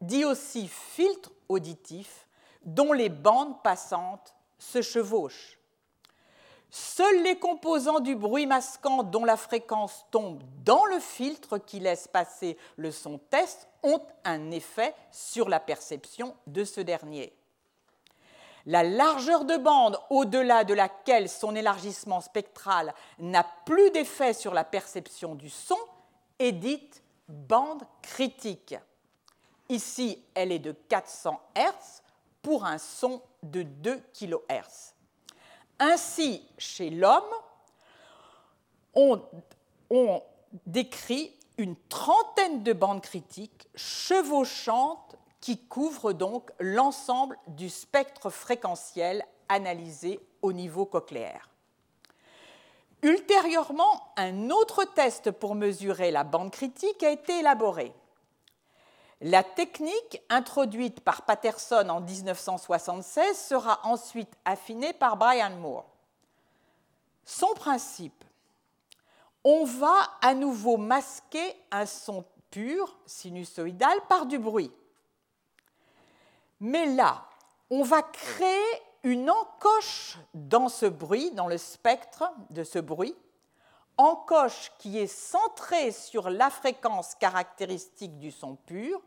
dit 0.00 0.24
aussi 0.24 0.68
filtres 0.68 1.32
auditifs, 1.48 2.28
dont 2.64 2.92
les 2.92 3.08
bandes 3.08 3.60
passantes 3.64 4.36
se 4.60 4.82
chevauchent. 4.82 5.58
Seuls 6.94 7.22
les 7.22 7.38
composants 7.38 8.00
du 8.00 8.14
bruit 8.14 8.44
masquant 8.44 9.02
dont 9.02 9.24
la 9.24 9.38
fréquence 9.38 10.04
tombe 10.10 10.42
dans 10.62 10.84
le 10.84 10.98
filtre 10.98 11.56
qui 11.56 11.80
laisse 11.80 12.06
passer 12.06 12.58
le 12.76 12.90
son 12.90 13.16
test 13.16 13.66
ont 13.82 14.02
un 14.24 14.50
effet 14.50 14.94
sur 15.10 15.48
la 15.48 15.58
perception 15.58 16.36
de 16.46 16.64
ce 16.64 16.82
dernier. 16.82 17.32
La 18.66 18.82
largeur 18.82 19.46
de 19.46 19.56
bande 19.56 19.98
au-delà 20.10 20.64
de 20.64 20.74
laquelle 20.74 21.30
son 21.30 21.56
élargissement 21.56 22.20
spectral 22.20 22.92
n'a 23.18 23.46
plus 23.64 23.90
d'effet 23.92 24.34
sur 24.34 24.52
la 24.52 24.62
perception 24.62 25.34
du 25.34 25.48
son 25.48 25.78
est 26.38 26.52
dite 26.52 27.02
bande 27.26 27.84
critique. 28.02 28.74
Ici, 29.70 30.22
elle 30.34 30.52
est 30.52 30.58
de 30.58 30.72
400 30.90 31.40
Hz 31.56 32.02
pour 32.42 32.66
un 32.66 32.76
son 32.76 33.22
de 33.42 33.62
2 33.62 33.98
kHz. 34.12 34.91
Ainsi, 35.84 36.46
chez 36.58 36.90
l'homme, 36.90 37.24
on, 38.94 39.20
décrit 40.64 41.34
une 41.58 41.74
trentaine 41.88 42.62
de 42.62 42.72
bandes 42.72 43.02
critiques 43.02 43.66
chevauchantes 43.74 45.16
qui 45.40 45.58
couvrent 45.58 46.12
donc 46.12 46.52
l'ensemble 46.60 47.36
du 47.48 47.68
spectre 47.68 48.30
fréquentiel 48.30 49.24
analysé 49.48 50.20
au 50.40 50.52
niveau 50.52 50.86
cochléaire. 50.86 51.48
Ultérieurement, 53.02 54.12
un 54.16 54.50
autre 54.50 54.84
test 54.84 55.32
pour 55.32 55.56
mesurer 55.56 56.12
la 56.12 56.22
bande 56.22 56.52
critique 56.52 57.02
a 57.02 57.10
été 57.10 57.40
élaboré. 57.40 57.92
La 59.24 59.44
technique 59.44 60.20
introduite 60.30 60.98
par 60.98 61.22
Patterson 61.22 61.88
en 61.88 62.00
1976 62.00 63.38
sera 63.38 63.78
ensuite 63.84 64.32
affinée 64.44 64.92
par 64.92 65.16
Brian 65.16 65.56
Moore. 65.58 65.86
Son 67.24 67.54
principe, 67.54 68.24
on 69.44 69.64
va 69.64 69.94
à 70.22 70.34
nouveau 70.34 70.76
masquer 70.76 71.54
un 71.70 71.86
son 71.86 72.24
pur, 72.50 72.98
sinusoïdal, 73.06 73.96
par 74.08 74.26
du 74.26 74.40
bruit. 74.40 74.72
Mais 76.58 76.86
là, 76.86 77.24
on 77.70 77.84
va 77.84 78.02
créer 78.02 78.82
une 79.04 79.30
encoche 79.30 80.18
dans 80.34 80.68
ce 80.68 80.86
bruit, 80.86 81.30
dans 81.30 81.46
le 81.46 81.58
spectre 81.58 82.28
de 82.50 82.64
ce 82.64 82.80
bruit, 82.80 83.14
encoche 83.98 84.72
qui 84.78 84.98
est 84.98 85.06
centrée 85.06 85.92
sur 85.92 86.28
la 86.28 86.50
fréquence 86.50 87.14
caractéristique 87.14 88.18
du 88.18 88.32
son 88.32 88.56
pur, 88.56 89.00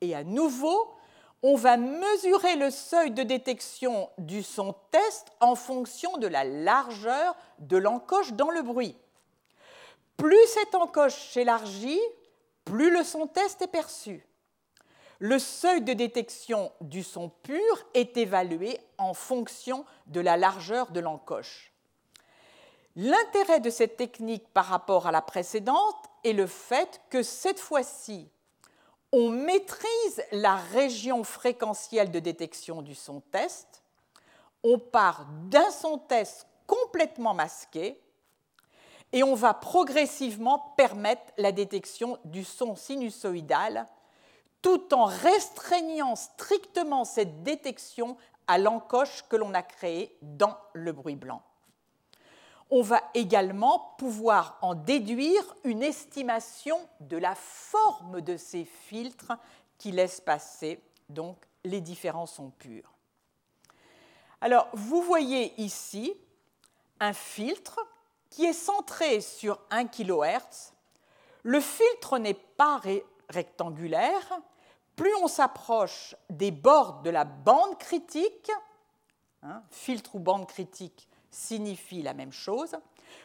et 0.00 0.14
à 0.14 0.24
nouveau, 0.24 0.94
on 1.42 1.54
va 1.54 1.76
mesurer 1.76 2.56
le 2.56 2.70
seuil 2.70 3.10
de 3.12 3.22
détection 3.22 4.10
du 4.18 4.42
son 4.42 4.74
test 4.90 5.28
en 5.40 5.54
fonction 5.54 6.16
de 6.18 6.26
la 6.26 6.44
largeur 6.44 7.36
de 7.60 7.76
l'encoche 7.76 8.32
dans 8.32 8.50
le 8.50 8.62
bruit. 8.62 8.96
Plus 10.16 10.46
cette 10.48 10.74
encoche 10.74 11.30
s'élargit, 11.30 12.00
plus 12.64 12.90
le 12.90 13.04
son 13.04 13.28
test 13.28 13.62
est 13.62 13.68
perçu. 13.68 14.26
Le 15.20 15.38
seuil 15.38 15.82
de 15.82 15.92
détection 15.92 16.72
du 16.80 17.02
son 17.02 17.28
pur 17.28 17.84
est 17.94 18.16
évalué 18.16 18.78
en 18.98 19.14
fonction 19.14 19.84
de 20.06 20.20
la 20.20 20.36
largeur 20.36 20.90
de 20.90 21.00
l'encoche. 21.00 21.72
L'intérêt 22.94 23.60
de 23.60 23.70
cette 23.70 23.96
technique 23.96 24.48
par 24.52 24.66
rapport 24.66 25.06
à 25.06 25.12
la 25.12 25.22
précédente 25.22 25.96
est 26.24 26.32
le 26.32 26.48
fait 26.48 27.00
que 27.10 27.22
cette 27.22 27.60
fois-ci, 27.60 28.28
on 29.12 29.30
maîtrise 29.30 30.22
la 30.32 30.56
région 30.56 31.24
fréquentielle 31.24 32.10
de 32.10 32.18
détection 32.18 32.82
du 32.82 32.94
son 32.94 33.20
test, 33.20 33.82
on 34.62 34.78
part 34.78 35.26
d'un 35.44 35.70
son 35.70 35.98
test 35.98 36.46
complètement 36.66 37.34
masqué 37.34 38.00
et 39.12 39.22
on 39.22 39.34
va 39.34 39.54
progressivement 39.54 40.74
permettre 40.76 41.32
la 41.38 41.52
détection 41.52 42.18
du 42.24 42.44
son 42.44 42.76
sinusoïdal 42.76 43.86
tout 44.60 44.92
en 44.92 45.04
restreignant 45.04 46.16
strictement 46.16 47.04
cette 47.04 47.42
détection 47.42 48.16
à 48.46 48.58
l'encoche 48.58 49.24
que 49.28 49.36
l'on 49.36 49.54
a 49.54 49.62
créée 49.62 50.16
dans 50.20 50.56
le 50.72 50.92
bruit 50.92 51.16
blanc. 51.16 51.42
On 52.70 52.82
va 52.82 53.02
également 53.14 53.94
pouvoir 53.98 54.58
en 54.60 54.74
déduire 54.74 55.42
une 55.64 55.82
estimation 55.82 56.78
de 57.00 57.16
la 57.16 57.34
forme 57.34 58.20
de 58.20 58.36
ces 58.36 58.64
filtres 58.64 59.32
qui 59.78 59.90
laissent 59.90 60.20
passer 60.20 60.82
donc 61.08 61.38
les 61.64 61.80
différents 61.80 62.26
sons 62.26 62.50
purs. 62.50 62.92
Alors, 64.40 64.68
vous 64.74 65.02
voyez 65.02 65.58
ici 65.60 66.12
un 67.00 67.12
filtre 67.12 67.78
qui 68.30 68.44
est 68.44 68.52
centré 68.52 69.20
sur 69.20 69.58
1 69.70 69.86
kHz. 69.86 70.74
Le 71.42 71.60
filtre 71.60 72.18
n'est 72.18 72.34
pas 72.34 72.80
rectangulaire. 73.30 74.40
Plus 74.94 75.14
on 75.22 75.28
s'approche 75.28 76.14
des 76.28 76.50
bords 76.50 77.00
de 77.02 77.10
la 77.10 77.24
bande 77.24 77.78
critique, 77.78 78.50
hein, 79.42 79.62
filtre 79.70 80.16
ou 80.16 80.18
bande 80.18 80.46
critique 80.46 81.07
signifie 81.30 82.02
la 82.02 82.14
même 82.14 82.32
chose, 82.32 82.76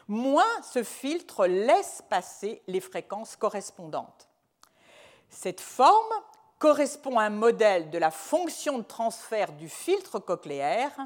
moins 0.08 0.62
ce 0.62 0.82
filtre 0.82 1.46
laisse 1.46 2.02
passer 2.08 2.62
les 2.66 2.80
fréquences 2.80 3.36
correspondantes. 3.36 4.28
Cette 5.30 5.60
forme 5.60 6.12
correspond 6.58 7.18
à 7.18 7.24
un 7.24 7.30
modèle 7.30 7.90
de 7.90 7.98
la 7.98 8.10
fonction 8.10 8.78
de 8.78 8.84
transfert 8.84 9.52
du 9.52 9.68
filtre 9.68 10.18
cochléaire 10.18 10.96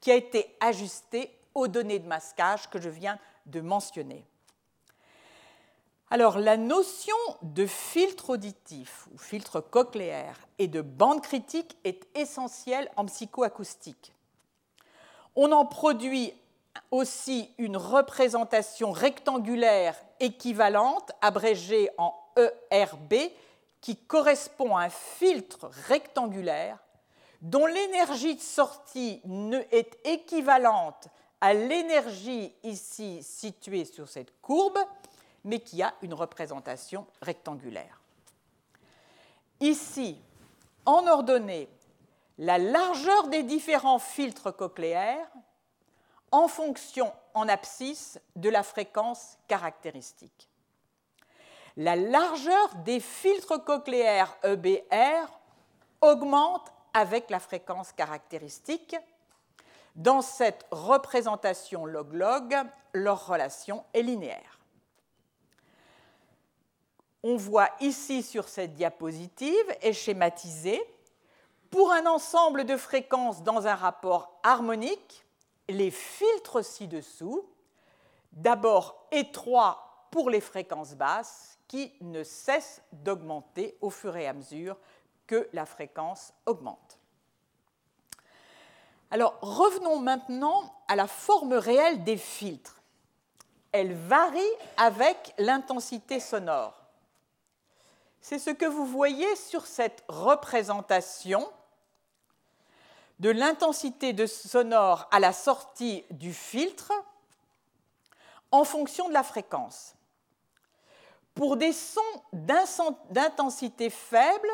qui 0.00 0.10
a 0.10 0.16
été 0.16 0.56
ajusté 0.60 1.30
aux 1.54 1.68
données 1.68 1.98
de 1.98 2.08
masquage 2.08 2.68
que 2.70 2.80
je 2.80 2.88
viens 2.88 3.18
de 3.46 3.60
mentionner. 3.60 4.24
Alors, 6.10 6.38
la 6.38 6.58
notion 6.58 7.16
de 7.40 7.66
filtre 7.66 8.30
auditif 8.30 9.06
ou 9.14 9.18
filtre 9.18 9.60
cochléaire 9.60 10.38
et 10.58 10.68
de 10.68 10.82
bande 10.82 11.22
critique 11.22 11.76
est 11.84 12.06
essentielle 12.14 12.90
en 12.96 13.06
psychoacoustique. 13.06 14.12
On 15.36 15.52
en 15.52 15.64
produit 15.64 16.32
aussi 16.90 17.50
une 17.58 17.76
représentation 17.76 18.92
rectangulaire 18.92 19.96
équivalente, 20.20 21.12
abrégée 21.20 21.90
en 21.98 22.14
ERB, 22.70 23.14
qui 23.80 23.96
correspond 23.96 24.76
à 24.76 24.84
un 24.84 24.90
filtre 24.90 25.70
rectangulaire 25.88 26.78
dont 27.40 27.66
l'énergie 27.66 28.36
de 28.36 28.40
sortie 28.40 29.20
est 29.72 29.98
équivalente 30.04 31.08
à 31.40 31.54
l'énergie 31.54 32.54
ici 32.62 33.20
située 33.22 33.84
sur 33.84 34.08
cette 34.08 34.40
courbe, 34.40 34.78
mais 35.44 35.58
qui 35.58 35.82
a 35.82 35.92
une 36.02 36.14
représentation 36.14 37.04
rectangulaire. 37.20 38.00
Ici, 39.60 40.20
en 40.86 41.06
ordonnée, 41.08 41.68
la 42.42 42.58
largeur 42.58 43.28
des 43.28 43.44
différents 43.44 44.00
filtres 44.00 44.54
cochléaires 44.56 45.30
en 46.32 46.48
fonction 46.48 47.12
en 47.34 47.48
abscisse 47.48 48.18
de 48.34 48.48
la 48.48 48.64
fréquence 48.64 49.38
caractéristique. 49.46 50.48
La 51.76 51.94
largeur 51.94 52.74
des 52.84 52.98
filtres 52.98 53.62
cochléaires 53.62 54.36
EBR 54.42 55.28
augmente 56.00 56.72
avec 56.92 57.30
la 57.30 57.38
fréquence 57.38 57.92
caractéristique. 57.92 58.96
Dans 59.94 60.20
cette 60.20 60.66
représentation 60.72 61.86
log-log, 61.86 62.56
leur 62.92 63.24
relation 63.24 63.84
est 63.94 64.02
linéaire. 64.02 64.58
On 67.22 67.36
voit 67.36 67.70
ici 67.80 68.24
sur 68.24 68.48
cette 68.48 68.74
diapositive 68.74 69.76
est 69.80 69.92
schématisé 69.92 70.82
pour 71.72 71.90
un 71.90 72.04
ensemble 72.04 72.64
de 72.64 72.76
fréquences 72.76 73.42
dans 73.42 73.66
un 73.66 73.74
rapport 73.74 74.38
harmonique, 74.42 75.24
les 75.68 75.90
filtres 75.90 76.62
ci-dessous, 76.62 77.48
d'abord 78.30 79.08
étroits 79.10 80.06
pour 80.10 80.28
les 80.28 80.42
fréquences 80.42 80.94
basses 80.94 81.58
qui 81.68 81.90
ne 82.02 82.22
cessent 82.24 82.82
d'augmenter 82.92 83.78
au 83.80 83.88
fur 83.88 84.14
et 84.16 84.28
à 84.28 84.34
mesure 84.34 84.76
que 85.26 85.48
la 85.54 85.64
fréquence 85.64 86.34
augmente. 86.44 86.98
Alors 89.10 89.38
revenons 89.40 89.98
maintenant 89.98 90.74
à 90.88 90.94
la 90.94 91.06
forme 91.06 91.54
réelle 91.54 92.04
des 92.04 92.18
filtres. 92.18 92.82
Elle 93.72 93.94
varie 93.94 94.40
avec 94.76 95.34
l'intensité 95.38 96.20
sonore. 96.20 96.74
C'est 98.20 98.38
ce 98.38 98.50
que 98.50 98.66
vous 98.66 98.84
voyez 98.84 99.34
sur 99.36 99.64
cette 99.64 100.04
représentation 100.08 101.48
de 103.22 103.30
l'intensité 103.30 104.12
de 104.12 104.26
sonore 104.26 105.06
à 105.12 105.20
la 105.20 105.32
sortie 105.32 106.04
du 106.10 106.34
filtre 106.34 106.92
en 108.50 108.64
fonction 108.64 109.08
de 109.08 109.14
la 109.14 109.22
fréquence. 109.22 109.94
Pour 111.32 111.56
des 111.56 111.72
sons 111.72 112.00
d'intensité 112.32 113.90
faible, 113.90 114.48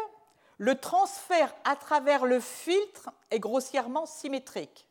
le 0.59 0.79
transfert 0.79 1.55
à 1.65 1.77
travers 1.77 2.27
le 2.27 2.41
filtre 2.41 3.09
est 3.31 3.39
grossièrement 3.39 4.05
symétrique. 4.05 4.87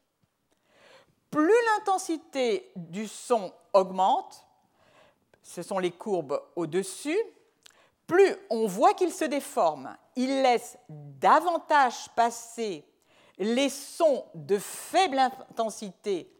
Plus 1.30 1.54
l'intensité 1.76 2.72
du 2.76 3.08
son 3.08 3.54
augmente, 3.74 4.44
ce 5.44 5.62
sont 5.62 5.78
les 5.78 5.92
courbes 5.92 6.42
au-dessus, 6.56 7.20
plus 8.08 8.36
on 8.50 8.66
voit 8.66 8.96
qu'il 8.96 9.14
se 9.14 9.26
déforme. 9.26 9.96
Il 10.16 10.42
laisse 10.42 10.80
davantage 10.90 12.10
passer 12.16 12.84
les 13.38 13.70
sons 13.70 14.26
de 14.34 14.58
faible 14.58 15.20
intensité 15.20 16.32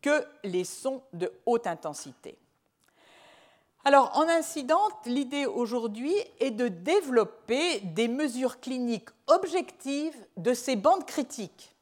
que 0.00 0.24
les 0.44 0.64
sons 0.64 1.02
de 1.12 1.32
haute 1.46 1.66
intensité. 1.66 2.38
Alors, 3.84 4.16
en 4.18 4.28
incidente, 4.28 4.92
l'idée 5.06 5.46
aujourd'hui 5.46 6.14
est 6.40 6.50
de 6.50 6.68
développer 6.68 7.80
des 7.80 8.08
mesures 8.08 8.60
cliniques 8.60 9.08
objectives 9.26 10.16
de 10.36 10.52
ces 10.52 10.76
bandes 10.76 11.06
critiques. 11.06 11.74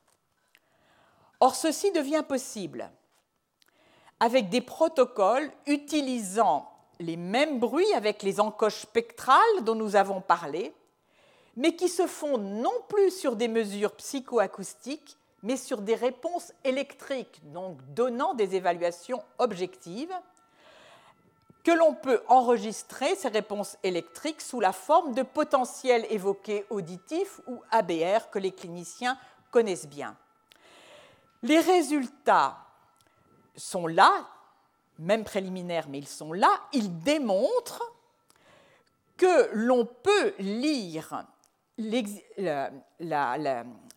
Or, 1.40 1.54
ceci 1.54 1.90
devient 1.92 2.24
possible 2.26 2.90
avec 4.20 4.48
des 4.48 4.60
protocoles 4.60 5.50
utilisant 5.66 6.70
les 6.98 7.16
mêmes 7.16 7.58
bruits 7.58 7.92
avec 7.94 8.22
les 8.22 8.40
encoches 8.40 8.82
spectrales 8.82 9.64
dont 9.64 9.74
nous 9.74 9.96
avons 9.96 10.20
parlé, 10.20 10.74
mais 11.56 11.74
qui 11.74 11.88
se 11.88 12.06
font 12.06 12.38
non 12.38 12.74
plus 12.88 13.10
sur 13.10 13.34
des 13.34 13.48
mesures 13.48 13.92
psychoacoustiques, 13.92 15.16
mais 15.42 15.56
sur 15.56 15.80
des 15.80 15.94
réponses 15.94 16.52
électriques, 16.64 17.40
donc 17.52 17.78
donnant 17.94 18.34
des 18.34 18.54
évaluations 18.54 19.22
objectives, 19.38 20.14
que 21.64 21.72
l'on 21.72 21.94
peut 21.94 22.22
enregistrer 22.28 23.16
ces 23.16 23.28
réponses 23.28 23.76
électriques 23.82 24.40
sous 24.40 24.60
la 24.60 24.72
forme 24.72 25.14
de 25.14 25.22
potentiels 25.22 26.06
évoqués 26.10 26.64
auditifs 26.70 27.40
ou 27.48 27.60
ABR 27.72 28.30
que 28.30 28.38
les 28.38 28.52
cliniciens 28.52 29.18
connaissent 29.50 29.88
bien. 29.88 30.16
Les 31.42 31.58
résultats 31.58 32.58
sont 33.56 33.86
là, 33.86 34.28
même 34.98 35.24
préliminaires, 35.24 35.88
mais 35.88 35.98
ils 35.98 36.08
sont 36.08 36.32
là. 36.32 36.50
Ils 36.72 37.00
démontrent 37.00 37.92
que 39.16 39.50
l'on 39.52 39.86
peut 39.86 40.34
lire 40.38 41.26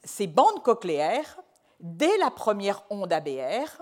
ces 0.04 0.28
bandes 0.28 0.64
cochléaires 0.64 1.40
dès 1.80 2.18
la 2.18 2.32
première 2.32 2.84
onde 2.90 3.12
ABR. 3.14 3.82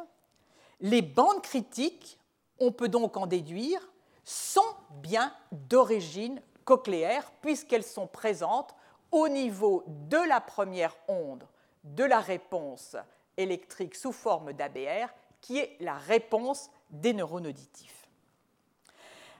Les 0.80 1.02
bandes 1.02 1.42
critiques 1.42 2.18
on 2.60 2.72
peut 2.72 2.90
donc 2.90 3.18
en 3.18 3.28
déduire, 3.28 3.82
sont 4.24 4.62
bien 5.02 5.34
d'origine 5.52 6.42
cochléaire 6.66 7.32
puisqu'elles 7.42 7.84
sont 7.84 8.08
présentes 8.08 8.76
au 9.12 9.30
niveau 9.30 9.84
de 9.88 10.18
la 10.18 10.42
première 10.42 10.96
onde 11.08 11.44
de 11.84 12.04
la 12.04 12.20
réponse 12.20 12.98
électrique 13.38 13.96
sous 13.96 14.12
forme 14.12 14.52
d'ABR, 14.52 15.10
qui 15.40 15.60
est 15.60 15.78
la 15.80 15.94
réponse 15.94 16.70
des 16.90 17.14
neurones 17.14 17.48
auditifs. 17.48 17.97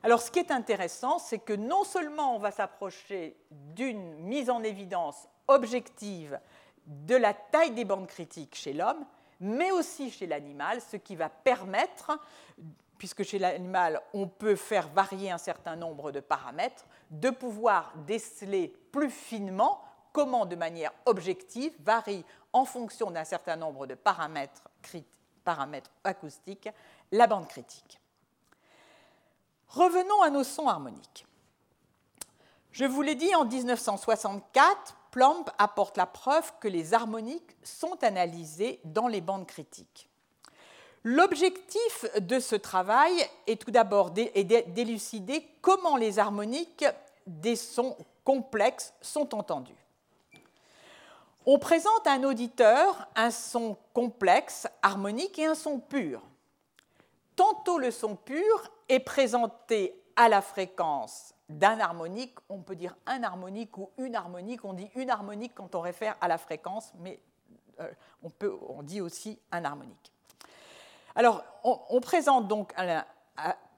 Alors 0.04 0.22
ce 0.22 0.32
qui 0.32 0.40
est 0.40 0.52
intéressant, 0.52 1.20
c'est 1.20 1.40
que 1.40 1.54
non 1.54 1.84
seulement 1.84 2.36
on 2.36 2.40
va 2.40 2.52
s'approcher 2.52 3.36
d'une 3.52 4.16
mise 4.20 4.50
en 4.50 4.64
évidence 4.64 5.28
objective 5.48 6.40
de 6.86 7.16
la 7.16 7.34
taille 7.34 7.72
des 7.72 7.86
bandes 7.86 8.08
critiques 8.08 8.56
chez 8.56 8.74
l'homme, 8.74 9.06
mais 9.40 9.72
aussi 9.72 10.12
chez 10.12 10.28
l'animal, 10.28 10.82
ce 10.82 10.98
qui 10.98 11.16
va 11.16 11.30
permettre, 11.30 12.20
puisque 12.98 13.24
chez 13.24 13.40
l'animal 13.40 14.02
on 14.14 14.28
peut 14.28 14.56
faire 14.56 14.88
varier 14.90 15.32
un 15.32 15.38
certain 15.38 15.76
nombre 15.76 16.12
de 16.12 16.20
paramètres, 16.20 16.86
de 17.10 17.30
pouvoir 17.30 17.94
déceler 18.06 18.74
plus 18.92 19.10
finement 19.10 19.82
comment 20.12 20.46
de 20.46 20.56
manière 20.56 20.94
objective 21.06 21.74
varie 21.80 22.26
en 22.54 22.66
fonction 22.66 23.12
d'un 23.12 23.24
certain 23.24 23.56
nombre 23.56 23.86
de 23.86 23.94
paramètres, 23.94 24.64
paramètres 25.44 25.92
acoustiques 26.04 26.70
la 27.12 27.28
bande 27.28 27.48
critique. 27.48 28.00
Revenons 29.70 30.22
à 30.22 30.30
nos 30.30 30.44
sons 30.44 30.68
harmoniques. 30.68 31.26
Je 32.72 32.86
vous 32.86 33.02
l'ai 33.02 33.16
dit, 33.16 33.34
en 33.36 33.46
1964, 33.46 34.96
Plomb 35.12 35.46
apporte 35.58 35.98
la 35.98 36.06
preuve 36.06 36.52
que 36.60 36.68
les 36.68 36.94
harmoniques 36.94 37.58
sont 37.64 38.04
analysées 38.04 38.80
dans 38.86 39.08
les 39.08 39.22
bandes 39.22 39.48
critiques. 39.48 40.10
L'objectif 41.04 42.06
de 42.20 42.40
ce 42.40 42.56
travail 42.56 43.14
est 43.48 43.62
tout 43.62 43.72
d'abord 43.72 44.12
d'élucider 44.12 45.48
comment 45.62 45.96
les 45.96 46.20
harmoniques 46.20 46.86
des 47.26 47.56
sons 47.56 47.96
complexes 48.24 48.94
sont 49.02 49.34
entendus. 49.34 49.88
On 51.46 51.60
présente 51.60 52.06
à 52.06 52.12
un 52.12 52.24
auditeur 52.26 53.08
un 53.16 53.32
son 53.32 53.78
complexe, 53.94 54.68
harmonique 54.82 55.40
et 55.40 55.46
un 55.46 55.56
son 55.56 55.80
pur. 55.80 56.22
Tantôt 57.38 57.78
le 57.78 57.92
son 57.92 58.16
pur 58.16 58.72
est 58.90 59.00
présenté 59.00 60.04
à 60.16 60.28
la 60.28 60.42
fréquence 60.42 61.36
d'un 61.48 61.80
harmonique, 61.80 62.36
on 62.50 62.62
peut 62.62 62.76
dire 62.76 62.98
un 63.06 63.22
harmonique 63.24 63.78
ou 63.78 63.92
une 64.00 64.16
harmonique, 64.16 64.66
on 64.66 64.74
dit 64.74 64.90
une 64.96 65.12
harmonique 65.12 65.54
quand 65.56 65.76
on 65.76 65.82
réfère 65.82 66.16
à 66.20 66.28
la 66.28 66.40
fréquence, 66.40 66.92
mais 66.98 67.20
euh, 67.80 67.90
on, 68.24 68.32
peut, 68.32 68.58
dit 68.82 69.02
aussi 69.02 69.40
un 69.52 69.64
harmonique. 69.64 70.12
Alors, 71.16 71.44
on, 71.64 72.02
présente 72.02 72.48
donc 72.48 72.74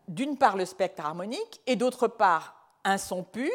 d'une 0.07 0.37
part 0.37 0.55
le 0.55 0.65
spectre 0.65 1.05
harmonique 1.05 1.61
et 1.67 1.75
d'autre 1.75 2.07
part 2.07 2.55
un 2.85 2.97
son 2.97 3.23
pur 3.23 3.51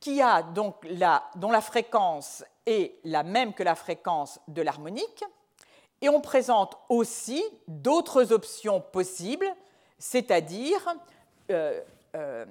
qui 0.00 0.20
a 0.20 0.42
donc 0.42 0.76
la, 0.84 1.24
dont 1.36 1.50
la 1.50 1.60
fréquence 1.60 2.44
est 2.66 2.98
la 3.04 3.22
même 3.22 3.54
que 3.54 3.62
la 3.62 3.76
fréquence 3.76 4.40
de 4.48 4.62
l'harmonique. 4.62 5.24
Et 6.02 6.08
on 6.08 6.20
présente 6.20 6.76
aussi 6.88 7.42
d'autres 7.68 8.32
options 8.32 8.80
possibles, 8.80 9.48
c'est-à-dire, 9.98 10.94
euh, 11.50 11.80
euh, 12.14 12.44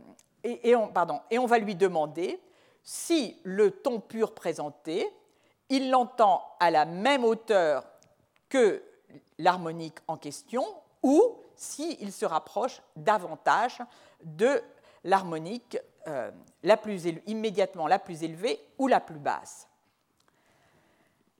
et, 0.43 0.75
on, 0.75 1.45
va 1.45 1.57
lui 1.59 1.75
demander 1.75 2.39
si 2.83 3.39
le 3.43 3.71
ton 3.71 3.99
pur 3.99 4.33
présenté, 4.33 5.07
il 5.69 5.89
l'entend 5.89 6.43
à 6.59 6.69
la 6.71 6.85
même 6.85 7.23
hauteur 7.23 7.83
que 8.49 8.83
l'harmonique 9.37 9.97
en 10.07 10.17
question, 10.17 10.63
ou 11.01 11.37
s'il 11.55 12.11
se 12.11 12.25
rapproche 12.25 12.81
davantage 12.95 13.79
de 14.23 14.61
l'harmonique 15.03 15.77
euh, 16.07 16.31
immédiatement 17.25 17.87
la 17.87 17.99
plus 17.99 18.23
élevée 18.23 18.59
ou 18.77 18.87
la 18.87 18.99
plus 18.99 19.19
basse. 19.19 19.67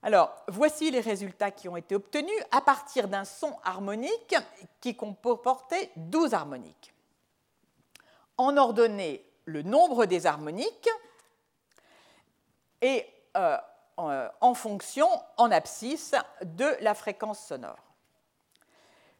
Alors, 0.05 0.35
voici 0.47 0.91
les 0.91 0.99
résultats 0.99 1.49
qui 1.49 1.67
ont 1.67 1.77
été 1.77 1.95
obtenus 1.95 2.39
à 2.51 2.61
partir 2.61 3.07
d'un 3.07 3.25
son 3.25 3.57
harmonique 3.63 4.35
qui 4.79 4.95
comportait 4.95 5.89
12 5.95 6.35
harmoniques. 6.35 6.93
On 8.37 8.55
ordonnait 8.55 9.25
le 9.45 9.63
nombre 9.63 10.05
des 10.05 10.27
harmoniques 10.27 10.89
et 12.83 13.03
euh, 13.35 13.57
en 13.97 14.53
fonction, 14.53 15.07
en 15.37 15.49
abscisse, 15.49 16.13
de 16.43 16.77
la 16.81 16.93
fréquence 16.93 17.39
sonore. 17.39 17.79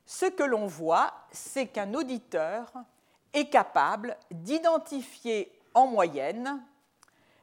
Ce 0.05 0.27
que 0.27 0.43
l'on 0.43 0.67
voit, 0.67 1.15
c'est 1.31 1.65
qu'un 1.65 1.95
auditeur 1.95 2.71
est 3.33 3.49
capable 3.49 4.15
d'identifier 4.29 5.51
en 5.73 5.87
moyenne 5.87 6.63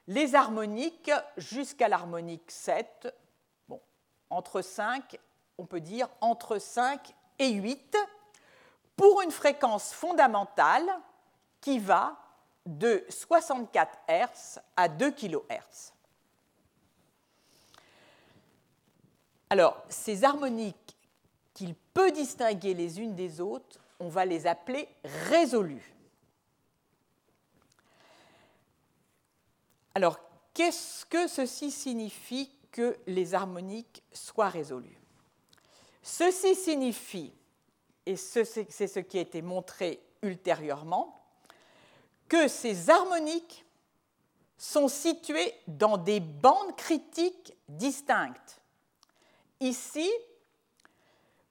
les 0.06 0.36
harmoniques 0.36 1.10
jusqu'à 1.36 1.88
l'harmonique 1.88 2.50
7, 2.50 3.08
bon, 3.08 3.21
entre 4.32 4.62
5, 4.62 5.18
on 5.58 5.66
peut 5.66 5.80
dire 5.80 6.08
entre 6.20 6.58
5 6.58 7.14
et 7.38 7.50
8, 7.50 7.96
pour 8.96 9.22
une 9.22 9.30
fréquence 9.30 9.92
fondamentale 9.92 10.86
qui 11.60 11.78
va 11.78 12.16
de 12.66 13.04
64 13.08 13.98
Hz 14.08 14.60
à 14.76 14.88
2 14.88 15.10
kHz. 15.10 15.92
Alors, 19.50 19.82
ces 19.88 20.24
harmoniques 20.24 20.96
qu'il 21.54 21.74
peut 21.74 22.10
distinguer 22.10 22.74
les 22.74 23.00
unes 23.00 23.14
des 23.14 23.40
autres 23.40 23.78
on 24.02 24.08
va 24.08 24.24
les 24.24 24.48
appeler 24.48 24.88
résolus. 25.30 25.94
Alors, 29.94 30.18
qu'est-ce 30.54 31.06
que 31.06 31.28
ceci 31.28 31.70
signifie 31.70 32.50
que 32.72 32.98
les 33.06 33.34
harmoniques 33.34 34.02
soient 34.12 34.48
résolus 34.48 34.98
Ceci 36.02 36.56
signifie, 36.56 37.32
et 38.06 38.16
c'est 38.16 38.44
ce 38.44 38.98
qui 38.98 39.18
a 39.18 39.20
été 39.20 39.40
montré 39.40 40.02
ultérieurement, 40.22 41.24
que 42.28 42.48
ces 42.48 42.90
harmoniques 42.90 43.64
sont 44.58 44.88
situées 44.88 45.54
dans 45.68 45.96
des 45.96 46.18
bandes 46.18 46.74
critiques 46.76 47.54
distinctes. 47.68 48.60
Ici, 49.60 50.10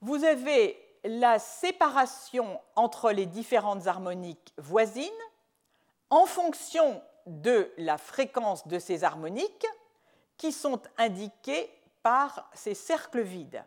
vous 0.01 0.23
avez 0.25 0.77
la 1.03 1.39
séparation 1.39 2.59
entre 2.75 3.11
les 3.11 3.25
différentes 3.25 3.87
harmoniques 3.87 4.53
voisines 4.57 5.09
en 6.09 6.25
fonction 6.25 7.01
de 7.25 7.71
la 7.77 7.97
fréquence 7.97 8.67
de 8.67 8.79
ces 8.79 9.03
harmoniques 9.03 9.67
qui 10.41 10.51
sont 10.51 10.81
indiquées 10.97 11.69
par 12.01 12.49
ces 12.55 12.73
cercles 12.73 13.21
vides. 13.21 13.63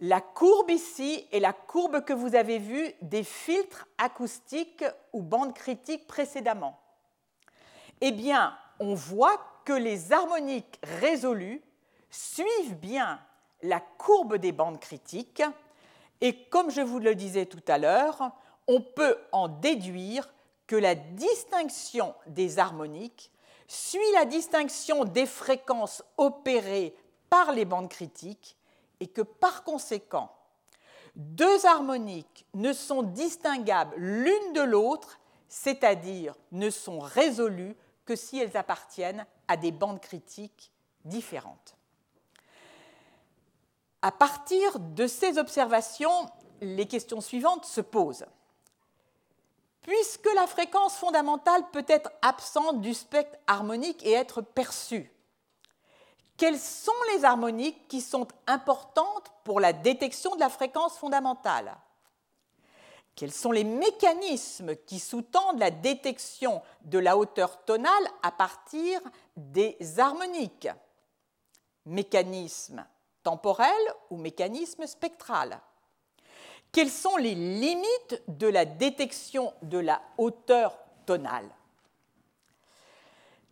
La 0.00 0.20
courbe 0.20 0.72
ici 0.72 1.24
est 1.30 1.38
la 1.38 1.52
courbe 1.52 2.04
que 2.04 2.12
vous 2.12 2.34
avez 2.34 2.58
vue 2.58 2.92
des 3.00 3.22
filtres 3.22 3.86
acoustiques 3.96 4.84
ou 5.12 5.22
bandes 5.22 5.54
critiques 5.54 6.08
précédemment. 6.08 6.80
Eh 8.00 8.10
bien, 8.10 8.58
on 8.80 8.94
voit 8.94 9.40
que 9.64 9.72
les 9.72 10.12
harmoniques 10.12 10.80
résolues 10.82 11.62
suivent 12.10 12.74
bien 12.80 13.20
la 13.62 13.78
courbe 13.78 14.38
des 14.38 14.50
bandes 14.50 14.80
critiques 14.80 15.44
et 16.22 16.42
comme 16.46 16.72
je 16.72 16.80
vous 16.80 16.98
le 16.98 17.14
disais 17.14 17.46
tout 17.46 17.62
à 17.68 17.78
l'heure, 17.78 18.32
on 18.66 18.80
peut 18.80 19.16
en 19.30 19.46
déduire 19.46 20.28
que 20.66 20.74
la 20.74 20.96
distinction 20.96 22.16
des 22.26 22.58
harmoniques 22.58 23.30
suit 23.66 24.12
la 24.14 24.24
distinction 24.24 25.04
des 25.04 25.26
fréquences 25.26 26.02
opérées 26.16 26.94
par 27.30 27.52
les 27.52 27.64
bandes 27.64 27.88
critiques 27.88 28.56
et 29.00 29.06
que 29.06 29.22
par 29.22 29.64
conséquent, 29.64 30.30
deux 31.16 31.66
harmoniques 31.66 32.46
ne 32.54 32.72
sont 32.72 33.02
distinguables 33.02 33.94
l'une 33.96 34.52
de 34.52 34.62
l'autre, 34.62 35.18
c'est-à-dire 35.48 36.34
ne 36.52 36.70
sont 36.70 36.98
résolues 36.98 37.76
que 38.04 38.16
si 38.16 38.38
elles 38.38 38.56
appartiennent 38.56 39.26
à 39.48 39.56
des 39.56 39.72
bandes 39.72 40.00
critiques 40.00 40.72
différentes. 41.04 41.76
À 44.02 44.12
partir 44.12 44.78
de 44.78 45.06
ces 45.06 45.38
observations, 45.38 46.28
les 46.60 46.86
questions 46.86 47.20
suivantes 47.20 47.64
se 47.64 47.80
posent. 47.80 48.26
Puisque 49.84 50.28
la 50.34 50.46
fréquence 50.46 50.96
fondamentale 50.96 51.62
peut 51.70 51.84
être 51.88 52.10
absente 52.22 52.80
du 52.80 52.94
spectre 52.94 53.38
harmonique 53.46 54.04
et 54.04 54.12
être 54.12 54.40
perçue, 54.40 55.12
quelles 56.38 56.58
sont 56.58 56.92
les 57.14 57.24
harmoniques 57.24 57.86
qui 57.86 58.00
sont 58.00 58.26
importantes 58.46 59.30
pour 59.44 59.60
la 59.60 59.72
détection 59.72 60.34
de 60.34 60.40
la 60.40 60.48
fréquence 60.48 60.96
fondamentale? 60.96 61.76
Quels 63.14 63.32
sont 63.32 63.52
les 63.52 63.62
mécanismes 63.62 64.74
qui 64.74 64.98
sous-tendent 64.98 65.60
la 65.60 65.70
détection 65.70 66.62
de 66.80 66.98
la 66.98 67.16
hauteur 67.16 67.64
tonale 67.64 68.08
à 68.22 68.32
partir 68.32 69.00
des 69.36 69.76
harmoniques? 69.98 70.68
Mécanismes 71.84 72.84
temporel 73.22 73.70
ou 74.10 74.16
mécanisme 74.16 74.86
spectral? 74.86 75.60
Quelles 76.74 76.90
sont 76.90 77.16
les 77.16 77.36
limites 77.36 78.20
de 78.26 78.48
la 78.48 78.64
détection 78.64 79.54
de 79.62 79.78
la 79.78 80.02
hauteur 80.18 80.76
tonale? 81.06 81.48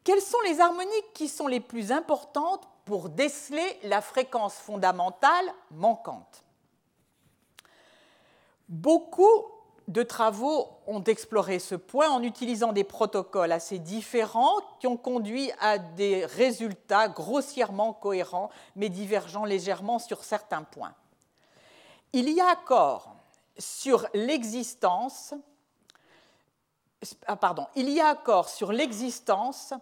Quelles 0.02 0.20
sont 0.20 0.40
les 0.44 0.60
harmoniques 0.60 1.12
qui 1.14 1.28
sont 1.28 1.46
les 1.46 1.60
plus 1.60 1.92
importantes 1.92 2.68
pour 2.84 3.08
déceler 3.08 3.78
la 3.84 4.00
fréquence 4.00 4.54
fondamentale 4.54 5.54
manquante? 5.70 6.42
Beaucoup 8.68 9.44
de 9.86 10.02
travaux 10.02 10.66
ont 10.88 11.04
exploré 11.04 11.60
ce 11.60 11.76
point 11.76 12.10
en 12.10 12.24
utilisant 12.24 12.72
des 12.72 12.82
protocoles 12.82 13.52
assez 13.52 13.78
différents 13.78 14.56
qui 14.80 14.88
ont 14.88 14.96
conduit 14.96 15.52
à 15.60 15.78
des 15.78 16.26
résultats 16.26 17.06
grossièrement 17.06 17.92
cohérents 17.92 18.50
mais 18.74 18.88
divergeant 18.88 19.44
légèrement 19.44 20.00
sur 20.00 20.24
certains 20.24 20.64
points. 20.64 20.96
Il 22.14 22.28
y 22.28 22.40
a 22.40 22.50
accord 22.50 23.11
sur 23.58 24.06
l'existence 24.14 25.34
ah, 27.26 27.36
pardon, 27.36 27.66
il 27.74 27.90
y 27.90 28.00
a 28.00 28.08
accord 28.08 28.48
sur 28.48 28.72
l'existence 28.72 29.74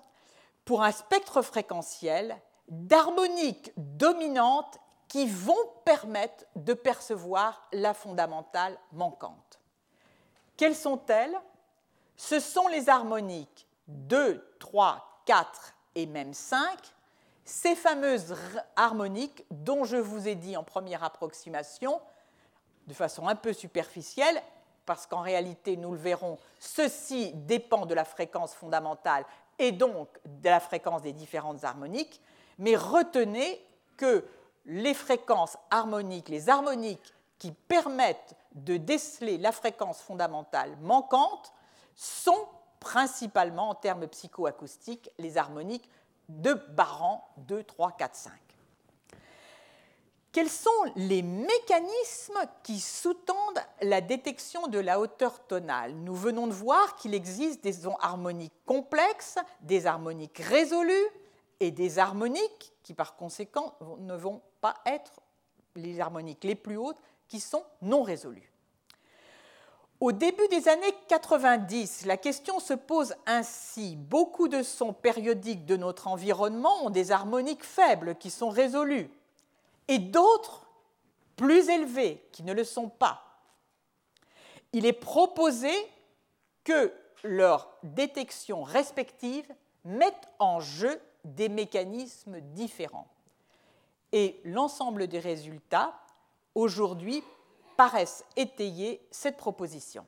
pour 0.64 0.82
un 0.82 0.92
spectre 0.92 1.42
fréquentiel 1.42 2.36
d'harmoniques 2.68 3.72
dominantes 3.76 4.78
qui 5.08 5.26
vont 5.26 5.58
permettre 5.84 6.44
de 6.56 6.72
percevoir 6.72 7.66
la 7.72 7.94
fondamentale 7.94 8.78
manquante. 8.92 9.60
Quelles 10.56 10.76
sont-elles? 10.76 11.36
Ce 12.16 12.38
sont 12.38 12.68
les 12.68 12.88
harmoniques 12.88 13.66
2, 13.88 14.56
3, 14.58 15.22
4 15.26 15.74
et 15.96 16.06
même 16.06 16.32
5, 16.32 16.78
ces 17.44 17.74
fameuses 17.74 18.36
harmoniques 18.76 19.44
dont 19.50 19.84
je 19.84 19.96
vous 19.96 20.28
ai 20.28 20.36
dit 20.36 20.56
en 20.56 20.62
première 20.62 21.02
approximation, 21.02 22.00
de 22.86 22.94
façon 22.94 23.28
un 23.28 23.34
peu 23.34 23.52
superficielle, 23.52 24.42
parce 24.86 25.06
qu'en 25.06 25.20
réalité, 25.20 25.76
nous 25.76 25.92
le 25.92 25.98
verrons, 25.98 26.38
ceci 26.58 27.32
dépend 27.34 27.86
de 27.86 27.94
la 27.94 28.04
fréquence 28.04 28.54
fondamentale 28.54 29.24
et 29.58 29.72
donc 29.72 30.08
de 30.24 30.48
la 30.48 30.60
fréquence 30.60 31.02
des 31.02 31.12
différentes 31.12 31.64
harmoniques, 31.64 32.20
mais 32.58 32.76
retenez 32.76 33.64
que 33.96 34.24
les 34.66 34.94
fréquences 34.94 35.56
harmoniques, 35.70 36.28
les 36.28 36.48
harmoniques 36.48 37.14
qui 37.38 37.52
permettent 37.52 38.34
de 38.52 38.76
déceler 38.76 39.38
la 39.38 39.52
fréquence 39.52 40.00
fondamentale 40.00 40.76
manquante 40.82 41.52
sont 41.94 42.48
principalement 42.80 43.70
en 43.70 43.74
termes 43.74 44.08
psychoacoustiques 44.08 45.10
les 45.18 45.38
harmoniques 45.38 45.88
de 46.28 46.54
Baran 46.54 47.26
2, 47.38 47.62
3, 47.62 47.92
4, 47.92 48.14
5. 48.14 48.32
Quels 50.32 50.48
sont 50.48 50.70
les 50.94 51.22
mécanismes 51.22 52.38
qui 52.62 52.78
sous-tendent 52.78 53.64
la 53.82 54.00
détection 54.00 54.68
de 54.68 54.78
la 54.78 55.00
hauteur 55.00 55.44
tonale? 55.46 55.92
Nous 55.94 56.14
venons 56.14 56.46
de 56.46 56.52
voir 56.52 56.94
qu'il 56.94 57.14
existe 57.14 57.64
des 57.64 57.88
harmoniques 57.98 58.54
complexes, 58.64 59.38
des 59.62 59.86
harmoniques 59.86 60.38
résolues 60.38 61.08
et 61.58 61.72
des 61.72 61.98
harmoniques 61.98 62.72
qui 62.84 62.94
par 62.94 63.16
conséquent 63.16 63.74
ne 63.98 64.14
vont 64.14 64.40
pas 64.60 64.76
être 64.86 65.20
les 65.74 66.00
harmoniques 66.00 66.44
les 66.44 66.54
plus 66.54 66.76
hautes 66.76 67.00
qui 67.26 67.40
sont 67.40 67.64
non 67.82 68.04
résolues. 68.04 68.52
Au 69.98 70.12
début 70.12 70.46
des 70.48 70.68
années 70.68 70.94
90, 71.08 72.06
la 72.06 72.16
question 72.16 72.60
se 72.60 72.72
pose 72.72 73.14
ainsi. 73.26 73.96
Beaucoup 73.96 74.46
de 74.46 74.62
sons 74.62 74.92
périodiques 74.92 75.66
de 75.66 75.76
notre 75.76 76.06
environnement 76.06 76.84
ont 76.84 76.90
des 76.90 77.10
harmoniques 77.10 77.64
faibles 77.64 78.14
qui 78.14 78.30
sont 78.30 78.48
résolues 78.48 79.10
et 79.90 79.98
d'autres 79.98 80.66
plus 81.36 81.68
élevés 81.68 82.24
qui 82.30 82.44
ne 82.44 82.54
le 82.54 82.64
sont 82.64 82.88
pas. 82.88 83.24
Il 84.72 84.86
est 84.86 84.92
proposé 84.92 85.72
que 86.62 86.92
leur 87.24 87.68
détection 87.82 88.62
respective 88.62 89.52
mette 89.84 90.28
en 90.38 90.60
jeu 90.60 91.00
des 91.24 91.48
mécanismes 91.48 92.40
différents. 92.40 93.08
Et 94.12 94.40
l'ensemble 94.44 95.08
des 95.08 95.18
résultats, 95.18 95.98
aujourd'hui, 96.54 97.24
paraissent 97.76 98.24
étayer 98.36 99.04
cette 99.10 99.36
proposition. 99.36 100.06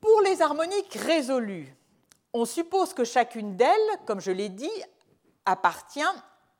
Pour 0.00 0.20
les 0.22 0.42
harmoniques 0.42 0.94
résolues, 0.94 1.72
on 2.32 2.44
suppose 2.44 2.94
que 2.94 3.04
chacune 3.04 3.56
d'elles, 3.56 4.00
comme 4.06 4.20
je 4.20 4.32
l'ai 4.32 4.48
dit, 4.48 4.82
appartient 5.44 6.00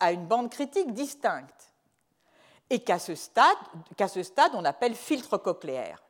à 0.00 0.12
une 0.12 0.26
bande 0.26 0.50
critique 0.50 0.92
distincte 0.92 1.72
et 2.70 2.80
qu'à 2.80 2.98
ce, 2.98 3.14
stade, 3.14 3.56
ce 4.08 4.22
stade, 4.22 4.52
on 4.54 4.64
appelle 4.64 4.94
filtre 4.94 5.38
cochléaire. 5.38 6.02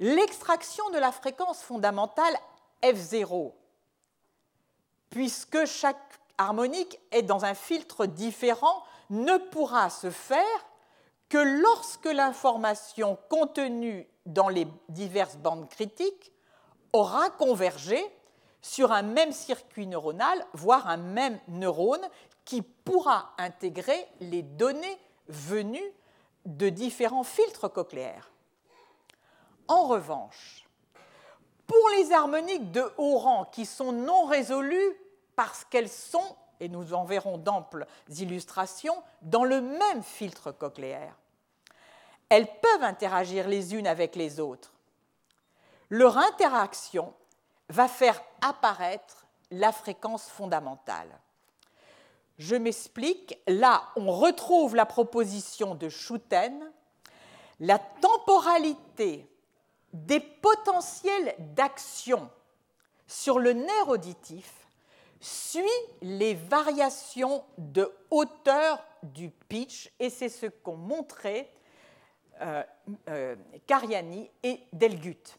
L'extraction 0.00 0.88
de 0.90 0.98
la 0.98 1.12
fréquence 1.12 1.62
fondamentale 1.62 2.34
F0, 2.82 3.52
puisque 5.10 5.66
chaque 5.66 6.18
harmonique 6.38 6.98
est 7.10 7.22
dans 7.22 7.44
un 7.44 7.54
filtre 7.54 8.06
différent, 8.06 8.82
ne 9.10 9.36
pourra 9.36 9.90
se 9.90 10.10
faire 10.10 10.44
que 11.28 11.38
lorsque 11.38 12.06
l'information 12.06 13.18
contenue 13.28 14.08
dans 14.26 14.48
les 14.48 14.66
diverses 14.88 15.36
bandes 15.36 15.68
critiques 15.68 16.32
aura 16.92 17.30
convergé 17.30 18.02
sur 18.62 18.92
un 18.92 19.02
même 19.02 19.32
circuit 19.32 19.86
neuronal, 19.86 20.44
voire 20.52 20.88
un 20.88 20.96
même 20.96 21.38
neurone 21.48 22.06
qui 22.44 22.62
pourra 22.62 23.34
intégrer 23.38 24.06
les 24.20 24.42
données 24.42 24.98
venues 25.28 25.92
de 26.46 26.68
différents 26.68 27.24
filtres 27.24 27.72
cochléaires. 27.72 28.30
En 29.68 29.86
revanche, 29.86 30.66
pour 31.66 31.88
les 31.96 32.12
harmoniques 32.12 32.72
de 32.72 32.84
haut 32.98 33.18
rang 33.18 33.44
qui 33.44 33.64
sont 33.64 33.92
non 33.92 34.24
résolues 34.24 34.96
parce 35.36 35.64
qu'elles 35.64 35.88
sont, 35.88 36.36
et 36.58 36.68
nous 36.68 36.92
en 36.94 37.04
verrons 37.04 37.38
d'amples 37.38 37.86
illustrations, 38.08 39.00
dans 39.22 39.44
le 39.44 39.60
même 39.60 40.02
filtre 40.02 40.50
cochléaire, 40.50 41.14
elles 42.28 42.48
peuvent 42.60 42.82
interagir 42.82 43.48
les 43.48 43.74
unes 43.74 43.86
avec 43.86 44.16
les 44.16 44.40
autres. 44.40 44.72
Leur 45.88 46.18
interaction 46.18 47.14
va 47.68 47.88
faire 47.88 48.20
apparaître 48.40 49.26
la 49.50 49.72
fréquence 49.72 50.28
fondamentale. 50.28 51.10
Je 52.40 52.56
m'explique. 52.56 53.38
Là, 53.46 53.82
on 53.96 54.10
retrouve 54.10 54.74
la 54.74 54.86
proposition 54.86 55.74
de 55.74 55.90
Schouten. 55.90 56.72
La 57.60 57.78
temporalité 57.78 59.26
des 59.92 60.20
potentiels 60.20 61.34
d'action 61.54 62.30
sur 63.06 63.38
le 63.38 63.52
nerf 63.52 63.88
auditif 63.88 64.50
suit 65.20 65.60
les 66.00 66.32
variations 66.32 67.44
de 67.58 67.92
hauteur 68.10 68.82
du 69.02 69.28
pitch, 69.28 69.90
et 70.00 70.08
c'est 70.08 70.30
ce 70.30 70.46
qu'ont 70.46 70.78
montré 70.78 71.52
euh, 72.40 72.62
euh, 73.10 73.36
Cariani 73.66 74.30
et 74.42 74.60
Delgut. 74.72 75.38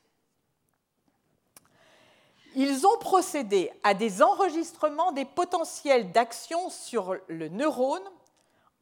Ils 2.55 2.85
ont 2.85 2.97
procédé 2.99 3.71
à 3.83 3.93
des 3.93 4.21
enregistrements 4.21 5.13
des 5.13 5.25
potentiels 5.25 6.11
d'action 6.11 6.69
sur 6.69 7.15
le 7.27 7.47
neurone 7.47 8.03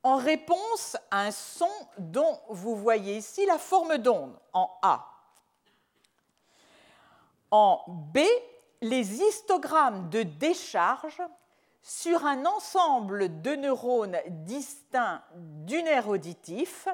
en 0.01 0.15
réponse 0.15 0.97
à 1.11 1.25
un 1.25 1.31
son 1.31 1.69
dont 1.97 2.39
vous 2.49 2.75
voyez 2.75 3.17
ici 3.17 3.45
la 3.45 3.59
forme 3.59 3.97
d'onde 3.97 4.35
en 4.53 4.69
A. 4.81 5.05
En 7.51 7.83
B, 7.87 8.19
les 8.81 9.21
histogrammes 9.21 10.09
de 10.09 10.23
décharge 10.23 11.21
sur 11.81 12.25
un 12.25 12.45
ensemble 12.45 13.41
de 13.41 13.55
neurones 13.55 14.17
distincts 14.27 15.23
du 15.35 15.81
nerf 15.83 16.07
auditif 16.07 16.87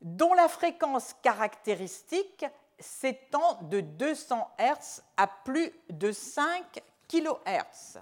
dont 0.00 0.34
la 0.34 0.48
fréquence 0.48 1.14
caractéristique 1.22 2.44
s'étend 2.78 3.62
de 3.62 3.80
200 3.80 4.50
Hz 4.58 5.02
à 5.16 5.26
plus 5.26 5.72
de 5.90 6.12
5 6.12 6.82
kHz. 7.08 8.00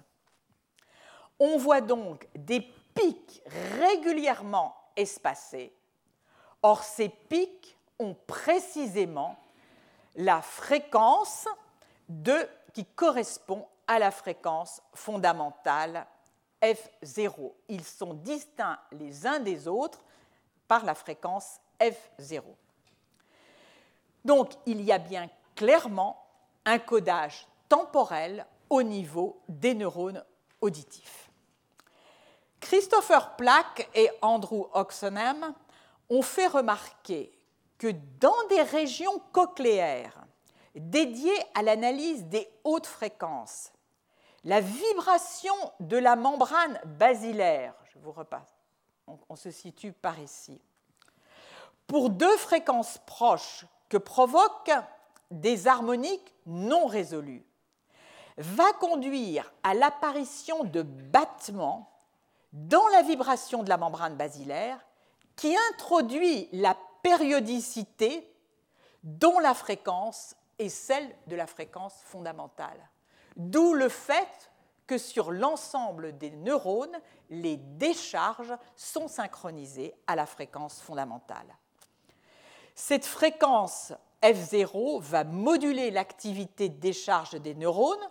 On 1.38 1.58
voit 1.58 1.80
donc 1.80 2.28
des 2.34 2.60
pics 2.60 3.42
régulièrement 3.78 4.76
espacés. 4.96 5.72
Or, 6.62 6.82
ces 6.82 7.08
pics 7.08 7.76
ont 7.98 8.16
précisément 8.26 9.36
la 10.16 10.40
fréquence 10.42 11.46
de, 12.08 12.48
qui 12.72 12.84
correspond 12.84 13.66
à 13.86 13.98
la 13.98 14.10
fréquence 14.10 14.80
fondamentale 14.94 16.06
F0. 16.62 17.52
Ils 17.68 17.84
sont 17.84 18.14
distincts 18.14 18.78
les 18.92 19.26
uns 19.26 19.40
des 19.40 19.68
autres 19.68 20.02
par 20.66 20.84
la 20.84 20.94
fréquence 20.94 21.60
F0. 21.80 22.42
Donc 24.24 24.52
il 24.66 24.82
y 24.82 24.92
a 24.92 24.98
bien 24.98 25.28
clairement 25.54 26.24
un 26.64 26.78
codage 26.78 27.46
temporel 27.68 28.46
au 28.70 28.82
niveau 28.82 29.40
des 29.48 29.74
neurones 29.74 30.24
auditifs. 30.60 31.30
Christopher 32.60 33.36
Plack 33.36 33.90
et 33.94 34.10
Andrew 34.22 34.66
Oxenham 34.72 35.54
ont 36.08 36.22
fait 36.22 36.46
remarquer 36.46 37.38
que 37.76 37.88
dans 38.18 38.46
des 38.48 38.62
régions 38.62 39.20
cochléaires 39.32 40.24
dédiées 40.74 41.38
à 41.54 41.62
l'analyse 41.62 42.24
des 42.24 42.48
hautes 42.64 42.86
fréquences, 42.86 43.70
la 44.44 44.60
vibration 44.60 45.54
de 45.80 45.96
la 45.96 46.16
membrane 46.16 46.80
basilaire, 46.84 47.74
je 47.92 47.98
vous 47.98 48.12
repasse, 48.12 48.54
on, 49.06 49.36
se 49.36 49.50
situe 49.50 49.92
par 49.92 50.18
ici, 50.18 50.60
pour 51.86 52.10
deux 52.10 52.36
fréquences 52.38 52.98
proches 53.06 53.66
que 53.94 53.98
provoquent 53.98 54.72
des 55.30 55.68
harmoniques 55.68 56.34
non 56.46 56.86
résolues 56.86 57.46
va 58.38 58.72
conduire 58.72 59.52
à 59.62 59.72
l'apparition 59.72 60.64
de 60.64 60.82
battements 60.82 61.92
dans 62.52 62.88
la 62.88 63.02
vibration 63.02 63.62
de 63.62 63.68
la 63.68 63.76
membrane 63.76 64.16
basilaire 64.16 64.84
qui 65.36 65.54
introduit 65.70 66.48
la 66.50 66.76
périodicité 67.04 68.28
dont 69.04 69.38
la 69.38 69.54
fréquence 69.54 70.34
est 70.58 70.70
celle 70.70 71.08
de 71.28 71.36
la 71.36 71.46
fréquence 71.46 71.94
fondamentale. 72.02 72.90
D'où 73.36 73.74
le 73.74 73.88
fait 73.88 74.50
que 74.88 74.98
sur 74.98 75.30
l'ensemble 75.30 76.18
des 76.18 76.32
neurones, 76.32 76.98
les 77.30 77.58
décharges 77.58 78.54
sont 78.74 79.06
synchronisées 79.06 79.94
à 80.08 80.16
la 80.16 80.26
fréquence 80.26 80.80
fondamentale. 80.80 81.46
Cette 82.74 83.06
fréquence 83.06 83.92
F0 84.22 85.00
va 85.00 85.24
moduler 85.24 85.90
l'activité 85.90 86.68
de 86.68 86.78
décharge 86.78 87.40
des 87.40 87.54
neurones 87.54 88.10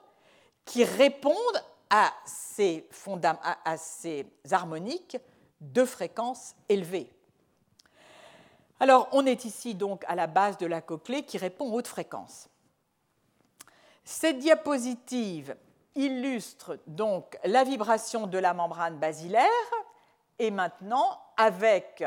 qui 0.66 0.84
répondent 0.84 1.64
à 1.90 2.12
ces, 2.26 2.88
harmoniques 4.52 5.18
de 5.60 5.86
fréquence 5.86 6.56
élevée. 6.70 7.12
Alors, 8.80 9.08
on 9.12 9.26
est 9.26 9.46
ici 9.46 9.76
donc 9.76 10.04
à 10.08 10.16
la 10.16 10.28
base 10.28 10.58
de 10.58 10.66
la 10.66 10.82
cochlée 10.82 11.24
qui 11.24 11.38
répond 11.38 11.66
aux 11.70 11.76
hautes 11.76 11.88
fréquences. 11.88 12.50
Cette 14.04 14.40
diapositive 14.40 15.56
illustre 15.96 16.80
donc 16.88 17.38
la 17.44 17.64
vibration 17.64 18.28
de 18.28 18.38
la 18.38 18.54
membrane 18.54 18.98
basilaire 18.98 19.48
et 20.40 20.52
maintenant 20.52 21.22
avec 21.38 22.04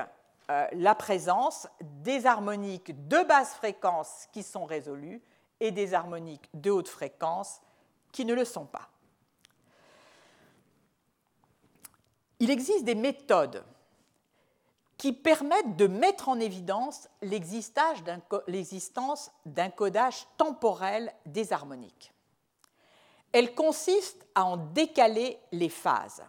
euh, 0.50 0.66
la 0.72 0.94
présence 0.94 1.66
des 1.80 2.26
harmoniques 2.26 3.08
de 3.08 3.22
basse 3.24 3.54
fréquence 3.54 4.28
qui 4.32 4.42
sont 4.42 4.64
résolues 4.64 5.20
et 5.60 5.72
des 5.72 5.94
harmoniques 5.94 6.48
de 6.54 6.70
haute 6.70 6.88
fréquence 6.88 7.60
qui 8.12 8.24
ne 8.24 8.34
le 8.34 8.44
sont 8.44 8.66
pas. 8.66 8.88
Il 12.38 12.50
existe 12.50 12.84
des 12.84 12.94
méthodes 12.94 13.64
qui 14.96 15.12
permettent 15.12 15.76
de 15.76 15.86
mettre 15.86 16.28
en 16.28 16.38
évidence 16.38 17.08
l'existence 17.22 18.02
d'un 19.44 19.70
codage 19.70 20.26
temporel 20.36 21.12
des 21.26 21.52
harmoniques. 21.52 22.12
Elle 23.32 23.54
consiste 23.54 24.26
à 24.34 24.44
en 24.44 24.56
décaler 24.56 25.38
les 25.52 25.68
phases. 25.68 26.22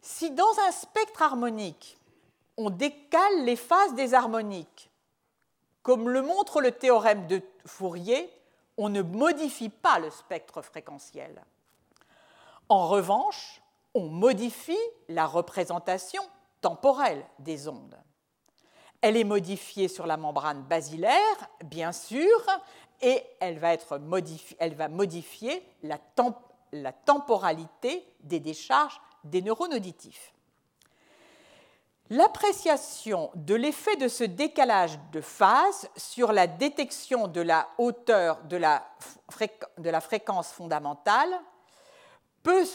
Si 0.00 0.30
dans 0.32 0.58
un 0.66 0.72
spectre 0.72 1.22
harmonique, 1.22 1.96
on 2.62 2.70
décale 2.70 3.44
les 3.44 3.56
phases 3.56 3.94
des 3.94 4.14
harmoniques, 4.14 4.90
comme 5.82 6.08
le 6.08 6.22
montre 6.22 6.60
le 6.60 6.70
théorème 6.70 7.26
de 7.26 7.42
Fourier, 7.66 8.30
on 8.76 8.88
ne 8.88 9.02
modifie 9.02 9.68
pas 9.68 9.98
le 9.98 10.10
spectre 10.10 10.62
fréquentiel. 10.62 11.42
En 12.68 12.86
revanche, 12.86 13.60
on 13.94 14.06
modifie 14.06 14.78
la 15.08 15.26
représentation 15.26 16.22
temporelle 16.60 17.24
des 17.40 17.66
ondes. 17.68 17.98
Elle 19.00 19.16
est 19.16 19.24
modifiée 19.24 19.88
sur 19.88 20.06
la 20.06 20.16
membrane 20.16 20.62
basilaire, 20.62 21.50
bien 21.64 21.90
sûr, 21.90 22.40
et 23.00 23.20
elle 23.40 23.58
va, 23.58 23.76
modifier 24.88 25.62
la 25.82 25.98
temporalité 26.92 28.06
des 28.20 28.38
décharges 28.38 29.00
des 29.24 29.42
neurones 29.42 29.74
auditifs. 29.74 30.32
L'appréciation 32.12 33.30
de 33.34 33.54
l'effet 33.54 33.96
de 33.96 34.06
ce 34.06 34.24
décalage 34.24 34.98
de 35.12 35.22
phase 35.22 35.88
sur 35.96 36.30
la 36.32 36.46
détection 36.46 37.26
de 37.26 37.40
la 37.40 37.70
hauteur 37.78 38.42
de 38.42 38.58
la, 38.58 38.84
fréquence 40.02 40.52
fondamentale 40.52 41.30
peut, 42.42 42.66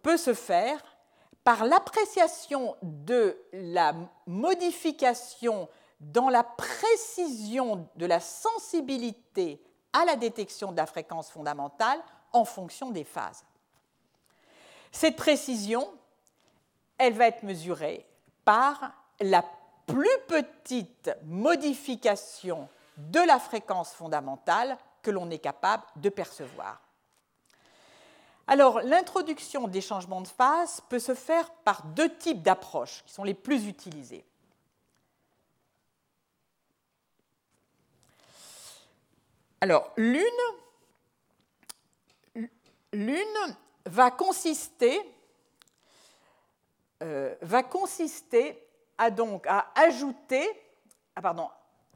peut 0.00 0.16
se 0.16 0.32
faire 0.32 0.82
par 1.44 1.66
l'appréciation 1.66 2.76
de 2.80 3.38
la 3.52 3.92
modification 4.26 5.68
dans 6.00 6.30
la 6.30 6.42
précision 6.42 7.86
de 7.96 8.06
la 8.06 8.20
sensibilité 8.20 9.62
à 9.92 10.06
la 10.06 10.16
détection 10.16 10.72
de 10.72 10.78
la 10.78 10.86
fréquence 10.86 11.30
fondamentale 11.30 12.00
en 12.32 12.46
fonction 12.46 12.90
des 12.90 13.04
phases. 13.04 13.44
Cette 14.92 15.16
précision, 15.16 15.86
elle 16.96 17.12
va 17.12 17.26
être 17.26 17.42
mesurée 17.42 18.07
par 18.48 18.94
la 19.20 19.44
plus 19.86 20.08
petite 20.26 21.10
modification 21.26 22.66
de 22.96 23.20
la 23.20 23.38
fréquence 23.38 23.92
fondamentale 23.92 24.78
que 25.02 25.10
l'on 25.10 25.28
est 25.28 25.38
capable 25.38 25.82
de 25.96 26.08
percevoir. 26.08 26.80
Alors, 28.46 28.80
l'introduction 28.80 29.68
des 29.68 29.82
changements 29.82 30.22
de 30.22 30.28
phase 30.28 30.80
peut 30.88 30.98
se 30.98 31.14
faire 31.14 31.50
par 31.62 31.82
deux 31.88 32.08
types 32.16 32.40
d'approches 32.40 33.04
qui 33.04 33.12
sont 33.12 33.22
les 33.22 33.34
plus 33.34 33.66
utilisées. 33.66 34.24
Alors, 39.60 39.92
l'une, 39.98 40.24
va 43.84 44.10
consister, 44.10 44.98
euh, 47.02 47.34
va 47.42 47.62
consister 47.62 48.66
à 48.96 49.10
donc 49.10 49.46
à 49.46 49.70
ajouter, 49.74 50.48
ah, 51.14 51.22
pardon, 51.22 51.48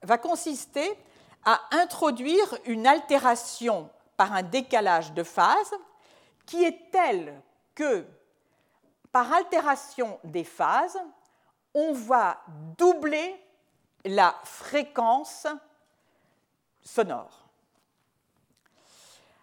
va 0.02 0.18
consister 0.18 0.96
à 1.44 1.60
introduire 1.72 2.56
une 2.66 2.86
altération 2.86 3.90
par 4.16 4.32
un 4.32 4.42
décalage 4.42 5.12
de 5.12 5.22
phase 5.22 5.74
qui 6.46 6.64
est 6.64 6.90
telle 6.90 7.40
que, 7.74 8.06
par 9.10 9.32
altération 9.32 10.20
des 10.24 10.44
phases, 10.44 10.98
on 11.74 11.92
va 11.92 12.40
doubler 12.76 13.40
la 14.04 14.34
fréquence 14.44 15.46
sonore. 16.82 17.48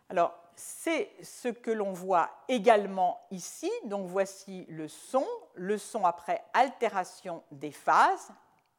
Alors, 0.10 0.34
c'est 0.60 1.10
ce 1.24 1.48
que 1.48 1.72
l'on 1.72 1.94
voit 1.94 2.30
également 2.50 3.26
ici. 3.32 3.72
Donc, 3.86 4.08
voici 4.08 4.66
le 4.68 4.90
son, 4.90 5.26
le 5.54 5.78
son 5.78 6.04
après 6.04 6.44
altération 6.54 7.44
des 7.50 7.72
phases. 7.72 8.30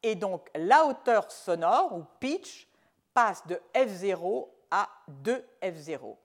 Et 0.03 0.13
donc, 0.13 0.47
la 0.53 0.85
hauteur 0.85 1.31
sonore, 1.31 1.97
ou 1.97 2.05
pitch, 2.19 2.67
passe 3.15 3.45
de 3.47 3.59
F0 3.73 4.47
à 4.69 4.89
2F0. 5.23 6.15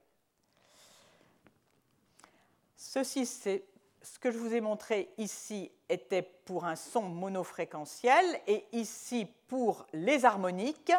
Ceci, 2.75 3.25
c'est 3.25 3.65
ce 4.03 4.19
que 4.19 4.29
je 4.29 4.37
vous 4.37 4.53
ai 4.53 4.61
montré 4.61 5.11
ici 5.17 5.71
était 5.89 6.21
pour 6.21 6.65
un 6.65 6.75
son 6.75 7.01
monofréquentiel 7.01 8.41
et 8.45 8.63
ici 8.73 9.27
pour 9.47 9.87
les 9.91 10.23
harmoniques, 10.23 10.93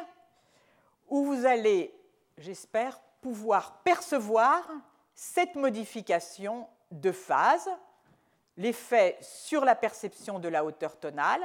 où 1.07 1.25
vous 1.25 1.47
allez, 1.47 1.95
j'espère, 2.37 3.01
pouvoir 3.21 3.83
percevoir 3.83 4.69
cette 5.15 5.55
modification 5.55 6.69
de 6.91 7.13
phase, 7.13 7.69
l'effet 8.57 9.19
sur 9.21 9.65
la 9.65 9.75
perception 9.75 10.39
de 10.39 10.49
la 10.49 10.65
hauteur 10.65 10.99
tonale, 10.99 11.43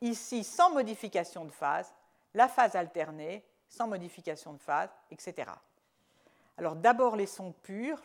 ici 0.00 0.44
sans 0.44 0.70
modification 0.70 1.44
de 1.44 1.52
phase, 1.52 1.92
la 2.34 2.48
phase 2.48 2.76
alternée, 2.76 3.44
sans 3.68 3.86
modification 3.86 4.52
de 4.52 4.60
phase, 4.60 4.90
etc. 5.10 5.50
Alors 6.56 6.76
d'abord 6.76 7.16
les 7.16 7.26
sons 7.26 7.52
purs, 7.52 8.00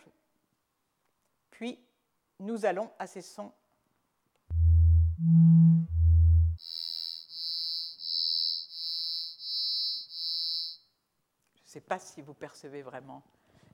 puis, 1.55 1.79
nous 2.41 2.65
allons 2.65 2.91
à 2.99 3.07
ces 3.07 3.21
sons. 3.21 3.53
Je 11.63 11.63
ne 11.63 11.64
pas 11.81 11.99
si 11.99 12.21
vous 12.21 12.33
percevez 12.33 12.81
vraiment, 12.81 13.23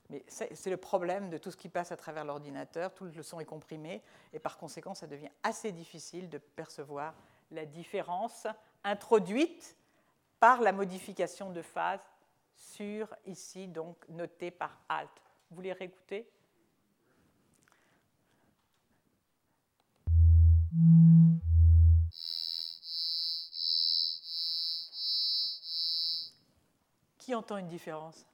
mais 0.09 0.25
c'est 0.27 0.69
le 0.69 0.77
problème 0.77 1.29
de 1.29 1.37
tout 1.37 1.51
ce 1.51 1.57
qui 1.57 1.69
passe 1.69 1.93
à 1.93 1.97
travers 1.97 2.25
l'ordinateur. 2.25 2.93
Tout 2.93 3.05
le 3.05 3.23
son 3.23 3.39
est 3.39 3.45
comprimé 3.45 4.01
et 4.33 4.39
par 4.39 4.57
conséquent, 4.57 4.93
ça 4.93 5.07
devient 5.07 5.29
assez 5.41 5.71
difficile 5.71 6.29
de 6.29 6.37
percevoir 6.37 7.13
la 7.49 7.65
différence 7.65 8.45
introduite 8.83 9.77
par 10.39 10.59
la 10.59 10.73
modification 10.73 11.49
de 11.51 11.61
phase 11.61 12.01
sur 12.55 13.15
ici, 13.25 13.67
donc 13.67 13.95
noté 14.09 14.51
par 14.51 14.77
Alt. 14.89 15.09
Vous 15.49 15.55
voulez 15.55 15.71
réécouter? 15.71 16.29
Entend 27.33 27.57
une 27.57 27.67
différence? 27.67 28.25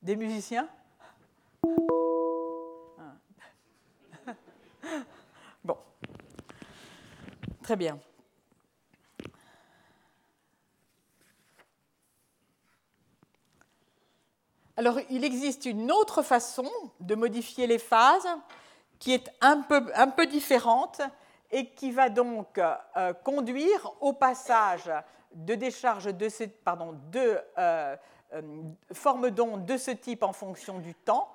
Des 0.00 0.16
musiciens? 0.16 0.68
Ah. 2.98 3.14
Bon. 5.64 5.76
Très 7.62 7.76
bien. 7.76 7.98
Alors, 14.76 14.98
il 15.10 15.24
existe 15.24 15.66
une 15.66 15.90
autre 15.90 16.22
façon 16.22 16.68
de 17.00 17.14
modifier 17.14 17.66
les 17.66 17.78
phases 17.78 18.28
qui 18.98 19.12
est 19.12 19.30
un 19.40 19.62
peu, 19.62 19.90
un 19.94 20.08
peu 20.08 20.26
différente 20.26 21.00
et 21.50 21.70
qui 21.70 21.90
va 21.90 22.08
donc 22.08 22.58
euh, 22.58 23.12
conduire 23.24 23.92
au 24.00 24.12
passage 24.12 24.90
de 25.34 25.54
décharges 25.54 26.14
de, 26.14 26.28
ce, 26.28 26.44
pardon, 26.44 26.98
de 27.10 27.38
euh, 27.58 27.96
euh, 28.32 28.62
formes 28.92 29.30
d'ondes 29.30 29.64
de 29.64 29.76
ce 29.76 29.90
type 29.90 30.22
en 30.22 30.32
fonction 30.32 30.78
du 30.78 30.94
temps 30.94 31.28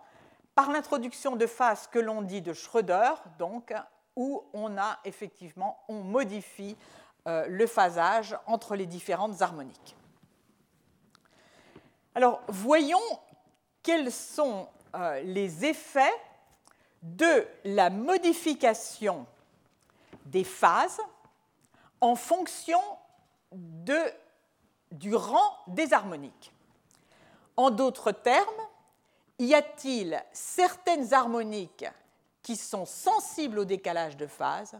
par 0.55 0.71
l'introduction 0.71 1.35
de 1.35 1.45
phases 1.45 1.87
que 1.87 1.99
l'on 1.99 2.21
dit 2.21 2.41
de 2.41 2.53
Schröder, 2.53 3.11
donc, 3.37 3.73
où 4.15 4.43
on 4.53 4.77
a 4.77 4.97
effectivement, 5.05 5.83
on 5.87 6.01
modifie 6.01 6.75
le 7.27 7.67
phasage 7.67 8.35
entre 8.47 8.75
les 8.75 8.87
différentes 8.87 9.41
harmoniques. 9.41 9.95
Alors, 12.15 12.41
voyons 12.47 12.97
quels 13.83 14.11
sont 14.11 14.67
les 15.23 15.65
effets 15.65 16.13
de 17.03 17.47
la 17.63 17.89
modification 17.89 19.25
des 20.25 20.43
phases 20.43 20.99
en 22.01 22.15
fonction 22.15 22.79
du 23.51 25.15
rang 25.15 25.57
des 25.67 25.93
harmoniques. 25.93 26.53
En 27.55 27.69
d'autres 27.69 28.11
termes, 28.11 28.45
y 29.39 29.53
a-t-il 29.53 30.23
certaines 30.31 31.13
harmoniques 31.13 31.85
qui 32.43 32.55
sont 32.55 32.85
sensibles 32.85 33.59
au 33.59 33.65
décalage 33.65 34.17
de 34.17 34.27
phase, 34.27 34.79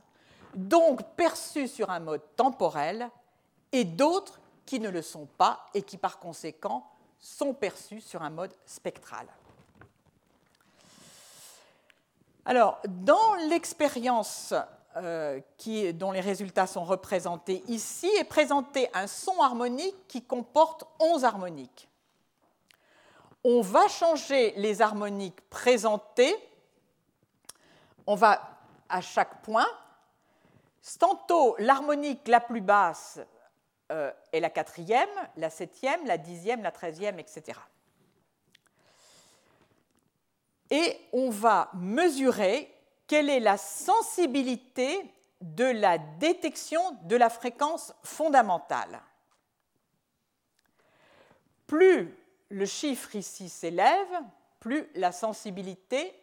donc 0.54 1.04
perçues 1.16 1.68
sur 1.68 1.90
un 1.90 2.00
mode 2.00 2.22
temporel, 2.36 3.10
et 3.72 3.84
d'autres 3.84 4.40
qui 4.66 4.80
ne 4.80 4.90
le 4.90 5.02
sont 5.02 5.26
pas 5.26 5.66
et 5.74 5.82
qui 5.82 5.98
par 5.98 6.20
conséquent 6.20 6.90
sont 7.20 7.54
perçues 7.54 8.02
sur 8.02 8.22
un 8.22 8.30
mode 8.30 8.54
spectral? 8.66 9.28
Alors, 12.46 12.80
dans 12.88 13.36
l'expérience 13.50 14.54
euh, 14.98 15.40
dont 15.94 16.12
les 16.12 16.22
résultats 16.22 16.68
sont 16.68 16.84
représentés 16.84 17.64
ici, 17.68 18.08
est 18.20 18.24
présenté 18.24 18.90
un 18.94 19.08
son 19.08 19.40
harmonique 19.42 19.96
qui 20.08 20.24
comporte 20.24 20.86
11 21.00 21.24
harmoniques. 21.24 21.88
On 23.44 23.62
va 23.62 23.88
changer 23.88 24.54
les 24.58 24.82
harmoniques 24.82 25.42
présentées. 25.50 26.36
On 28.06 28.16
va 28.16 28.42
à 28.90 29.02
chaque 29.02 29.42
point. 29.42 29.68
Tantôt, 31.00 31.56
l'harmonique 31.60 32.28
la 32.28 32.40
plus 32.40 32.62
basse 32.62 33.20
euh, 33.92 34.12
est 34.32 34.40
la 34.40 34.50
quatrième, 34.50 35.10
la 35.36 35.50
septième, 35.50 36.06
la 36.06 36.18
dixième, 36.18 36.64
la 36.64 36.72
treizième, 36.72 37.20
etc. 37.20 37.60
Et 40.70 41.00
on 41.14 41.30
va 41.30 41.70
mesurer 41.74 42.74
quelle 43.08 43.30
est 43.30 43.40
la 43.40 43.58
sensibilité 43.58 45.14
de 45.42 45.66
la 45.66 45.98
détection 45.98 46.98
de 47.04 47.16
la 47.16 47.30
fréquence 47.30 47.94
fondamentale. 48.04 49.02
Plus 51.66 52.16
le 52.50 52.66
chiffre 52.66 53.16
ici 53.16 53.50
s'élève, 53.50 54.22
plus 54.60 54.90
la 54.96 55.12
sensibilité 55.12 56.14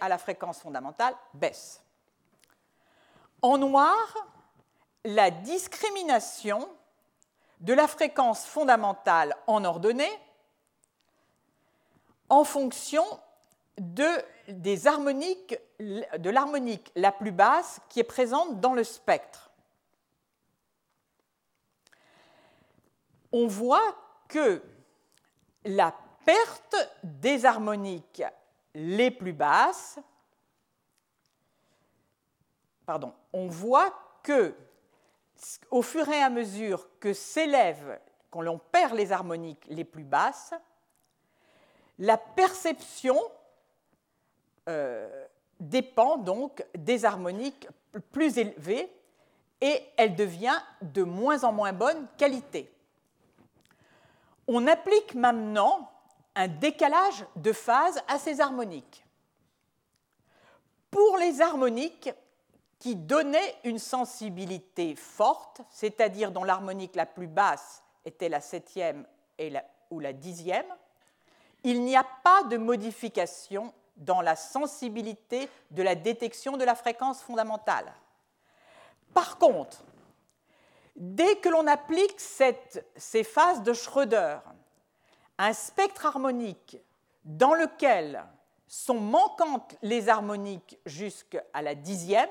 à 0.00 0.08
la 0.08 0.18
fréquence 0.18 0.58
fondamentale 0.58 1.14
baisse. 1.34 1.82
En 3.42 3.58
noir, 3.58 3.94
la 5.04 5.30
discrimination 5.30 6.68
de 7.60 7.72
la 7.72 7.86
fréquence 7.86 8.44
fondamentale 8.44 9.36
en 9.46 9.64
ordonnée 9.64 10.10
en 12.28 12.44
fonction 12.44 13.04
de, 13.78 14.08
de 14.48 16.30
l'harmonique 16.30 16.92
la 16.96 17.12
plus 17.12 17.32
basse 17.32 17.80
qui 17.88 18.00
est 18.00 18.04
présente 18.04 18.60
dans 18.60 18.74
le 18.74 18.84
spectre. 18.84 19.50
On 23.32 23.46
voit 23.46 23.96
que 24.28 24.62
la 25.64 25.94
perte 26.24 26.76
des 27.02 27.44
harmoniques 27.44 28.22
les 28.74 29.10
plus 29.10 29.32
basses, 29.32 29.98
pardon, 32.86 33.14
on 33.32 33.48
voit 33.48 33.92
que 34.22 34.54
au 35.70 35.82
fur 35.82 36.08
et 36.08 36.22
à 36.22 36.30
mesure 36.30 36.88
que 37.00 37.12
s'élève, 37.12 38.00
qu'on 38.30 38.42
l'on 38.42 38.58
perd 38.58 38.94
les 38.94 39.12
harmoniques 39.12 39.64
les 39.68 39.84
plus 39.84 40.04
basses, 40.04 40.54
la 41.98 42.16
perception 42.16 43.20
euh, 44.68 45.26
dépend 45.60 46.16
donc 46.16 46.64
des 46.76 47.04
harmoniques 47.04 47.68
plus 48.12 48.38
élevées 48.38 48.90
et 49.60 49.82
elle 49.96 50.14
devient 50.14 50.58
de 50.82 51.02
moins 51.02 51.44
en 51.44 51.52
moins 51.52 51.72
bonne 51.72 52.06
qualité. 52.16 52.70
On 54.46 54.66
applique 54.66 55.14
maintenant 55.14 55.90
un 56.34 56.48
décalage 56.48 57.24
de 57.36 57.52
phase 57.52 58.02
à 58.08 58.18
ces 58.18 58.40
harmoniques. 58.40 59.04
Pour 60.90 61.16
les 61.16 61.40
harmoniques 61.40 62.10
qui 62.78 62.96
donnaient 62.96 63.54
une 63.64 63.78
sensibilité 63.78 64.94
forte, 64.96 65.62
c'est-à-dire 65.70 66.30
dont 66.30 66.44
l'harmonique 66.44 66.96
la 66.96 67.06
plus 67.06 67.26
basse 67.26 67.82
était 68.04 68.28
la 68.28 68.40
septième 68.40 69.06
ou 69.90 70.00
la 70.00 70.12
dixième, 70.12 70.66
il 71.62 71.82
n'y 71.82 71.96
a 71.96 72.06
pas 72.22 72.42
de 72.44 72.58
modification 72.58 73.72
dans 73.96 74.20
la 74.20 74.36
sensibilité 74.36 75.48
de 75.70 75.82
la 75.82 75.94
détection 75.94 76.56
de 76.56 76.64
la 76.64 76.74
fréquence 76.74 77.22
fondamentale. 77.22 77.92
Par 79.12 79.38
contre, 79.38 79.84
dès 80.96 81.36
que 81.36 81.48
l'on 81.48 81.66
applique 81.66 82.20
ces 82.20 83.24
phases 83.24 83.62
de 83.62 83.72
Schröder 83.72 84.38
un 85.38 85.52
spectre 85.52 86.06
harmonique 86.06 86.78
dans 87.24 87.54
lequel 87.54 88.24
sont 88.66 89.00
manquantes 89.00 89.76
les 89.82 90.08
harmoniques 90.08 90.78
jusqu'à 90.86 91.44
la 91.54 91.74
dixième, 91.74 92.30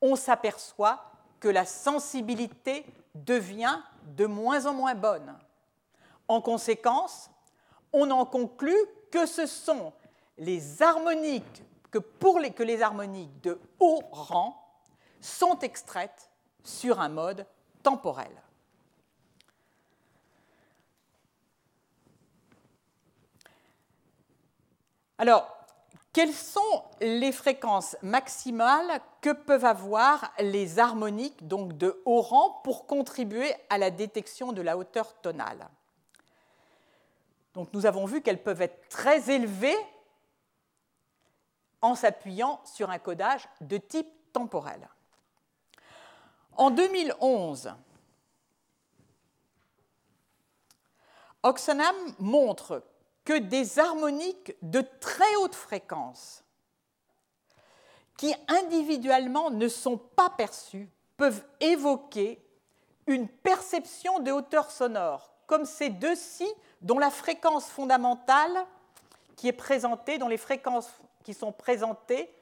on 0.00 0.16
s'aperçoit 0.16 1.04
que 1.38 1.48
la 1.48 1.64
sensibilité 1.64 2.84
devient 3.14 3.80
de 4.04 4.26
moins 4.26 4.66
en 4.66 4.74
moins 4.74 4.94
bonne. 4.94 5.36
En 6.28 6.40
conséquence, 6.40 7.30
on 7.92 8.10
en 8.10 8.24
conclut 8.24 8.78
que 9.10 9.26
ce 9.26 9.46
sont 9.46 9.92
les 10.40 10.82
harmoniques, 10.82 11.62
que 11.90 11.98
les, 12.40 12.50
que 12.50 12.62
les 12.62 12.82
harmoniques 12.82 13.40
de 13.42 13.60
haut 13.78 14.02
rang 14.10 14.56
sont 15.20 15.58
extraites 15.60 16.30
sur 16.64 16.98
un 16.98 17.10
mode 17.10 17.46
temporel. 17.82 18.30
Alors, 25.18 25.46
quelles 26.14 26.32
sont 26.32 26.82
les 27.00 27.30
fréquences 27.30 27.96
maximales 28.02 29.00
que 29.20 29.30
peuvent 29.30 29.66
avoir 29.66 30.32
les 30.40 30.78
harmoniques 30.78 31.46
de 31.46 32.02
haut 32.06 32.22
rang 32.22 32.60
pour 32.64 32.86
contribuer 32.86 33.54
à 33.68 33.76
la 33.76 33.90
détection 33.90 34.52
de 34.52 34.62
la 34.62 34.78
hauteur 34.78 35.12
tonale? 35.20 35.68
Donc 37.52 37.68
nous 37.74 37.84
avons 37.84 38.06
vu 38.06 38.22
qu'elles 38.22 38.42
peuvent 38.42 38.62
être 38.62 38.88
très 38.88 39.30
élevées 39.30 39.76
en 41.82 41.94
s'appuyant 41.94 42.60
sur 42.64 42.90
un 42.90 42.98
codage 42.98 43.48
de 43.60 43.78
type 43.78 44.08
temporel. 44.32 44.88
En 46.56 46.70
2011, 46.70 47.72
Oxenham 51.42 51.96
montre 52.18 52.84
que 53.24 53.38
des 53.38 53.78
harmoniques 53.78 54.54
de 54.62 54.84
très 55.00 55.36
haute 55.36 55.54
fréquence, 55.54 56.44
qui 58.16 58.34
individuellement 58.48 59.50
ne 59.50 59.68
sont 59.68 59.96
pas 59.96 60.28
perçues, 60.30 60.88
peuvent 61.16 61.44
évoquer 61.60 62.42
une 63.06 63.28
perception 63.28 64.20
de 64.20 64.30
hauteur 64.30 64.70
sonore, 64.70 65.32
comme 65.46 65.64
ces 65.64 65.88
deux-ci 65.88 66.46
dont 66.82 66.98
la 66.98 67.10
fréquence 67.10 67.66
fondamentale 67.66 68.66
qui 69.36 69.48
est 69.48 69.52
présentée, 69.52 70.18
dont 70.18 70.28
les 70.28 70.36
fréquences 70.36 70.90
qui 71.24 71.34
sont 71.34 71.52
présentés 71.52 72.32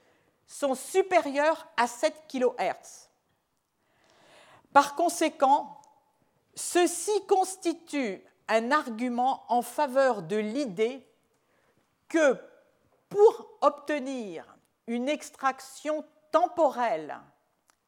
sont 0.46 0.74
supérieurs 0.74 1.68
à 1.76 1.86
7 1.86 2.14
kHz. 2.28 3.08
Par 4.72 4.94
conséquent, 4.94 5.80
ceci 6.54 7.12
constitue 7.26 8.22
un 8.48 8.70
argument 8.70 9.44
en 9.48 9.62
faveur 9.62 10.22
de 10.22 10.36
l'idée 10.36 11.06
que 12.08 12.36
pour 13.08 13.50
obtenir 13.60 14.56
une 14.86 15.08
extraction 15.08 16.04
temporelle 16.30 17.18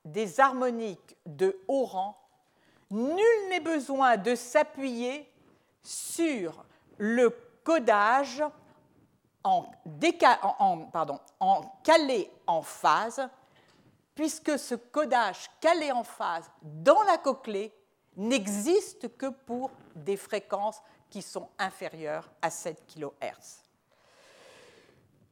des 0.05 0.41
harmoniques 0.41 1.16
de 1.26 1.59
haut 1.68 1.84
rang, 1.84 2.18
nul 2.91 3.49
n'est 3.49 3.61
besoin 3.61 4.16
de 4.16 4.34
s'appuyer 4.34 5.30
sur 5.82 6.64
le 6.99 7.30
codage 7.64 8.43
en, 9.45 9.70
en 11.41 11.62
calé 11.82 12.30
en 12.47 12.62
phase, 12.62 13.28
puisque 14.14 14.59
ce 14.59 14.74
codage 14.74 15.51
calé 15.61 15.91
en 15.93 16.05
phase 16.05 16.51
dans 16.62 17.03
la 17.05 17.18
cochlée 17.18 17.72
n'existe 18.16 19.16
que 19.16 19.26
pour 19.26 19.70
des 19.95 20.16
fréquences 20.16 20.80
qui 21.09 21.22
sont 21.22 21.49
inférieures 21.59 22.30
à 22.43 22.51
7 22.51 22.82
kHz. 22.86 23.64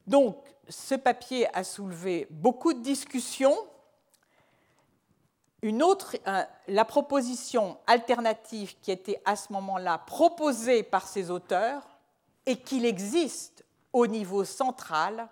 Donc, 0.07 0.37
ce 0.67 0.95
papier 0.95 1.47
a 1.55 1.63
soulevé 1.63 2.27
beaucoup 2.29 2.73
de 2.73 2.81
discussions. 2.81 3.55
Une 5.61 5.83
autre, 5.83 6.15
la 6.67 6.85
proposition 6.85 7.77
alternative 7.85 8.75
qui 8.81 8.91
était 8.91 9.21
à 9.25 9.35
ce 9.35 9.51
moment-là 9.53 9.99
proposée 9.99 10.83
par 10.83 11.07
ces 11.07 11.29
auteurs 11.29 11.83
est 12.45 12.57
qu'il 12.57 12.85
existe 12.85 13.63
au 13.93 14.07
niveau 14.07 14.43
central 14.43 15.27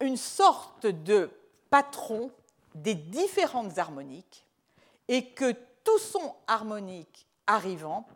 une 0.00 0.16
sorte 0.16 0.86
de 0.86 1.30
patron 1.68 2.30
des 2.74 2.94
différentes 2.94 3.78
harmoniques 3.78 4.46
et 5.08 5.30
que 5.30 5.52
tout 5.84 5.98
son 5.98 6.34
harmonique 6.46 7.26
arrivant 7.46 8.06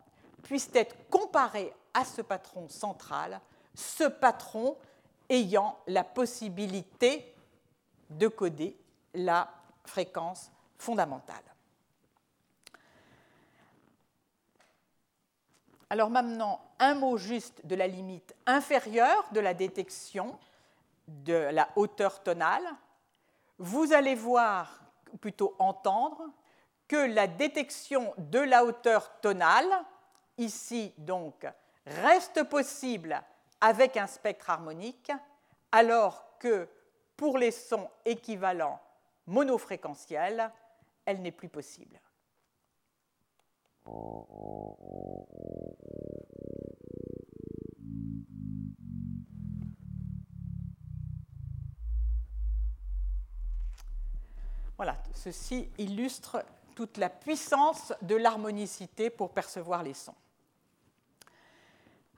puisse 0.43 0.69
être 0.73 0.95
comparé 1.09 1.73
à 1.93 2.05
ce 2.05 2.21
patron 2.21 2.67
central, 2.69 3.39
ce 3.73 4.05
patron 4.05 4.77
ayant 5.29 5.77
la 5.87 6.03
possibilité 6.03 7.35
de 8.09 8.27
coder 8.27 8.77
la 9.13 9.49
fréquence 9.85 10.51
fondamentale. 10.77 11.54
Alors 15.89 16.09
maintenant, 16.09 16.61
un 16.79 16.95
mot 16.95 17.17
juste 17.17 17.65
de 17.65 17.75
la 17.75 17.87
limite 17.87 18.35
inférieure 18.45 19.25
de 19.31 19.39
la 19.39 19.53
détection 19.53 20.37
de 21.07 21.33
la 21.33 21.69
hauteur 21.75 22.23
tonale. 22.23 22.65
Vous 23.59 23.93
allez 23.93 24.15
voir, 24.15 24.79
plutôt 25.21 25.55
entendre, 25.59 26.23
que 26.87 26.95
la 26.95 27.27
détection 27.27 28.13
de 28.17 28.39
la 28.39 28.65
hauteur 28.65 29.19
tonale, 29.21 29.69
ici 30.37 30.93
donc, 30.97 31.47
reste 31.85 32.43
possible 32.43 33.21
avec 33.61 33.97
un 33.97 34.07
spectre 34.07 34.49
harmonique, 34.49 35.11
alors 35.71 36.37
que 36.39 36.67
pour 37.15 37.37
les 37.37 37.51
sons 37.51 37.89
équivalents 38.05 38.79
monofréquentiels, 39.27 40.51
elle 41.05 41.21
n'est 41.21 41.31
plus 41.31 41.49
possible. 41.49 41.99
Voilà, 54.77 54.97
ceci 55.13 55.69
illustre 55.77 56.43
toute 56.75 56.97
la 56.97 57.09
puissance 57.09 57.93
de 58.01 58.15
l'harmonicité 58.15 59.09
pour 59.09 59.31
percevoir 59.31 59.83
les 59.83 59.93
sons. 59.93 60.15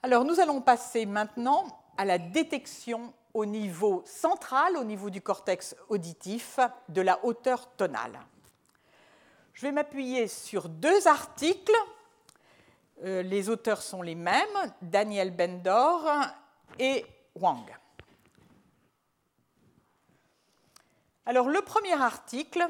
Alors 0.01 0.25
nous 0.25 0.39
allons 0.39 0.61
passer 0.61 1.05
maintenant 1.05 1.65
à 1.97 2.05
la 2.05 2.17
détection 2.17 3.13
au 3.33 3.45
niveau 3.45 4.03
central, 4.05 4.77
au 4.77 4.83
niveau 4.83 5.09
du 5.09 5.21
cortex 5.21 5.75
auditif, 5.89 6.59
de 6.89 7.01
la 7.01 7.23
hauteur 7.23 7.69
tonale. 7.75 8.19
Je 9.57 9.63
vais 9.63 9.71
m'appuyer 9.71 10.27
sur 10.27 10.69
deux 10.69 11.07
articles. 11.07 11.73
Euh, 13.03 13.23
les 13.23 13.49
auteurs 13.49 13.81
sont 13.81 14.03
les 14.03 14.13
mêmes, 14.13 14.45
Daniel 14.83 15.31
Bendor 15.31 16.07
et 16.77 17.03
Wang. 17.33 17.65
Alors 21.25 21.49
le 21.49 21.59
premier 21.61 21.99
article 21.99 22.67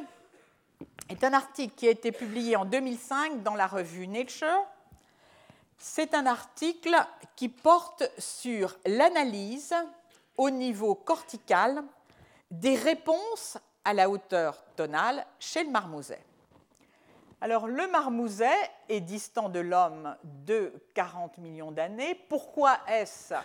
est 1.09 1.25
un 1.25 1.33
article 1.33 1.75
qui 1.75 1.89
a 1.89 1.91
été 1.91 2.13
publié 2.13 2.55
en 2.55 2.63
2005 2.63 3.43
dans 3.43 3.55
la 3.55 3.67
revue 3.67 4.07
Nature. 4.07 4.65
C'est 5.77 6.13
un 6.13 6.25
article 6.25 6.95
qui 7.35 7.49
porte 7.49 8.09
sur 8.17 8.77
l'analyse 8.85 9.75
au 10.37 10.49
niveau 10.49 10.95
cortical 10.95 11.83
des 12.49 12.75
réponses 12.75 13.57
à 13.83 13.93
la 13.93 14.09
hauteur 14.09 14.63
tonale 14.77 15.25
chez 15.37 15.65
le 15.65 15.69
marmouset. 15.69 16.26
Alors 17.39 17.67
le 17.67 17.87
marmouset 17.91 18.55
est 18.89 19.01
distant 19.01 19.47
de 19.49 19.59
l'homme 19.59 20.15
de 20.23 20.73
40 20.95 21.37
millions 21.37 21.71
d'années. 21.71 22.15
Pourquoi 22.29 22.79
est-ce 22.87 23.35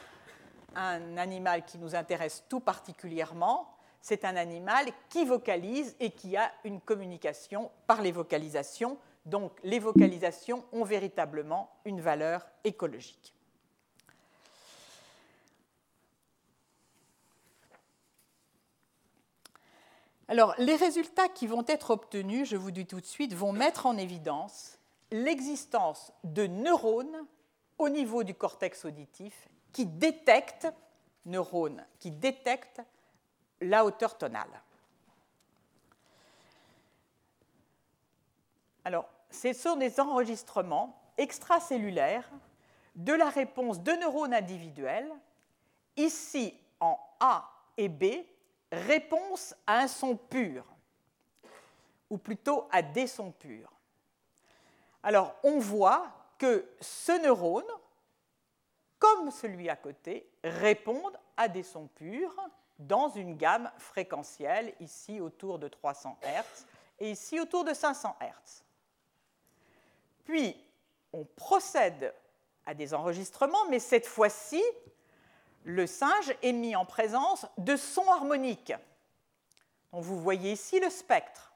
un 0.74 1.18
animal 1.18 1.66
qui 1.66 1.76
nous 1.76 1.95
intéresse 1.95 2.43
tout 2.49 2.61
particulièrement? 2.61 3.68
C'est 4.01 4.24
un 4.24 4.36
animal 4.36 4.86
qui 5.11 5.26
vocalise 5.26 5.95
et 6.01 6.11
qui 6.11 6.38
a 6.38 6.51
une 6.64 6.80
communication 6.80 7.70
par 7.86 8.01
les 8.01 8.12
vocalisations. 8.12 8.97
Donc 9.26 9.53
les 9.62 9.78
vocalisations 9.78 10.64
ont 10.72 10.84
véritablement 10.84 11.70
une 11.84 12.01
valeur 12.01 12.47
écologique. 12.64 13.34
Alors, 20.32 20.54
les 20.56 20.76
résultats 20.76 21.28
qui 21.28 21.46
vont 21.46 21.62
être 21.68 21.90
obtenus, 21.90 22.48
je 22.48 22.56
vous 22.56 22.70
dis 22.70 22.86
tout 22.86 23.02
de 23.02 23.04
suite, 23.04 23.34
vont 23.34 23.52
mettre 23.52 23.84
en 23.84 23.98
évidence 23.98 24.78
l'existence 25.10 26.10
de 26.24 26.46
neurones 26.46 27.26
au 27.76 27.90
niveau 27.90 28.24
du 28.24 28.32
cortex 28.32 28.86
auditif 28.86 29.50
qui 29.74 29.84
détectent, 29.84 30.72
neurones 31.26 31.84
qui 31.98 32.10
détectent 32.10 32.80
la 33.60 33.84
hauteur 33.84 34.16
tonale. 34.16 34.48
Alors, 38.86 39.10
ce 39.30 39.52
sont 39.52 39.76
des 39.76 40.00
enregistrements 40.00 40.98
extracellulaires 41.18 42.30
de 42.94 43.12
la 43.12 43.28
réponse 43.28 43.82
de 43.82 43.92
neurones 43.92 44.32
individuels, 44.32 45.12
ici 45.98 46.58
en 46.80 46.98
A 47.20 47.50
et 47.76 47.90
B, 47.90 48.24
réponse 48.72 49.54
à 49.66 49.80
un 49.80 49.88
son 49.88 50.16
pur, 50.16 50.64
ou 52.10 52.18
plutôt 52.18 52.66
à 52.72 52.82
des 52.82 53.06
sons 53.06 53.32
purs. 53.32 53.72
Alors, 55.02 55.34
on 55.44 55.58
voit 55.58 56.10
que 56.38 56.66
ce 56.80 57.12
neurone, 57.22 57.70
comme 58.98 59.30
celui 59.30 59.68
à 59.68 59.76
côté, 59.76 60.28
répondent 60.42 61.18
à 61.36 61.48
des 61.48 61.62
sons 61.62 61.88
purs, 61.94 62.34
dans 62.78 63.10
une 63.10 63.36
gamme 63.36 63.70
fréquentielle, 63.78 64.74
ici 64.80 65.20
autour 65.20 65.58
de 65.58 65.68
300 65.68 66.18
Hz 66.22 66.66
et 66.98 67.10
ici 67.10 67.38
autour 67.38 67.64
de 67.64 67.74
500 67.74 68.16
Hz. 68.20 68.64
Puis, 70.24 70.56
on 71.12 71.24
procède 71.24 72.14
à 72.64 72.74
des 72.74 72.94
enregistrements, 72.94 73.66
mais 73.68 73.78
cette 73.78 74.06
fois-ci, 74.06 74.62
le 75.64 75.86
singe 75.86 76.34
est 76.42 76.52
mis 76.52 76.74
en 76.76 76.84
présence 76.84 77.46
de 77.58 77.76
sons 77.76 78.10
harmoniques. 78.10 78.72
Donc 79.92 80.02
vous 80.02 80.20
voyez 80.20 80.52
ici 80.52 80.80
le 80.80 80.90
spectre. 80.90 81.52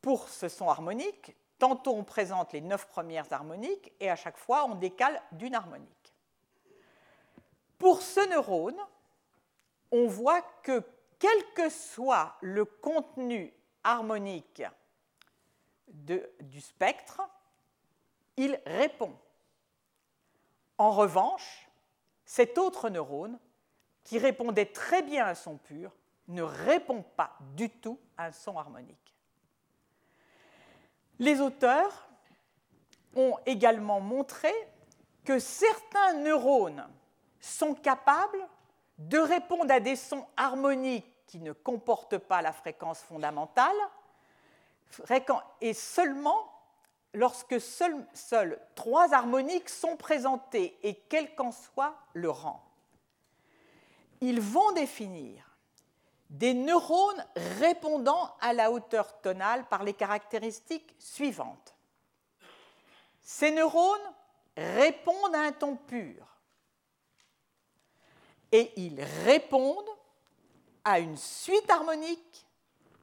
Pour 0.00 0.28
ce 0.28 0.48
son 0.48 0.68
harmonique, 0.68 1.36
tantôt 1.58 1.94
on 1.94 2.04
présente 2.04 2.52
les 2.52 2.60
neuf 2.60 2.86
premières 2.86 3.32
harmoniques 3.32 3.92
et 4.00 4.10
à 4.10 4.16
chaque 4.16 4.36
fois 4.36 4.64
on 4.64 4.74
décale 4.74 5.20
d'une 5.32 5.54
harmonique. 5.54 6.14
Pour 7.78 8.02
ce 8.02 8.28
neurone, 8.28 8.78
on 9.90 10.06
voit 10.06 10.42
que 10.62 10.82
quel 11.18 11.52
que 11.54 11.68
soit 11.68 12.36
le 12.40 12.64
contenu 12.64 13.52
harmonique 13.84 14.62
du 15.86 16.60
spectre, 16.60 17.20
il 18.36 18.60
répond. 18.66 19.16
En 20.76 20.90
revanche, 20.90 21.67
cet 22.28 22.58
autre 22.58 22.90
neurone, 22.90 23.38
qui 24.04 24.18
répondait 24.18 24.66
très 24.66 25.00
bien 25.00 25.24
à 25.24 25.30
un 25.30 25.34
son 25.34 25.56
pur, 25.56 25.96
ne 26.28 26.42
répond 26.42 27.02
pas 27.02 27.32
du 27.56 27.70
tout 27.70 27.98
à 28.18 28.26
un 28.26 28.32
son 28.32 28.58
harmonique. 28.58 29.16
Les 31.18 31.40
auteurs 31.40 32.06
ont 33.16 33.38
également 33.46 34.00
montré 34.00 34.52
que 35.24 35.38
certains 35.38 36.12
neurones 36.12 36.86
sont 37.40 37.74
capables 37.74 38.46
de 38.98 39.16
répondre 39.18 39.72
à 39.72 39.80
des 39.80 39.96
sons 39.96 40.26
harmoniques 40.36 41.10
qui 41.26 41.38
ne 41.40 41.52
comportent 41.52 42.18
pas 42.18 42.42
la 42.42 42.52
fréquence 42.52 43.00
fondamentale, 43.00 43.76
et 45.62 45.72
seulement 45.72 46.47
lorsque 47.14 47.60
seuls 47.60 48.60
trois 48.74 49.14
harmoniques 49.14 49.68
sont 49.68 49.96
présentées, 49.96 50.78
et 50.82 50.94
quel 51.08 51.34
qu'en 51.34 51.52
soit 51.52 51.96
le 52.12 52.30
rang. 52.30 52.64
Ils 54.20 54.40
vont 54.40 54.72
définir 54.72 55.56
des 56.30 56.52
neurones 56.52 57.24
répondant 57.58 58.36
à 58.40 58.52
la 58.52 58.70
hauteur 58.70 59.20
tonale 59.20 59.66
par 59.68 59.82
les 59.82 59.94
caractéristiques 59.94 60.94
suivantes. 60.98 61.74
Ces 63.22 63.50
neurones 63.50 64.14
répondent 64.56 65.34
à 65.34 65.42
un 65.42 65.52
ton 65.52 65.76
pur. 65.76 66.26
Et 68.52 68.72
ils 68.76 69.02
répondent 69.24 69.84
à 70.84 70.98
une 70.98 71.16
suite 71.16 71.70
harmonique 71.70 72.46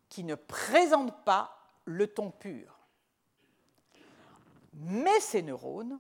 qui 0.10 0.24
ne 0.24 0.36
présente 0.36 1.24
pas 1.24 1.56
le 1.86 2.08
ton 2.08 2.32
pur. 2.32 2.75
Mais 4.76 5.20
ces 5.20 5.42
neurones 5.42 6.00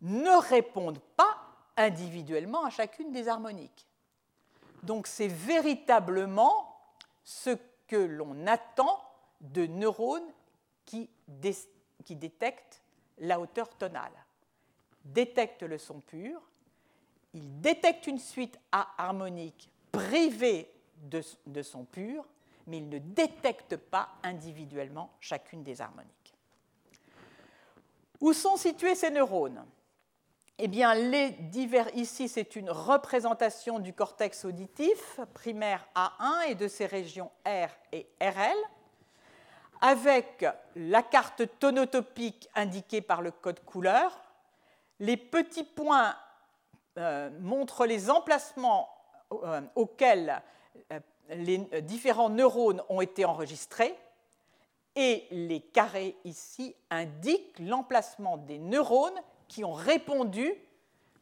ne 0.00 0.40
répondent 0.48 1.02
pas 1.16 1.38
individuellement 1.76 2.64
à 2.64 2.70
chacune 2.70 3.12
des 3.12 3.28
harmoniques. 3.28 3.86
Donc 4.82 5.06
c'est 5.06 5.28
véritablement 5.28 6.76
ce 7.22 7.56
que 7.86 7.96
l'on 7.96 8.46
attend 8.46 9.02
de 9.40 9.66
neurones 9.66 10.32
qui, 10.84 11.10
détectent 12.10 12.82
la 13.18 13.40
hauteur 13.40 13.68
tonale. 13.76 14.12
Détectent 15.04 15.62
le 15.62 15.78
son 15.78 16.00
pur, 16.00 16.40
ils 17.32 17.60
détectent 17.60 18.06
une 18.06 18.18
suite 18.18 18.58
A 18.72 18.88
harmonique 18.98 19.70
privée 19.90 20.70
de 20.96 21.62
son 21.62 21.84
pur, 21.84 22.26
mais 22.66 22.78
ils 22.78 22.88
ne 22.88 22.98
détectent 22.98 23.76
pas 23.76 24.08
individuellement 24.22 25.10
chacune 25.20 25.62
des 25.62 25.80
harmoniques. 25.80 26.23
Où 28.24 28.32
sont 28.32 28.56
situés 28.56 28.94
ces 28.94 29.10
neurones? 29.10 29.62
Eh 30.56 30.66
bien, 30.66 30.94
les 30.94 31.32
divers, 31.32 31.94
ici, 31.94 32.26
c'est 32.26 32.56
une 32.56 32.70
représentation 32.70 33.80
du 33.80 33.92
cortex 33.92 34.46
auditif 34.46 35.20
primaire 35.34 35.86
A1 35.94 36.48
et 36.48 36.54
de 36.54 36.66
ses 36.66 36.86
régions 36.86 37.30
R 37.44 37.68
et 37.92 38.06
RL, 38.22 38.56
avec 39.82 40.46
la 40.74 41.02
carte 41.02 41.42
tonotopique 41.58 42.48
indiquée 42.54 43.02
par 43.02 43.20
le 43.20 43.30
code 43.30 43.62
couleur. 43.62 44.18
Les 45.00 45.18
petits 45.18 45.62
points 45.62 46.16
euh, 46.96 47.28
montrent 47.40 47.84
les 47.84 48.08
emplacements 48.08 48.88
euh, 49.32 49.60
auxquels 49.74 50.40
euh, 50.92 51.00
les 51.28 51.58
différents 51.82 52.30
neurones 52.30 52.80
ont 52.88 53.02
été 53.02 53.26
enregistrés. 53.26 53.94
Et 54.96 55.26
les 55.30 55.60
carrés 55.60 56.16
ici 56.24 56.74
indiquent 56.90 57.58
l'emplacement 57.58 58.36
des 58.36 58.58
neurones 58.58 59.20
qui 59.48 59.64
ont 59.64 59.72
répondu 59.72 60.54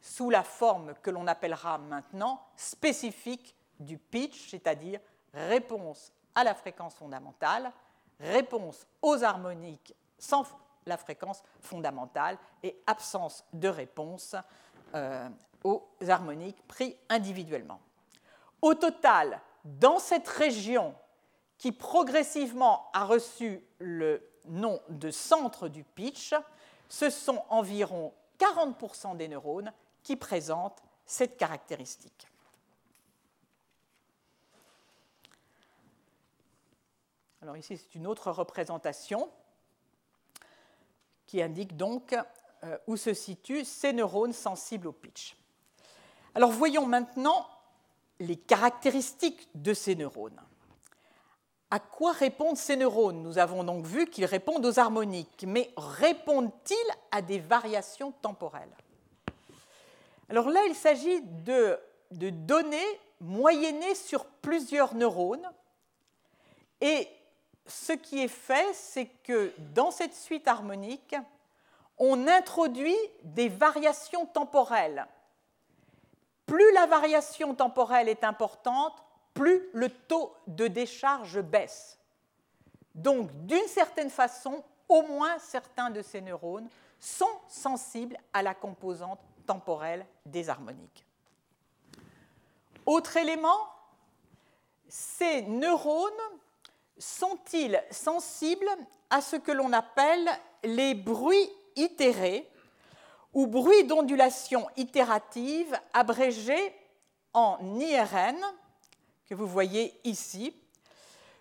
sous 0.01 0.29
la 0.29 0.43
forme 0.43 0.93
que 1.01 1.09
l'on 1.09 1.27
appellera 1.27 1.77
maintenant 1.77 2.41
spécifique 2.55 3.55
du 3.79 3.97
pitch, 3.97 4.49
c'est-à-dire 4.49 4.99
réponse 5.33 6.11
à 6.35 6.43
la 6.43 6.53
fréquence 6.53 6.93
fondamentale, 6.95 7.71
réponse 8.19 8.85
aux 9.01 9.23
harmoniques 9.23 9.95
sans 10.17 10.45
la 10.85 10.97
fréquence 10.97 11.41
fondamentale 11.61 12.37
et 12.61 12.77
absence 12.85 13.45
de 13.53 13.67
réponse 13.69 14.35
euh, 14.93 15.29
aux 15.63 15.87
harmoniques 16.07 16.61
pris 16.67 16.97
individuellement. 17.09 17.79
Au 18.61 18.73
total, 18.73 19.41
dans 19.63 19.99
cette 19.99 20.27
région 20.27 20.93
qui 21.63 21.71
progressivement 21.71 22.89
a 22.91 23.05
reçu 23.05 23.63
le 23.79 24.21
nom 24.49 24.81
de 24.89 25.11
centre 25.11 25.69
du 25.69 25.85
pitch, 25.85 26.33
ce 26.89 27.09
sont 27.09 27.41
environ 27.47 28.13
40% 28.37 29.15
des 29.15 29.29
neurones 29.29 29.71
qui 30.03 30.17
présentent 30.17 30.83
cette 31.05 31.37
caractéristique. 31.37 32.27
Alors 37.41 37.55
ici, 37.55 37.77
c'est 37.77 37.95
une 37.95 38.07
autre 38.07 38.29
représentation 38.29 39.31
qui 41.27 41.41
indique 41.41 41.77
donc 41.77 42.13
euh, 42.63 42.77
où 42.87 42.97
se 42.97 43.13
situent 43.13 43.63
ces 43.63 43.93
neurones 43.93 44.33
sensibles 44.33 44.87
au 44.89 44.91
pitch. 44.91 45.37
Alors 46.35 46.51
voyons 46.51 46.87
maintenant 46.87 47.47
les 48.19 48.35
caractéristiques 48.35 49.47
de 49.55 49.73
ces 49.73 49.95
neurones. 49.95 50.41
À 51.73 51.79
quoi 51.79 52.11
répondent 52.11 52.55
ces 52.55 52.75
neurones? 52.75 53.23
Nous 53.23 53.39
avons 53.39 53.63
donc 53.63 53.87
vu 53.87 54.05
qu'ils 54.05 54.25
répondent 54.25 54.63
aux 54.63 54.77
harmoniques, 54.77 55.43
mais 55.47 55.71
répondent-ils 55.75 56.75
à 57.09 57.23
des 57.23 57.39
variations 57.39 58.11
temporelles? 58.11 58.77
Alors 60.29 60.51
là, 60.51 60.59
il 60.67 60.75
s'agit 60.75 61.19
de, 61.23 61.79
données 62.11 62.99
moyennées 63.19 63.95
sur 63.95 64.23
plusieurs 64.25 64.93
neurones. 64.93 65.49
Et 66.79 67.07
ce 67.65 67.93
qui 67.93 68.21
est 68.21 68.27
fait, 68.27 68.71
c'est 68.75 69.07
que 69.23 69.51
dans 69.73 69.89
cette 69.89 70.13
suite 70.13 70.47
harmonique, 70.47 71.15
on 71.97 72.27
introduit 72.27 72.95
des 73.23 73.49
variations 73.49 74.27
temporelles. 74.27 75.07
Plus 76.45 76.71
la 76.73 76.85
variation 76.85 77.55
temporelle 77.55 78.09
est 78.09 78.23
importante, 78.23 78.93
plus 79.33 79.69
le 79.73 79.89
taux 79.89 80.35
de 80.47 80.67
décharge 80.67 81.41
baisse. 81.41 81.99
Donc, 82.93 83.31
d'une 83.45 83.67
certaine 83.67 84.09
façon, 84.09 84.63
au 84.87 85.01
moins 85.03 85.39
certains 85.39 85.89
de 85.89 86.01
ces 86.01 86.21
neurones 86.21 86.69
sont 86.99 87.25
sensibles 87.47 88.17
à 88.31 88.43
la 88.43 88.53
composante 88.53 89.19
temporelle 89.45 90.05
des 90.25 90.49
harmoniques. 90.49 91.05
Autre 92.85 93.17
élément, 93.17 93.67
ces 94.87 95.41
neurones 95.43 96.11
sont-ils 96.97 97.81
sensibles 97.89 98.69
à 99.09 99.21
ce 99.21 99.35
que 99.35 99.51
l'on 99.51 99.73
appelle 99.73 100.29
les 100.63 100.93
bruits 100.93 101.49
itérés 101.75 102.49
ou 103.33 103.47
bruits 103.47 103.85
d'ondulation 103.85 104.67
itérative 104.77 105.75
abrégés 105.93 106.75
en 107.33 107.57
IRN 107.79 108.37
que 109.27 109.35
vous 109.35 109.47
voyez 109.47 109.99
ici. 110.03 110.55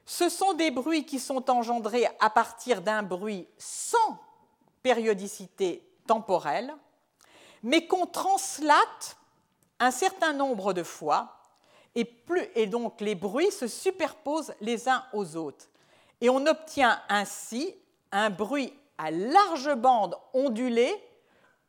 Ce 0.05 0.28
sont 0.28 0.53
des 0.55 0.70
bruits 0.70 1.07
qui 1.07 1.18
sont 1.18 1.51
engendrés 1.51 2.07
à 2.20 2.30
partir 2.30 2.83
d'un 2.83 3.03
bruit 3.03 3.47
sans 3.59 4.18
périodicité 4.83 5.89
temporelle, 6.07 6.74
mais 7.62 7.87
qu'on 7.87 8.07
translate 8.07 9.16
un 9.78 9.91
certain 9.91 10.33
nombre 10.33 10.72
de 10.72 10.83
fois, 10.83 11.39
et, 11.95 12.66
donc 12.66 13.01
les 13.01 13.14
bruits 13.14 13.51
se 13.51 13.66
superposent 13.66 14.55
les 14.61 14.89
uns 14.89 15.05
aux 15.12 15.37
autres. 15.37 15.66
Et 16.20 16.30
on 16.30 16.47
obtient 16.47 17.01
ainsi 17.09 17.74
un 18.12 18.30
bruit 18.30 18.72
à 18.97 19.11
large 19.11 19.74
bande 19.74 20.16
ondulée. 20.33 20.95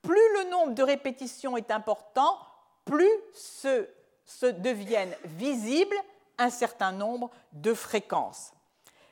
Plus 0.02 0.34
le 0.38 0.50
nombre 0.50 0.74
de 0.74 0.84
répétitions 0.84 1.58
est 1.58 1.72
important, 1.72 2.38
plus 2.86 3.10
ce 3.34 3.88
se 4.26 4.46
deviennent 4.46 5.16
visibles 5.26 5.96
un 6.38 6.50
certain 6.50 6.92
nombre 6.92 7.30
de 7.52 7.74
fréquences. 7.74 8.54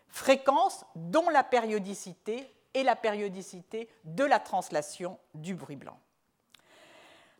Fréquences 0.08 0.86
dont 0.96 1.30
la 1.30 1.44
périodicité 1.44 2.52
est 2.74 2.84
la 2.84 2.96
périodicité 2.96 3.90
de 4.04 4.24
la 4.24 4.40
translation 4.40 5.18
du 5.34 5.56
bruit 5.56 5.76
blanc. 5.76 5.98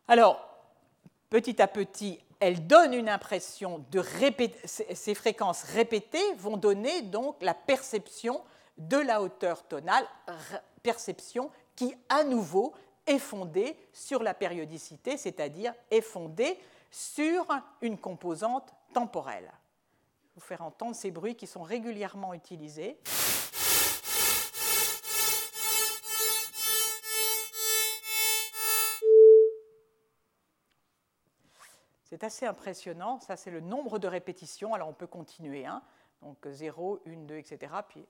Alors, 0.08 0.40
petit 1.30 1.60
à 1.60 1.66
petit, 1.66 2.20
elles 2.40 2.66
donnent 2.66 2.94
une 2.94 3.08
impression 3.08 3.84
de 3.90 3.98
répéter, 3.98 4.58
ces 4.66 5.14
fréquences 5.14 5.62
répétées 5.62 6.34
vont 6.34 6.56
donner 6.56 7.02
donc 7.02 7.36
la 7.40 7.54
perception 7.54 8.42
de 8.78 8.96
la 8.96 9.22
hauteur 9.22 9.62
tonale, 9.68 10.06
perception 10.82 11.50
qui 11.76 11.94
à 12.08 12.24
nouveau 12.24 12.72
est 13.06 13.18
fondée 13.18 13.76
sur 13.92 14.22
la 14.22 14.34
périodicité, 14.34 15.16
c'est-à-dire 15.16 15.74
est 15.90 16.00
fondée 16.00 16.58
sur 16.92 17.46
une 17.80 17.98
composante 17.98 18.72
temporelle. 18.92 19.50
Je 19.50 20.28
vais 20.28 20.34
vous 20.36 20.40
faire 20.40 20.62
entendre 20.62 20.94
ces 20.94 21.10
bruits 21.10 21.34
qui 21.34 21.46
sont 21.46 21.62
régulièrement 21.62 22.34
utilisés. 22.34 23.00
C'est 32.04 32.24
assez 32.24 32.44
impressionnant. 32.44 33.20
Ça, 33.20 33.36
c'est 33.36 33.50
le 33.50 33.60
nombre 33.60 33.98
de 33.98 34.06
répétitions. 34.06 34.74
Alors, 34.74 34.88
on 34.88 34.92
peut 34.92 35.06
continuer. 35.06 35.64
Hein. 35.64 35.82
Donc, 36.20 36.46
0, 36.46 37.00
1, 37.06 37.10
2, 37.24 37.36
etc. 37.36 37.72
Puis. 37.88 38.06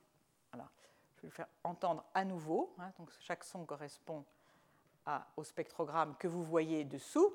Je 0.53 1.29
vais 1.29 1.29
le 1.29 1.31
faire 1.31 1.47
entendre 1.63 2.05
à 2.15 2.25
nouveau. 2.25 2.75
Hein. 2.81 2.91
Donc, 2.99 3.11
chaque 3.21 3.45
son 3.45 3.65
correspond 3.65 4.25
au 5.37 5.45
spectrogramme 5.45 6.17
que 6.19 6.27
vous 6.27 6.43
voyez 6.43 6.83
dessous. 6.85 7.33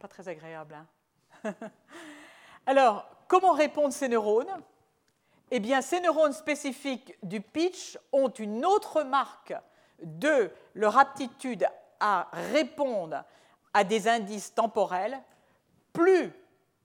Pas 0.00 0.08
très 0.08 0.28
agréable. 0.28 0.78
Hein. 1.44 1.54
Alors, 2.66 3.06
comment 3.28 3.52
répondent 3.52 3.92
ces 3.92 4.08
neurones? 4.08 4.50
Eh 5.50 5.60
bien, 5.60 5.82
ces 5.82 6.00
neurones 6.00 6.32
spécifiques 6.32 7.16
du 7.22 7.42
pitch 7.42 7.98
ont 8.12 8.30
une 8.30 8.64
autre 8.64 9.02
marque 9.02 9.52
de 10.02 10.50
leur 10.74 10.96
aptitude 10.96 11.68
à 12.00 12.28
répondre 12.32 13.22
à 13.74 13.84
des 13.84 14.08
indices 14.08 14.54
temporels. 14.54 15.20
Plus 15.92 16.32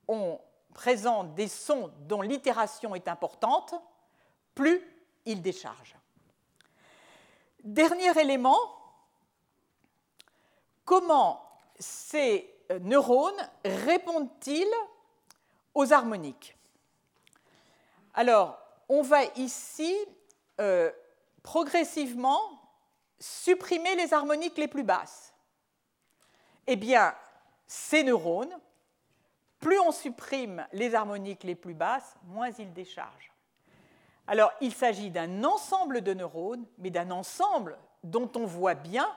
on 0.10 0.40
présente 0.74 1.36
des 1.36 1.48
sons 1.48 1.92
dont 2.02 2.22
l'itération 2.22 2.96
est 2.96 3.08
importante, 3.08 3.76
plus 4.54 4.82
il 5.26 5.42
décharge. 5.42 5.96
Dernier 7.64 8.20
élément, 8.20 8.60
comment 10.84 11.42
ces 11.80 12.55
neurones 12.82 13.50
répondent-ils 13.64 14.74
aux 15.74 15.94
harmoniques 15.94 16.58
Alors, 18.14 18.58
on 18.90 19.02
va 19.02 19.24
ici 19.36 19.96
euh, 20.60 20.92
progressivement 21.44 22.40
supprimer 23.20 23.96
les 23.96 24.14
harmoniques 24.14 24.58
les 24.58 24.68
plus 24.68 24.84
basses. 24.84 25.34
Eh 26.68 26.76
bien, 26.76 27.14
ces 27.68 28.04
neurones, 28.04 28.56
plus 29.60 29.80
on 29.80 29.92
supprime 29.92 30.66
les 30.74 30.96
harmoniques 30.96 31.44
les 31.44 31.56
plus 31.56 31.74
basses, 31.74 32.16
moins 32.24 32.52
ils 32.52 32.74
déchargent. 32.74 33.32
Alors, 34.28 34.52
il 34.62 34.74
s'agit 34.74 35.12
d'un 35.12 35.44
ensemble 35.44 36.02
de 36.02 36.14
neurones, 36.14 36.66
mais 36.80 36.90
d'un 36.90 37.12
ensemble 37.12 37.78
dont 38.04 38.32
on 38.36 38.46
voit 38.46 38.74
bien 38.74 39.08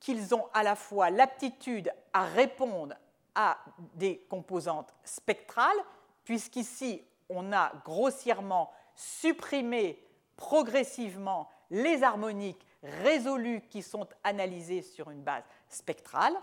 qu'ils 0.00 0.34
ont 0.34 0.46
à 0.52 0.62
la 0.62 0.74
fois 0.74 1.10
l'aptitude 1.10 1.92
à 2.12 2.24
répondre 2.24 2.94
à 3.34 3.58
des 3.94 4.18
composantes 4.28 4.92
spectrales, 5.04 5.76
puisqu'ici, 6.24 7.04
on 7.28 7.52
a 7.52 7.72
grossièrement 7.84 8.72
supprimé 8.94 10.02
progressivement 10.36 11.48
les 11.70 12.02
harmoniques 12.02 12.66
résolues 12.82 13.60
qui 13.68 13.82
sont 13.82 14.08
analysées 14.24 14.82
sur 14.82 15.10
une 15.10 15.22
base 15.22 15.44
spectrale, 15.68 16.34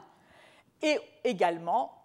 et 0.81 0.99
également 1.23 2.03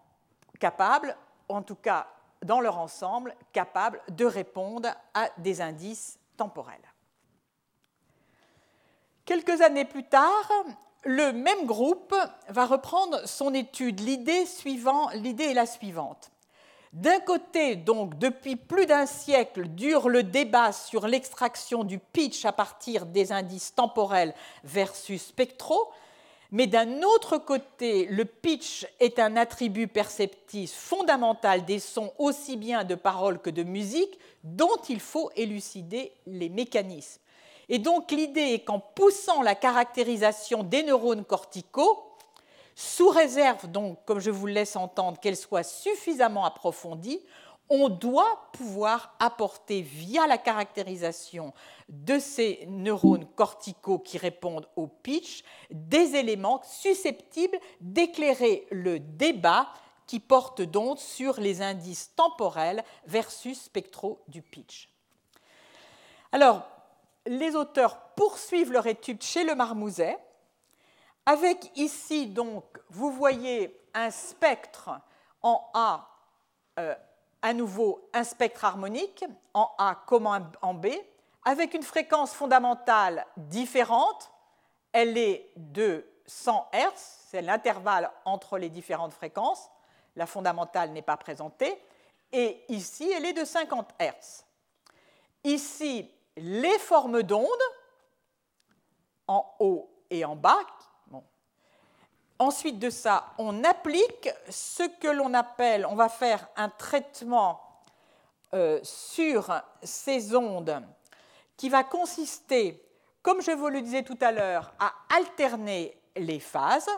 capables, 0.58 1.16
en 1.48 1.62
tout 1.62 1.76
cas 1.76 2.08
dans 2.42 2.60
leur 2.60 2.78
ensemble, 2.78 3.36
capables 3.52 4.00
de 4.08 4.24
répondre 4.24 4.88
à 5.14 5.28
des 5.38 5.60
indices 5.60 6.18
temporels. 6.36 6.80
Quelques 9.24 9.60
années 9.60 9.84
plus 9.84 10.08
tard, 10.08 10.50
le 11.04 11.32
même 11.32 11.66
groupe 11.66 12.14
va 12.48 12.66
reprendre 12.66 13.26
son 13.26 13.54
étude. 13.54 14.00
L'idée 14.00 14.46
suivant, 14.46 15.10
est 15.10 15.54
la 15.54 15.66
suivante. 15.66 16.30
D'un 16.92 17.20
côté, 17.20 17.74
donc, 17.74 18.18
depuis 18.18 18.56
plus 18.56 18.84
d'un 18.84 19.06
siècle, 19.06 19.68
dure 19.68 20.10
le 20.10 20.22
débat 20.22 20.72
sur 20.72 21.06
l'extraction 21.06 21.84
du 21.84 21.98
pitch 21.98 22.44
à 22.44 22.52
partir 22.52 23.06
des 23.06 23.32
indices 23.32 23.74
temporels 23.74 24.34
versus 24.62 25.22
spectraux, 25.22 25.90
mais 26.50 26.66
d'un 26.66 27.00
autre 27.02 27.38
côté, 27.38 28.04
le 28.10 28.26
pitch 28.26 28.86
est 29.00 29.18
un 29.18 29.38
attribut 29.38 29.88
perceptif 29.88 30.70
fondamental 30.70 31.64
des 31.64 31.78
sons 31.78 32.12
aussi 32.18 32.58
bien 32.58 32.84
de 32.84 32.94
paroles 32.94 33.40
que 33.40 33.48
de 33.48 33.62
musique, 33.62 34.18
dont 34.44 34.76
il 34.90 35.00
faut 35.00 35.30
élucider 35.34 36.12
les 36.26 36.50
mécanismes. 36.50 37.22
Et 37.68 37.78
donc 37.78 38.10
l'idée 38.10 38.54
est 38.54 38.64
qu'en 38.64 38.80
poussant 38.80 39.42
la 39.42 39.54
caractérisation 39.54 40.62
des 40.62 40.82
neurones 40.82 41.24
corticaux, 41.24 42.04
sous 42.74 43.08
réserve 43.08 43.70
donc, 43.70 43.98
comme 44.04 44.18
je 44.18 44.30
vous 44.30 44.46
le 44.46 44.54
laisse 44.54 44.76
entendre, 44.76 45.20
qu'elle 45.20 45.36
soit 45.36 45.62
suffisamment 45.62 46.44
approfondie, 46.44 47.20
on 47.68 47.88
doit 47.88 48.50
pouvoir 48.52 49.14
apporter 49.18 49.80
via 49.80 50.26
la 50.26 50.36
caractérisation 50.36 51.54
de 51.88 52.18
ces 52.18 52.66
neurones 52.68 53.26
corticaux 53.34 53.98
qui 53.98 54.18
répondent 54.18 54.68
au 54.76 54.86
pitch 54.86 55.42
des 55.70 56.16
éléments 56.16 56.60
susceptibles 56.64 57.58
d'éclairer 57.80 58.66
le 58.70 58.98
débat 58.98 59.68
qui 60.06 60.20
porte 60.20 60.60
donc 60.60 60.98
sur 60.98 61.40
les 61.40 61.62
indices 61.62 62.14
temporels 62.14 62.84
versus 63.06 63.62
spectraux 63.62 64.22
du 64.28 64.42
pitch. 64.42 64.90
Alors, 66.32 66.62
les 67.26 67.54
auteurs 67.56 67.98
poursuivent 68.14 68.72
leur 68.72 68.86
étude 68.86 69.22
chez 69.22 69.44
le 69.44 69.54
marmouset, 69.54 70.18
avec 71.26 71.70
ici 71.76 72.26
donc, 72.26 72.64
vous 72.90 73.12
voyez 73.12 73.80
un 73.94 74.10
spectre 74.10 74.90
en 75.42 75.70
A, 75.74 76.08
euh, 76.78 76.94
à 77.42 77.52
nouveau 77.52 78.08
un 78.12 78.24
spectre 78.24 78.64
harmonique, 78.64 79.24
en 79.54 79.70
A 79.78 80.02
comme 80.06 80.26
en 80.26 80.74
B, 80.74 80.86
avec 81.44 81.74
une 81.74 81.82
fréquence 81.82 82.32
fondamentale 82.32 83.26
différente. 83.36 84.30
Elle 84.92 85.16
est 85.16 85.50
de 85.56 86.06
100 86.26 86.70
Hz, 86.72 86.90
c'est 87.30 87.42
l'intervalle 87.42 88.10
entre 88.24 88.58
les 88.58 88.68
différentes 88.68 89.12
fréquences. 89.12 89.70
La 90.16 90.26
fondamentale 90.26 90.90
n'est 90.90 91.02
pas 91.02 91.16
présentée. 91.16 91.80
Et 92.32 92.64
ici, 92.68 93.10
elle 93.10 93.26
est 93.26 93.32
de 93.32 93.44
50 93.44 93.90
Hz. 94.00 94.44
Ici, 95.44 96.10
les 96.36 96.78
formes 96.78 97.22
d'ondes 97.22 97.46
en 99.26 99.54
haut 99.58 99.90
et 100.10 100.24
en 100.24 100.36
bas. 100.36 100.66
Ensuite 102.38 102.78
de 102.80 102.90
ça, 102.90 103.34
on 103.38 103.62
applique 103.62 104.28
ce 104.50 104.82
que 104.98 105.06
l'on 105.06 105.32
appelle, 105.32 105.86
on 105.86 105.94
va 105.94 106.08
faire 106.08 106.48
un 106.56 106.68
traitement 106.70 107.60
euh, 108.52 108.80
sur 108.82 109.62
ces 109.82 110.34
ondes 110.34 110.82
qui 111.56 111.68
va 111.68 111.84
consister, 111.84 112.84
comme 113.22 113.40
je 113.40 113.52
vous 113.52 113.68
le 113.68 113.80
disais 113.80 114.02
tout 114.02 114.18
à 114.20 114.32
l'heure, 114.32 114.74
à 114.80 114.92
alterner 115.16 115.96
les 116.16 116.40
phases, 116.40 116.90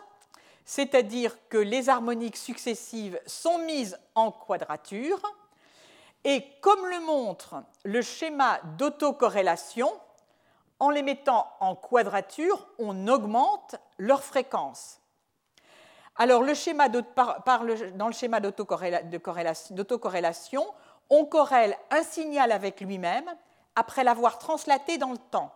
c'est-à-dire 0.64 1.36
que 1.50 1.58
les 1.58 1.90
harmoniques 1.90 2.38
successives 2.38 3.20
sont 3.26 3.58
mises 3.58 3.98
en 4.14 4.32
quadrature 4.32 5.20
et 6.24 6.44
comme 6.60 6.86
le 6.86 7.00
montre 7.00 7.56
le 7.84 8.02
schéma 8.02 8.60
d'autocorrélation, 8.78 9.92
en 10.80 10.90
les 10.90 11.02
mettant 11.02 11.48
en 11.60 11.76
quadrature, 11.76 12.66
on 12.78 13.06
augmente 13.08 13.76
leur 13.98 14.22
fréquence. 14.22 15.00
Alors, 16.16 16.40
dans 16.40 16.46
le 16.46 16.54
schéma 16.54 16.88
d'autocorrélation, 18.40 20.66
on 21.10 21.24
corrèle 21.24 21.76
un 21.90 22.02
signal 22.02 22.52
avec 22.52 22.80
lui-même 22.80 23.28
après 23.76 24.04
l'avoir 24.04 24.38
translaté 24.38 24.98
dans 24.98 25.10
le 25.10 25.18
temps. 25.18 25.52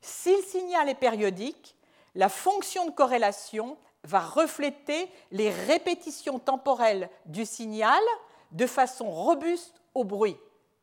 Si 0.00 0.34
le 0.34 0.42
signal 0.42 0.88
est 0.88 0.94
périodique, 0.94 1.76
la 2.14 2.28
fonction 2.28 2.86
de 2.86 2.90
corrélation 2.90 3.76
va 4.04 4.20
refléter 4.20 5.10
les 5.30 5.50
répétitions 5.50 6.38
temporelles 6.38 7.10
du 7.26 7.44
signal 7.44 8.00
de 8.52 8.66
façon 8.66 9.10
robuste 9.10 9.80
au 9.94 10.04
bruit. 10.04 10.36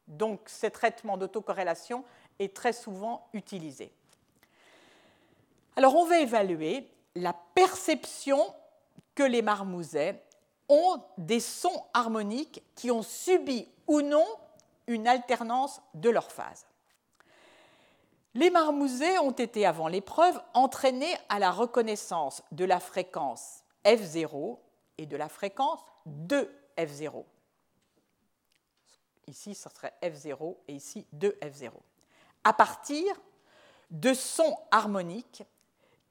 Donc, 0.07 0.41
ce 0.47 0.67
traitement 0.67 1.17
d'autocorrélation 1.17 2.03
est 2.39 2.55
très 2.55 2.73
souvent 2.73 3.27
utilisé. 3.33 3.91
Alors, 5.75 5.95
on 5.95 6.05
va 6.05 6.19
évaluer 6.19 6.89
la 7.15 7.33
perception 7.53 8.39
que 9.15 9.23
les 9.23 9.41
marmousets 9.41 10.21
ont 10.69 11.01
des 11.17 11.39
sons 11.39 11.83
harmoniques 11.93 12.63
qui 12.75 12.91
ont 12.91 13.03
subi 13.03 13.67
ou 13.87 14.01
non 14.01 14.25
une 14.87 15.07
alternance 15.07 15.81
de 15.93 16.09
leur 16.09 16.31
phase. 16.31 16.65
Les 18.33 18.49
marmousets 18.49 19.17
ont 19.19 19.31
été, 19.31 19.65
avant 19.65 19.87
l'épreuve, 19.87 20.39
entraînés 20.53 21.15
à 21.29 21.39
la 21.39 21.51
reconnaissance 21.51 22.43
de 22.51 22.65
la 22.65 22.79
fréquence 22.79 23.63
F0 23.85 24.57
et 24.97 25.05
de 25.05 25.15
la 25.15 25.29
fréquence 25.29 25.79
2F0. 26.07 27.23
Ici, 29.27 29.55
ce 29.55 29.69
serait 29.69 29.93
F0 30.01 30.55
et 30.67 30.73
ici 30.73 31.07
2F0. 31.15 31.71
À 32.43 32.53
partir 32.53 33.15
de 33.91 34.13
sons 34.13 34.57
harmoniques 34.71 35.43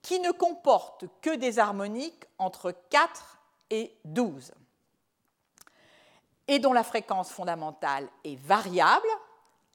qui 0.03 0.20
ne 0.20 0.32
comportent 0.32 1.07
que 1.20 1.35
des 1.36 1.59
harmoniques 1.59 2.27
entre 2.39 2.74
4 2.91 3.39
et 3.70 3.97
12 4.05 4.53
et 6.49 6.59
dont 6.59 6.73
la 6.73 6.85
fréquence 6.85 7.31
fondamentale 7.31 8.09
est 8.24 8.36
variable. 8.36 9.09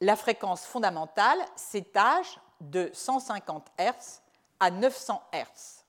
La 0.01 0.15
fréquence 0.15 0.65
fondamentale 0.65 1.39
s'étage 1.55 2.39
de 2.61 2.89
150 2.93 3.67
Hz 3.77 4.21
à 4.59 4.71
900 4.71 5.21
Hz. 5.33 5.83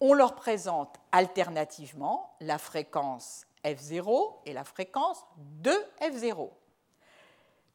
On 0.00 0.12
leur 0.12 0.34
présente 0.34 0.96
alternativement 1.12 2.34
la 2.40 2.58
fréquence 2.58 3.45
F0 3.66 4.36
et 4.44 4.52
la 4.52 4.64
fréquence 4.64 5.24
de 5.36 5.72
F0. 6.00 6.50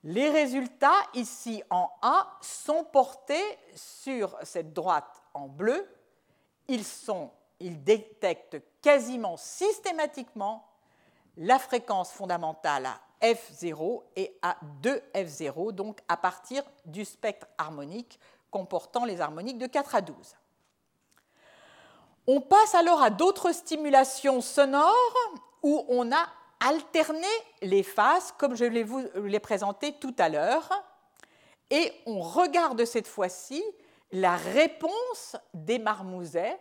Les 0.03 0.29
résultats 0.29 1.01
ici 1.13 1.61
en 1.69 1.89
A 2.01 2.37
sont 2.41 2.83
portés 2.85 3.59
sur 3.75 4.35
cette 4.43 4.73
droite 4.73 5.21
en 5.33 5.47
bleu. 5.47 5.87
Ils, 6.67 6.83
sont, 6.83 7.29
ils 7.59 7.83
détectent 7.83 8.61
quasiment 8.81 9.37
systématiquement 9.37 10.67
la 11.37 11.59
fréquence 11.59 12.11
fondamentale 12.11 12.87
à 12.87 12.99
F0 13.21 14.01
et 14.15 14.37
à 14.41 14.57
2F0, 14.81 15.71
donc 15.71 15.99
à 16.07 16.17
partir 16.17 16.63
du 16.85 17.05
spectre 17.05 17.47
harmonique 17.57 18.19
comportant 18.49 19.05
les 19.05 19.21
harmoniques 19.21 19.59
de 19.59 19.67
4 19.67 19.95
à 19.95 20.01
12. 20.01 20.15
On 22.27 22.39
passe 22.39 22.75
alors 22.75 23.01
à 23.01 23.09
d'autres 23.09 23.51
stimulations 23.51 24.41
sonores 24.41 25.33
où 25.63 25.85
on 25.89 26.11
a 26.11 26.27
alterner 26.59 27.27
les 27.61 27.83
phases 27.83 28.33
comme 28.37 28.55
je 28.55 28.65
vous 28.83 29.03
les 29.15 29.39
présenté 29.39 29.93
tout 29.93 30.13
à 30.19 30.29
l'heure 30.29 30.69
et 31.71 31.91
on 32.05 32.19
regarde 32.21 32.85
cette 32.85 33.07
fois-ci 33.07 33.63
la 34.11 34.35
réponse 34.35 35.35
des 35.53 35.79
marmousets 35.79 36.59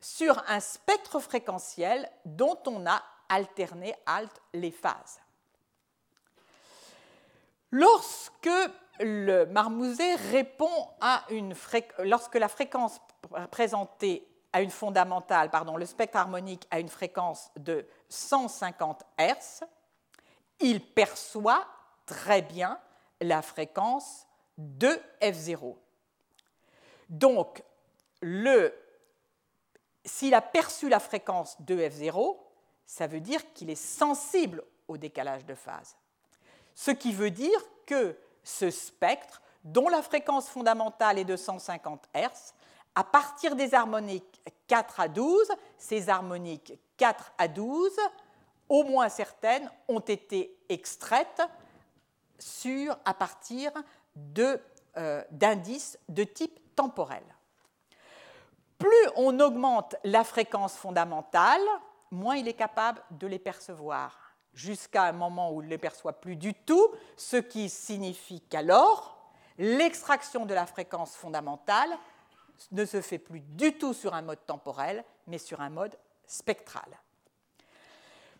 sur 0.00 0.42
un 0.48 0.60
spectre 0.60 1.18
fréquentiel 1.18 2.08
dont 2.24 2.58
on 2.66 2.86
a 2.86 3.02
alterné 3.28 3.94
alt 4.06 4.30
les 4.52 4.70
phases. 4.70 5.20
Lorsque 7.70 8.50
le 9.00 9.46
marmouset 9.46 10.14
répond 10.30 10.88
à 11.00 11.24
une 11.30 11.54
lorsque 12.00 12.36
la 12.36 12.48
fréquence 12.48 13.00
présentée 13.50 14.28
à 14.54 14.62
une 14.62 14.70
fondamentale, 14.70 15.50
le 15.76 15.84
spectre 15.84 16.16
harmonique 16.16 16.64
a 16.70 16.78
une 16.78 16.88
fréquence 16.88 17.50
de 17.56 17.84
150 18.08 19.02
Hz, 19.18 19.64
il 20.60 20.80
perçoit 20.80 21.66
très 22.06 22.40
bien 22.40 22.78
la 23.20 23.42
fréquence 23.42 24.28
de 24.56 24.96
F0. 25.20 25.74
Donc, 27.08 27.64
s'il 30.04 30.34
a 30.34 30.40
perçu 30.40 30.88
la 30.88 31.00
fréquence 31.00 31.60
de 31.60 31.74
F0, 31.74 32.38
ça 32.86 33.08
veut 33.08 33.20
dire 33.20 33.52
qu'il 33.54 33.70
est 33.70 33.74
sensible 33.74 34.62
au 34.86 34.96
décalage 34.96 35.44
de 35.44 35.56
phase. 35.56 35.96
Ce 36.76 36.92
qui 36.92 37.12
veut 37.12 37.32
dire 37.32 37.60
que 37.86 38.16
ce 38.44 38.70
spectre, 38.70 39.42
dont 39.64 39.88
la 39.88 40.00
fréquence 40.00 40.48
fondamentale 40.48 41.18
est 41.18 41.24
de 41.24 41.36
150 41.36 42.08
Hz, 42.14 42.54
à 42.94 43.04
partir 43.04 43.56
des 43.56 43.74
harmoniques 43.74 44.42
4 44.68 45.00
à 45.00 45.08
12, 45.08 45.48
ces 45.78 46.08
harmoniques 46.08 46.74
4 46.96 47.32
à 47.38 47.48
12, 47.48 47.92
au 48.68 48.84
moins 48.84 49.08
certaines, 49.08 49.70
ont 49.88 50.00
été 50.00 50.56
extraites 50.68 51.42
sur, 52.38 52.96
à 53.04 53.14
partir 53.14 53.72
euh, 54.96 55.22
d'indices 55.30 55.98
de, 56.08 56.24
type 56.24 56.60
temporel. 56.76 57.24
Plus 58.78 58.90
on 59.16 59.38
augmente 59.40 59.96
la 60.04 60.24
fréquence 60.24 60.74
fondamentale, 60.74 61.60
moins 62.10 62.36
il 62.36 62.48
est 62.48 62.54
capable 62.54 63.02
de 63.10 63.26
les 63.26 63.38
percevoir, 63.38 64.34
jusqu'à 64.52 65.04
un 65.04 65.12
moment 65.12 65.52
où 65.52 65.62
il 65.62 65.66
ne 65.66 65.70
les 65.70 65.78
perçoit 65.78 66.20
plus 66.20 66.36
du 66.36 66.54
tout, 66.54 66.88
ce 67.16 67.36
qui 67.36 67.68
signifie 67.68 68.40
qu'alors, 68.40 69.32
l'extraction 69.58 70.46
de 70.46 70.54
la 70.54 70.66
fréquence 70.66 71.16
fondamentale 71.16 71.90
ne 72.72 72.84
se 72.84 73.00
fait 73.00 73.18
plus 73.18 73.40
du 73.40 73.76
tout 73.78 73.94
sur 73.94 74.14
un 74.14 74.22
mode 74.22 74.44
temporel, 74.46 75.04
mais 75.26 75.38
sur 75.38 75.60
un 75.60 75.70
mode 75.70 75.96
spectral. 76.26 76.88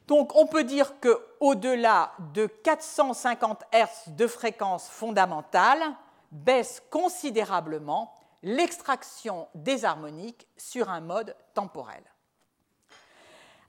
Donc 0.06 0.34
on 0.36 0.46
peut 0.46 0.64
dire 0.64 0.94
qu'au-delà 1.00 2.12
de 2.34 2.46
450 2.46 3.62
Hz 3.72 4.14
de 4.14 4.26
fréquence 4.26 4.88
fondamentale, 4.88 5.82
baisse 6.30 6.82
considérablement 6.90 8.14
l'extraction 8.42 9.48
des 9.54 9.84
harmoniques 9.84 10.46
sur 10.56 10.90
un 10.90 11.00
mode 11.00 11.34
temporel. 11.54 12.02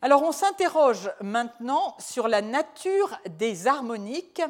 Alors 0.01 0.23
on 0.23 0.33
s'interroge 0.33 1.09
maintenant 1.21 1.95
sur 1.99 2.27
la 2.27 2.41
nature 2.41 3.17
des 3.27 3.67
harmoniques 3.67 4.41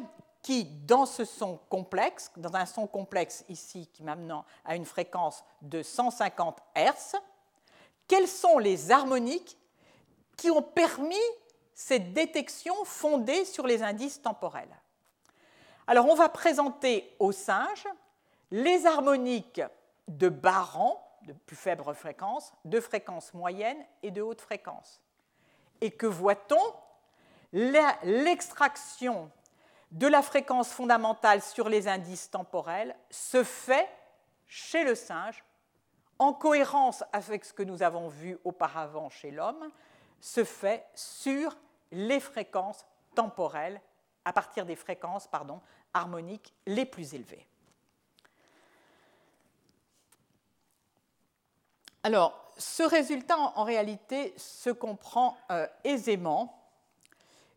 qui, 0.46 0.64
dans 0.64 1.06
ce 1.06 1.24
son 1.24 1.56
complexe, 1.68 2.30
dans 2.36 2.54
un 2.54 2.66
son 2.66 2.86
complexe 2.86 3.44
ici 3.48 3.88
qui 3.92 4.04
m'amène 4.04 4.44
à 4.64 4.76
une 4.76 4.84
fréquence 4.84 5.42
de 5.60 5.82
150 5.82 6.60
Hz, 6.76 7.16
quelles 8.06 8.28
sont 8.28 8.58
les 8.58 8.92
harmoniques 8.92 9.58
qui 10.36 10.48
ont 10.52 10.62
permis 10.62 11.16
cette 11.74 12.12
détection 12.12 12.76
fondée 12.84 13.44
sur 13.44 13.66
les 13.66 13.82
indices 13.82 14.22
temporels? 14.22 14.70
Alors 15.88 16.06
on 16.06 16.14
va 16.14 16.28
présenter 16.28 17.16
au 17.18 17.32
singe 17.32 17.88
les 18.52 18.86
harmoniques 18.86 19.62
de 20.06 20.28
bas 20.28 20.62
rang, 20.62 21.18
de 21.22 21.32
plus 21.32 21.56
faible 21.56 21.92
fréquence, 21.92 22.52
de 22.64 22.78
fréquence 22.78 23.34
moyenne 23.34 23.84
et 24.04 24.12
de 24.12 24.22
haute 24.22 24.40
fréquence. 24.40 25.00
Et 25.80 25.90
que 25.90 26.06
voit-on? 26.06 26.62
L'extraction 27.52 29.28
de 29.90 30.06
la 30.06 30.22
fréquence 30.22 30.70
fondamentale 30.70 31.42
sur 31.42 31.68
les 31.68 31.88
indices 31.88 32.30
temporels 32.30 32.96
se 33.10 33.44
fait 33.44 33.88
chez 34.46 34.84
le 34.84 34.94
singe 34.94 35.44
en 36.18 36.32
cohérence 36.32 37.04
avec 37.12 37.44
ce 37.44 37.52
que 37.52 37.62
nous 37.62 37.82
avons 37.82 38.08
vu 38.08 38.38
auparavant 38.44 39.10
chez 39.10 39.30
l'homme, 39.30 39.70
se 40.20 40.44
fait 40.44 40.86
sur 40.94 41.56
les 41.92 42.20
fréquences 42.20 42.84
temporelles, 43.14 43.80
à 44.24 44.32
partir 44.32 44.66
des 44.66 44.76
fréquences 44.76 45.26
pardon, 45.26 45.60
harmoniques 45.94 46.52
les 46.66 46.84
plus 46.84 47.14
élevées. 47.14 47.46
Alors, 52.02 52.46
ce 52.56 52.82
résultat, 52.82 53.36
en 53.36 53.64
réalité, 53.64 54.32
se 54.36 54.70
comprend 54.70 55.36
euh, 55.50 55.66
aisément 55.84 56.62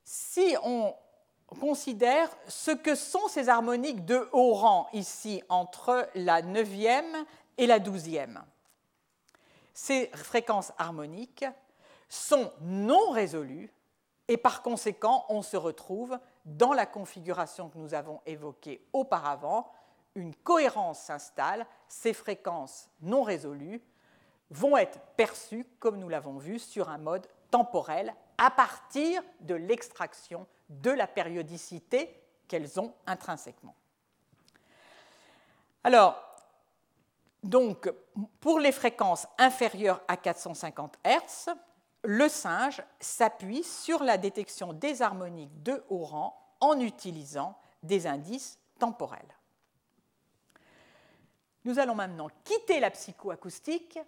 si 0.03 0.55
on 0.63 0.95
considère 1.55 2.29
ce 2.47 2.71
que 2.71 2.95
sont 2.95 3.27
ces 3.27 3.49
harmoniques 3.49 4.05
de 4.05 4.29
haut 4.31 4.53
rang 4.53 4.87
ici 4.93 5.41
entre 5.49 6.07
la 6.15 6.41
neuvième 6.41 7.25
et 7.57 7.67
la 7.67 7.79
douzième. 7.79 8.43
Ces 9.73 10.07
fréquences 10.13 10.73
harmoniques 10.77 11.45
sont 12.07 12.51
non 12.61 13.11
résolues 13.11 13.71
et 14.29 14.37
par 14.37 14.61
conséquent, 14.61 15.25
on 15.29 15.41
se 15.41 15.57
retrouve 15.57 16.19
dans 16.45 16.73
la 16.73 16.85
configuration 16.85 17.67
que 17.67 17.79
nous 17.79 17.95
avons 17.95 18.21
évoquée 18.27 18.85
auparavant. 18.93 19.71
Une 20.13 20.35
cohérence 20.35 20.99
s'installe, 20.99 21.65
ces 21.87 22.13
fréquences 22.13 22.89
non 23.01 23.23
résolues 23.23 23.81
vont 24.51 24.77
être 24.77 24.99
perçues, 25.17 25.65
comme 25.79 25.97
nous 25.97 26.09
l'avons 26.09 26.37
vu, 26.37 26.59
sur 26.59 26.89
un 26.89 26.99
mode 26.99 27.27
temporel 27.49 28.13
à 28.39 28.49
partir 28.49 29.21
de 29.41 29.53
l'extraction 29.53 30.47
de 30.69 30.89
la 30.89 31.05
périodicité 31.05 32.19
qu'elles 32.47 32.79
ont 32.79 32.93
intrinsèquement. 33.05 33.75
Alors, 35.83 36.17
donc, 37.43 37.91
pour 38.39 38.59
les 38.59 38.71
fréquences 38.71 39.27
inférieures 39.37 40.01
à 40.07 40.17
450 40.17 40.97
Hz, 41.05 41.53
le 42.03 42.27
singe 42.29 42.81
s'appuie 42.99 43.63
sur 43.63 44.03
la 44.03 44.17
détection 44.17 44.73
des 44.73 45.01
harmoniques 45.01 45.61
de 45.61 45.83
haut 45.89 46.05
rang 46.05 46.55
en 46.59 46.79
utilisant 46.79 47.57
des 47.83 48.07
indices 48.07 48.57
temporels. 48.79 49.37
Nous 51.65 51.77
allons 51.77 51.95
maintenant 51.95 52.29
quitter 52.43 52.79
la 52.79 52.89
psychoacoustique 52.89 53.99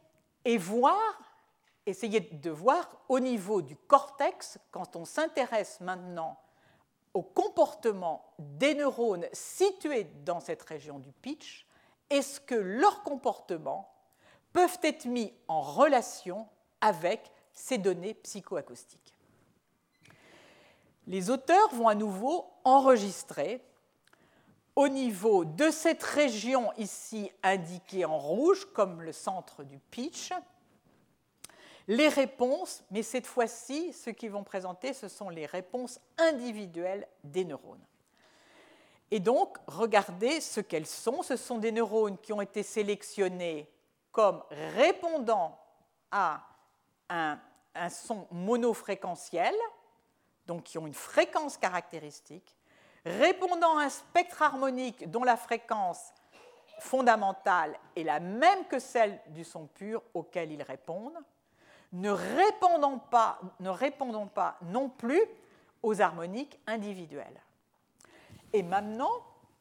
et 0.46 0.58
voir, 0.58 1.31
essayer 1.86 2.20
de 2.20 2.50
voir 2.50 2.90
au 3.10 3.20
niveau 3.20 3.62
du 3.62 3.76
cortex, 3.76 4.60
quand 4.72 4.96
on 4.96 5.06
s'intéresse 5.06 5.80
maintenant 5.82 6.38
au 7.14 7.24
comportement 7.24 8.34
des 8.40 8.76
neurones 8.76 9.26
situés 9.34 10.06
dans 10.26 10.40
cette 10.40 10.62
région 10.62 11.00
du 11.00 11.12
pitch, 11.12 11.68
est-ce 12.10 12.40
que 12.40 12.56
leurs 12.56 13.04
comportements 13.04 13.94
peuvent 14.54 14.80
être 14.84 15.06
mis 15.06 15.34
en 15.48 15.62
relation 15.62 16.48
avec 16.82 17.32
ces 17.54 17.78
données 17.78 18.14
psychoacoustiques? 18.14 19.16
Les 21.08 21.30
auteurs 21.30 21.74
vont 21.74 21.88
à 21.88 21.96
nouveau 21.96 22.46
enregistrer 22.64 23.64
au 24.76 24.88
niveau 24.88 25.44
de 25.44 25.70
cette 25.70 26.04
région 26.04 26.72
ici 26.78 27.32
indiquée 27.44 28.06
en 28.06 28.18
rouge 28.18 28.66
comme 28.74 29.02
le 29.02 29.12
centre 29.12 29.64
du 29.64 29.80
pitch, 29.80 30.32
les 31.88 32.08
réponses, 32.08 32.84
mais 32.92 33.04
cette 33.04 33.28
fois-ci, 33.28 33.94
ce 33.94 34.10
qu'ils 34.10 34.32
vont 34.32 34.44
présenter, 34.44 34.94
ce 34.94 35.08
sont 35.08 35.30
les 35.30 35.46
réponses 35.46 36.00
individuelles 36.18 37.08
des 37.24 37.46
neurones. 37.46 37.86
Et 39.12 39.20
donc, 39.20 39.58
regardez 39.68 40.40
ce 40.40 40.62
qu'elles 40.62 40.88
sont. 40.88 41.22
Ce 41.22 41.36
sont 41.36 41.58
des 41.58 41.72
neurones 41.72 42.18
qui 42.18 42.32
ont 42.32 42.42
été 42.42 42.64
sélectionnés 42.64 43.70
comme 44.12 44.44
répondant 44.76 45.60
à 46.12 46.44
un, 47.10 47.38
son 47.90 48.28
monofréquentiel, 48.32 49.54
donc 50.46 50.64
qui 50.64 50.78
ont 50.78 50.88
une 50.88 50.94
fréquence 50.94 51.58
caractéristique, 51.58 52.56
répondant 53.06 53.78
à 53.78 53.84
un 53.84 53.90
spectre 53.90 54.42
harmonique 54.42 55.10
dont 55.10 55.24
la 55.24 55.38
fréquence 55.38 56.14
fondamentale 56.80 57.78
est 57.96 58.04
la 58.04 58.20
même 58.20 58.66
que 58.68 58.80
celle 58.80 59.20
du 59.28 59.44
son 59.44 59.68
pur 59.68 60.02
auquel 60.14 60.52
ils 60.52 60.64
répondent, 60.64 61.18
ne 61.92 62.10
répondant 62.10 62.98
pas, 62.98 63.40
non 64.62 64.90
plus 64.90 65.22
aux 65.84 66.02
harmoniques 66.02 66.60
individuelles. 66.68 67.42
Et 68.54 68.64
maintenant, 68.64 69.12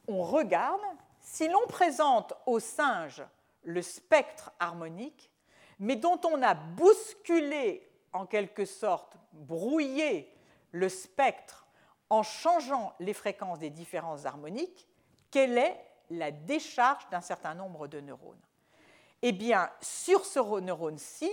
on 0.07 0.23
regarde 0.23 0.81
si 1.21 1.49
l'on 1.49 1.67
présente 1.67 2.35
au 2.47 2.61
singe 2.61 3.23
le 3.63 3.83
spectre 3.83 4.53
harmonique, 4.59 5.31
mais 5.79 5.97
dont 5.97 6.21
on 6.25 6.43
a 6.43 6.55
bousculé, 6.55 7.89
en 8.13 8.27
quelque 8.27 8.65
sorte, 8.65 9.17
brouillé 9.33 10.33
le 10.73 10.89
spectre 10.89 11.67
en 12.09 12.23
changeant 12.23 12.95
les 13.01 13.15
fréquences 13.15 13.59
des 13.61 13.71
différences 13.71 14.25
harmoniques, 14.25 14.89
quelle 15.31 15.59
est 15.59 15.81
la 16.11 16.31
décharge 16.33 17.09
d'un 17.11 17.21
certain 17.21 17.55
nombre 17.55 17.87
de 17.87 18.01
neurones? 18.01 18.41
Eh 19.23 19.33
bien, 19.33 19.71
sur 19.81 20.25
ce 20.25 20.61
neurone-ci, 20.61 21.31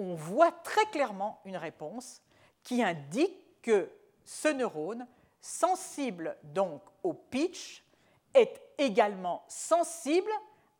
on 0.00 0.14
voit 0.14 0.50
très 0.50 0.86
clairement 0.86 1.40
une 1.44 1.58
réponse 1.58 2.22
qui 2.62 2.82
indique 2.82 3.36
que 3.60 3.90
ce 4.24 4.48
neurone, 4.48 5.06
sensible 5.42 6.36
donc 6.42 6.82
au 7.02 7.12
pitch, 7.12 7.84
est 8.32 8.62
également 8.78 9.44
sensible 9.46 10.30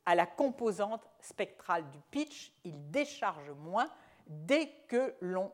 à 0.07 0.15
la 0.15 0.25
composante 0.25 1.07
spectrale 1.19 1.87
du 1.91 1.99
pitch. 2.09 2.51
Il 2.63 2.89
décharge 2.89 3.51
moins 3.51 3.87
dès 4.25 4.71
que 4.87 5.15
l'on 5.21 5.51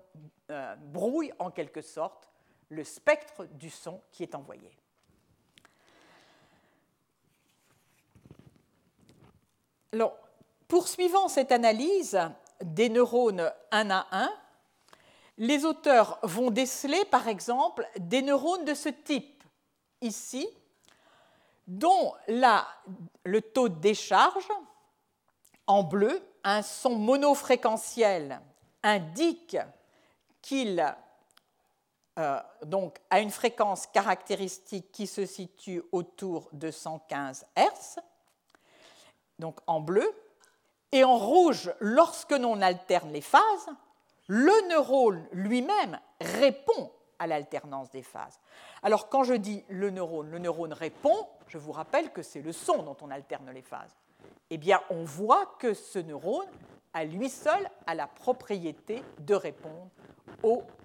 euh, 0.50 0.76
brouille 0.78 1.34
en 1.38 1.52
quelque 1.52 1.82
sorte 1.82 2.30
le 2.70 2.86
spectre 2.86 3.46
du 3.46 3.70
son 3.70 4.02
qui 4.12 4.24
est 4.24 4.36
envoyé. 4.36 4.72
Alors, 9.92 10.18
poursuivant 10.68 11.28
cette 11.28 11.52
analyse 11.52 12.18
des 12.62 12.90
neurones 12.90 13.52
un 13.72 13.90
à 13.92 14.08
un, 14.12 14.32
les 15.38 15.66
auteurs 15.66 16.20
vont 16.24 16.50
déceler 16.50 17.04
par 17.06 17.28
exemple 17.28 17.88
des 17.98 18.22
neurones 18.22 18.66
de 18.66 18.74
ce 18.74 18.90
type, 18.90 19.44
ici, 20.02 20.48
dont 21.68 22.14
le 22.28 23.40
taux 23.42 23.70
de 23.70 23.80
décharge, 23.80 24.48
en 25.68 25.84
bleu, 25.84 26.22
un 26.44 26.62
son 26.62 26.96
monofréquentiel 26.96 28.40
indique 28.82 29.58
qu'il 30.42 30.96
euh, 32.18 32.40
donc, 32.64 32.98
a 33.10 33.20
une 33.20 33.30
fréquence 33.30 33.86
caractéristique 33.86 34.92
qui 34.92 35.06
se 35.06 35.26
situe 35.26 35.84
autour 35.92 36.50
de 36.52 36.72
115 36.72 37.46
Hz, 37.56 38.00
donc 39.38 39.60
en 39.68 39.82
bleu, 39.82 40.10
et 40.92 41.04
en 41.04 41.18
rouge, 41.18 41.72
lorsque 41.80 42.32
l'on 42.32 42.62
alterne 42.62 43.12
les 43.12 43.22
phases, 43.22 43.70
le 44.28 44.70
neurone 44.70 45.26
lui-même 45.32 46.00
répond 46.22 46.92
à 47.20 47.28
l'alternance 47.28 47.90
des 47.92 48.04
phases. 48.04 48.40
Alors 48.84 49.10
quand 49.10 49.24
je 49.24 49.34
dis 49.34 49.64
le 49.70 49.90
neurone, 49.90 50.30
le 50.30 50.40
neurone 50.40 50.74
répond, 50.74 51.28
je 51.48 51.58
vous 51.58 51.72
rappelle 51.72 52.12
que 52.12 52.22
c'est 52.22 52.42
le 52.42 52.52
son 52.52 52.84
dont 52.84 52.98
on 53.02 53.10
alterne 53.10 53.50
les 53.52 53.62
phases. 53.62 53.96
Eh 54.50 54.58
bien, 54.58 54.82
on 54.90 55.04
voit 55.04 55.46
que 55.60 55.74
ce 55.74 56.00
neurone, 56.00 56.48
à 56.94 57.06
lui 57.06 57.30
seul, 57.30 57.70
a 57.86 57.96
la 57.96 58.08
propriété 58.08 59.02
de 59.20 59.36
répondre 59.36 59.90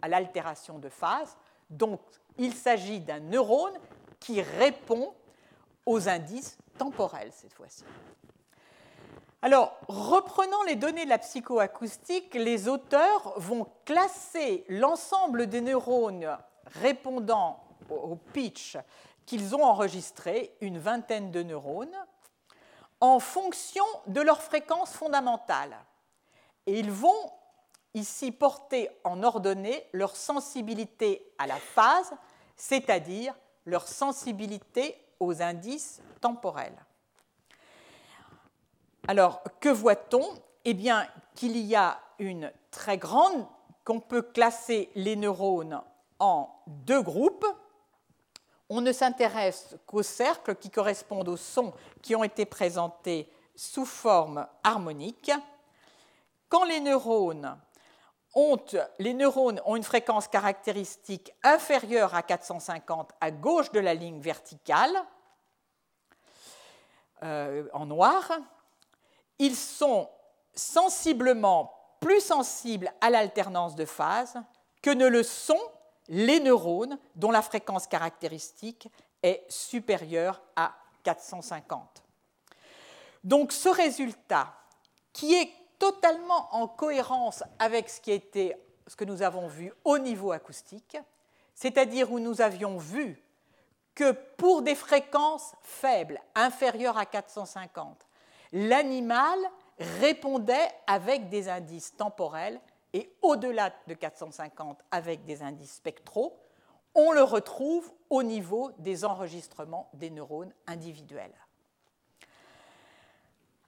à 0.01 0.09
l'altération 0.09 0.79
de 0.79 0.89
phase. 0.89 1.37
Donc, 1.71 2.01
il 2.39 2.55
s'agit 2.55 3.01
d'un 3.01 3.21
neurone 3.21 3.75
qui 4.21 4.43
répond 4.43 5.15
aux 5.87 6.09
indices 6.09 6.59
temporels 6.79 7.31
cette 7.33 7.55
fois-ci. 7.55 7.85
Alors, 9.45 9.77
reprenant 9.89 10.63
les 10.63 10.77
données 10.77 11.05
de 11.05 11.11
la 11.11 11.19
psychoacoustique, 11.19 12.35
les 12.35 12.69
auteurs 12.69 13.35
vont 13.37 13.67
classer 13.85 14.65
l'ensemble 14.69 15.49
des 15.49 15.61
neurones 15.61 16.39
répondant 16.81 17.59
au 17.91 18.15
pitch 18.15 18.77
qu'ils 19.27 19.57
ont 19.57 19.65
enregistré, 19.65 20.55
une 20.61 20.79
vingtaine 20.79 21.33
de 21.33 21.43
neurones, 21.43 21.97
en 23.01 23.19
fonction 23.19 23.85
de 24.07 24.21
leur 24.21 24.41
fréquence 24.43 24.93
fondamentale. 24.93 25.77
Et 26.67 26.79
ils 26.79 26.93
vont 26.93 27.33
ici 27.95 28.31
porter 28.31 28.91
en 29.03 29.25
ordonnée 29.25 29.89
leur 29.93 30.15
sensibilité 30.15 31.33
à 31.39 31.49
la 31.49 31.57
phase, 31.57 32.13
c'est-à-dire 32.57 33.35
leur 33.65 33.89
sensibilité 33.89 34.97
aux 35.19 35.43
indices 35.43 36.01
temporels. 36.21 36.79
Alors, 39.09 39.43
que 39.61 39.69
voit-on? 39.69 40.25
Eh 40.65 40.75
bien, 40.75 41.09
qu'il 41.35 41.57
y 41.57 41.75
a 41.75 41.99
une 42.19 42.53
très 42.71 42.99
grande, 42.99 43.47
qu'on 43.85 44.01
peut 44.01 44.23
classer 44.23 44.91
les 44.95 45.17
neurones 45.17 45.81
en 46.21 46.49
deux 46.67 47.03
groupes. 47.03 47.47
On 48.69 48.81
ne 48.81 48.93
s'intéresse 48.93 49.77
qu'aux 49.87 50.05
cercles 50.05 50.55
qui 50.55 50.71
correspondent 50.71 51.29
aux 51.29 51.37
sons 51.37 51.73
qui 52.01 52.15
ont 52.15 52.23
été 52.23 52.47
présentés 52.47 53.29
sous 53.57 53.85
forme 53.85 54.47
harmonique. 54.63 55.33
Quand 56.49 56.65
les 56.65 56.81
neurones 56.81 57.57
ont, 58.35 58.57
une 58.99 59.83
fréquence 59.83 60.29
caractéristique 60.29 61.33
inférieure 61.43 62.15
à 62.15 62.23
450 62.23 63.11
à 63.21 63.31
gauche 63.31 63.73
de 63.73 63.81
la 63.81 63.95
ligne 63.95 64.21
verticale, 64.21 64.95
euh, 67.25 67.69
en 67.73 67.87
noir, 67.87 68.31
ils 69.43 69.57
sont 69.57 70.09
sensiblement 70.55 71.75
plus 72.01 72.21
sensibles 72.21 72.93
à 73.01 73.11
l'alternance 73.11 73.75
de 73.75 73.85
phase 73.85 74.41
que 74.81 74.91
ne 74.91 75.09
le 75.09 75.25
sont 75.25 75.61
les 76.09 76.39
neurones 76.39 76.97
dont 77.17 77.33
la 77.33 77.43
fréquence 77.43 77.89
caractéristique 77.89 78.89
est 79.21 79.45
supérieure 79.49 80.41
à 80.55 80.73
450. 81.03 82.05
Donc 83.25 83.51
ce 83.51 83.69
résultat, 83.69 84.55
qui 85.13 85.35
est 85.35 85.51
totalement 85.77 86.55
en 86.55 86.69
cohérence 86.69 87.43
avec 87.59 87.89
ce, 87.89 88.01
qui 88.01 88.13
était, 88.13 88.57
ce 88.87 88.95
que 88.95 89.05
nous 89.05 89.23
avons 89.23 89.49
vu 89.49 89.73
au 89.85 89.99
niveau 89.99 90.31
acoustique, 90.31 90.97
c'est-à-dire 91.53 92.13
où 92.13 92.21
nous 92.21 92.41
avions 92.41 92.79
vu 92.79 93.21
que 93.97 94.13
pour 94.13 94.63
des 94.63 94.77
fréquences 94.77 95.53
faibles, 95.63 96.21
inférieures 96.37 96.97
à 96.97 97.07
450, 97.07 98.07
l'animal 98.53 99.39
répondait 99.79 100.69
avec 100.87 101.29
des 101.29 101.49
indices 101.49 101.97
temporels 101.97 102.61
et 102.93 103.11
au-delà 103.23 103.73
de 103.87 103.95
450 103.95 104.79
avec 104.91 105.25
des 105.25 105.43
indices 105.43 105.75
spectraux, 105.75 106.39
on 106.95 107.13
le 107.13 107.23
retrouve 107.23 107.91
au 108.11 108.23
niveau 108.23 108.71
des 108.79 109.05
enregistrements 109.05 109.89
des 109.95 110.11
neurones 110.11 110.53
individuels. 110.67 111.35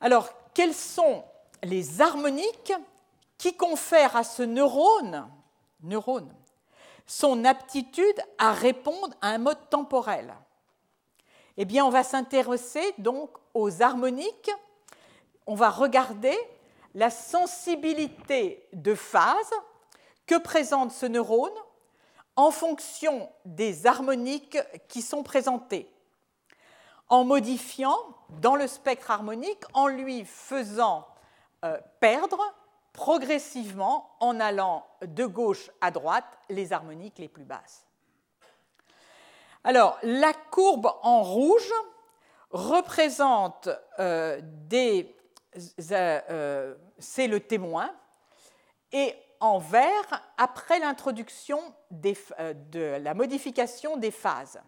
Alors, 0.00 0.28
quelles 0.52 0.74
sont 0.74 1.24
les 1.62 2.02
harmoniques 2.02 2.74
qui 3.38 3.56
confèrent 3.56 4.16
à 4.16 4.24
ce 4.24 4.42
neurone, 4.42 5.28
neurone 5.82 6.32
son 7.06 7.44
aptitude 7.44 8.20
à 8.38 8.52
répondre 8.52 9.14
à 9.22 9.28
un 9.28 9.38
mode 9.38 9.70
temporel? 9.70 10.34
Eh 11.56 11.64
bien, 11.64 11.84
on 11.86 11.90
va 11.90 12.02
s'intéresser 12.02 12.94
donc 12.98 13.30
aux 13.54 13.82
harmoniques 13.82 14.50
on 15.46 15.54
va 15.54 15.70
regarder 15.70 16.36
la 16.94 17.10
sensibilité 17.10 18.66
de 18.72 18.94
phase 18.94 19.52
que 20.26 20.38
présente 20.38 20.92
ce 20.92 21.06
neurone 21.06 21.52
en 22.36 22.50
fonction 22.50 23.30
des 23.44 23.86
harmoniques 23.86 24.58
qui 24.88 25.02
sont 25.02 25.22
présentées, 25.22 25.88
en 27.08 27.24
modifiant 27.24 27.98
dans 28.40 28.56
le 28.56 28.66
spectre 28.66 29.10
harmonique, 29.10 29.62
en 29.72 29.86
lui 29.86 30.24
faisant 30.24 31.06
euh, 31.64 31.78
perdre 32.00 32.40
progressivement, 32.92 34.16
en 34.20 34.38
allant 34.38 34.86
de 35.02 35.26
gauche 35.26 35.70
à 35.80 35.90
droite, 35.90 36.24
les 36.48 36.72
harmoniques 36.72 37.18
les 37.18 37.28
plus 37.28 37.44
basses. 37.44 37.84
Alors, 39.64 39.98
la 40.02 40.32
courbe 40.32 40.92
en 41.02 41.22
rouge 41.22 41.72
représente 42.50 43.68
euh, 43.98 44.40
des 44.42 45.16
c'est 45.78 47.26
le 47.26 47.40
témoin, 47.40 47.90
et 48.92 49.14
en 49.40 49.58
vert, 49.58 50.22
après 50.38 50.78
l'introduction 50.78 51.60
euh, 52.38 52.54
de 52.70 52.98
la 53.02 53.14
modification 53.14 53.96
des 53.96 54.10
phases, 54.10 54.60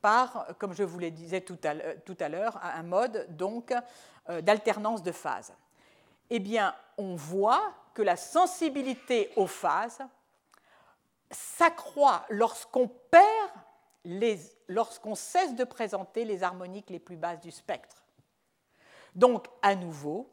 par, 0.00 0.48
comme 0.58 0.74
je 0.74 0.84
vous 0.84 0.98
le 0.98 1.10
disais 1.10 1.40
tout 1.40 1.58
à 1.62 2.28
l'heure, 2.28 2.60
un 2.62 2.82
mode 2.82 3.26
donc 3.30 3.72
euh, 4.28 4.40
d'alternance 4.40 5.02
de 5.02 5.12
phases. 5.12 5.52
Eh 6.30 6.38
bien, 6.38 6.74
on 6.98 7.16
voit 7.16 7.72
que 7.94 8.02
la 8.02 8.16
sensibilité 8.16 9.32
aux 9.36 9.46
phases 9.46 10.00
s'accroît 11.30 12.24
lorsqu'on 12.28 12.88
perd 12.88 13.50
lorsqu'on 14.68 15.14
cesse 15.14 15.54
de 15.54 15.64
présenter 15.64 16.24
les 16.24 16.42
harmoniques 16.42 16.90
les 16.90 16.98
plus 16.98 17.16
basses 17.16 17.40
du 17.40 17.50
spectre. 17.50 18.05
Donc, 19.16 19.46
à 19.62 19.74
nouveau, 19.74 20.30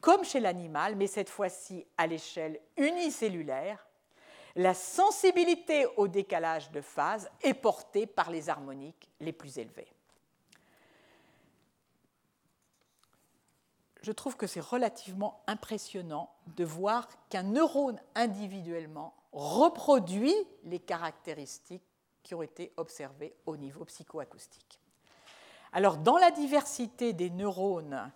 comme 0.00 0.24
chez 0.24 0.40
l'animal, 0.40 0.96
mais 0.96 1.08
cette 1.08 1.28
fois-ci 1.28 1.84
à 1.98 2.06
l'échelle 2.06 2.60
unicellulaire, 2.76 3.86
la 4.56 4.72
sensibilité 4.72 5.86
au 5.96 6.08
décalage 6.08 6.70
de 6.70 6.80
phase 6.80 7.28
est 7.42 7.54
portée 7.54 8.06
par 8.06 8.30
les 8.30 8.48
harmoniques 8.48 9.10
les 9.20 9.32
plus 9.32 9.58
élevées. 9.58 9.92
Je 14.02 14.12
trouve 14.12 14.36
que 14.36 14.46
c'est 14.46 14.60
relativement 14.60 15.42
impressionnant 15.46 16.32
de 16.56 16.64
voir 16.64 17.08
qu'un 17.28 17.42
neurone 17.42 18.00
individuellement 18.14 19.14
reproduit 19.32 20.34
les 20.64 20.78
caractéristiques 20.78 21.84
qui 22.22 22.34
ont 22.34 22.42
été 22.42 22.72
observées 22.76 23.34
au 23.44 23.56
niveau 23.56 23.84
psychoacoustique. 23.84 24.79
Alors, 25.72 25.96
dans 25.98 26.16
la 26.16 26.30
diversité 26.30 27.12
des 27.12 27.30
neurones 27.30 28.10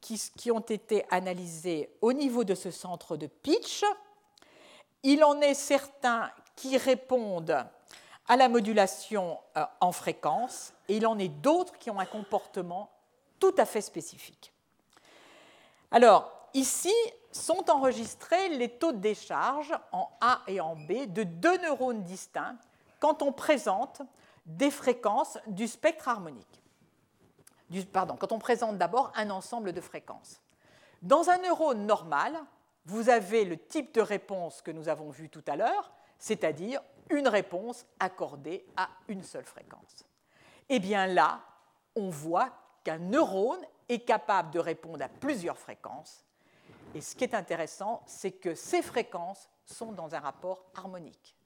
qui, 0.00 0.50
ont 0.50 0.60
été 0.60 1.04
analysés 1.10 1.90
au 2.02 2.12
niveau 2.12 2.44
de 2.44 2.54
ce 2.54 2.70
centre 2.70 3.16
de 3.16 3.26
pitch, 3.26 3.84
il 5.02 5.24
en 5.24 5.40
est 5.40 5.54
certains 5.54 6.30
qui 6.56 6.76
répondent 6.76 7.66
à 8.26 8.36
la 8.36 8.48
modulation 8.48 9.38
euh, 9.56 9.64
en 9.80 9.92
fréquence 9.92 10.72
et 10.88 10.96
il 10.96 11.06
en 11.06 11.18
est 11.18 11.28
d'autres 11.28 11.78
qui 11.78 11.90
ont 11.90 11.98
un 11.98 12.06
comportement 12.06 12.90
tout 13.38 13.54
à 13.58 13.66
fait 13.66 13.82
spécifique. 13.82 14.52
Alors, 15.90 16.30
ici 16.54 16.94
sont 17.32 17.70
enregistrés 17.70 18.48
les 18.50 18.68
taux 18.68 18.92
de 18.92 18.98
décharge 18.98 19.74
en 19.92 20.08
A 20.20 20.40
et 20.46 20.60
en 20.60 20.76
B 20.76 21.06
de 21.06 21.22
deux 21.22 21.58
neurones 21.58 22.02
distincts 22.02 22.56
quand 23.00 23.22
on 23.22 23.32
présente 23.32 24.00
des 24.46 24.70
fréquences 24.70 25.38
du 25.46 25.66
spectre 25.66 26.08
harmonique. 26.08 26.63
Pardon, 27.82 28.16
quand 28.16 28.32
on 28.32 28.38
présente 28.38 28.78
d'abord 28.78 29.12
un 29.14 29.30
ensemble 29.30 29.72
de 29.72 29.80
fréquences. 29.80 30.40
Dans 31.02 31.28
un 31.28 31.38
neurone 31.38 31.86
normal, 31.86 32.38
vous 32.86 33.08
avez 33.08 33.44
le 33.44 33.56
type 33.56 33.94
de 33.94 34.00
réponse 34.00 34.62
que 34.62 34.70
nous 34.70 34.88
avons 34.88 35.10
vu 35.10 35.28
tout 35.28 35.44
à 35.46 35.56
l'heure, 35.56 35.92
c'est-à-dire 36.18 36.80
une 37.10 37.28
réponse 37.28 37.86
accordée 38.00 38.64
à 38.76 38.88
une 39.08 39.22
seule 39.22 39.44
fréquence. 39.44 40.04
Eh 40.68 40.78
bien 40.78 41.06
là, 41.06 41.42
on 41.96 42.08
voit 42.08 42.50
qu'un 42.82 42.98
neurone 42.98 43.60
est 43.88 44.00
capable 44.00 44.50
de 44.50 44.58
répondre 44.58 45.04
à 45.04 45.08
plusieurs 45.08 45.58
fréquences. 45.58 46.24
Et 46.94 47.00
ce 47.00 47.14
qui 47.14 47.24
est 47.24 47.34
intéressant, 47.34 48.02
c'est 48.06 48.32
que 48.32 48.54
ces 48.54 48.82
fréquences 48.82 49.48
sont 49.64 49.92
dans 49.92 50.14
un 50.14 50.20
rapport 50.20 50.64
harmonique. 50.74 51.36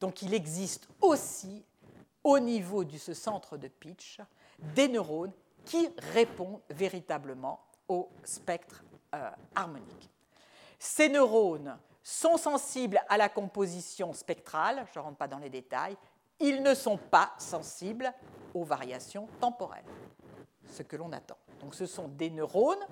Donc 0.00 0.22
il 0.22 0.34
existe 0.34 0.88
aussi, 1.00 1.64
au 2.22 2.38
niveau 2.38 2.84
de 2.84 2.98
ce 2.98 3.14
centre 3.14 3.56
de 3.56 3.68
pitch, 3.68 4.20
des 4.74 4.88
neurones 4.88 5.32
qui 5.64 5.88
répondent 6.12 6.60
véritablement 6.70 7.60
au 7.88 8.08
spectre 8.24 8.84
euh, 9.14 9.30
harmonique. 9.54 10.10
Ces 10.78 11.08
neurones 11.08 11.76
sont 12.02 12.36
sensibles 12.36 13.00
à 13.08 13.16
la 13.16 13.28
composition 13.28 14.12
spectrale, 14.12 14.86
je 14.92 14.98
ne 14.98 15.04
rentre 15.04 15.18
pas 15.18 15.28
dans 15.28 15.38
les 15.38 15.50
détails, 15.50 15.96
ils 16.38 16.62
ne 16.62 16.74
sont 16.74 16.96
pas 16.96 17.32
sensibles 17.38 18.12
aux 18.54 18.64
variations 18.64 19.28
temporelles, 19.40 19.84
ce 20.68 20.82
que 20.82 20.96
l'on 20.96 21.12
attend. 21.12 21.36
Donc 21.60 21.74
ce 21.74 21.86
sont 21.86 22.08
des 22.08 22.30
neurones 22.30 22.84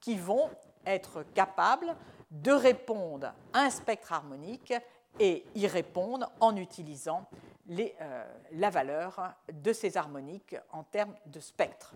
qui 0.00 0.16
vont 0.16 0.50
être 0.84 1.22
capables 1.34 1.94
de 2.30 2.52
répondre 2.52 3.32
à 3.52 3.60
un 3.60 3.70
spectre 3.70 4.12
harmonique 4.12 4.74
et 5.20 5.44
y 5.54 5.66
répondre 5.66 6.30
en 6.40 6.56
utilisant 6.56 7.28
euh, 7.70 8.24
la 8.52 8.70
valeur 8.70 9.34
de 9.52 9.72
ces 9.72 9.96
harmoniques 9.96 10.56
en 10.72 10.84
termes 10.84 11.14
de 11.26 11.40
spectre. 11.40 11.94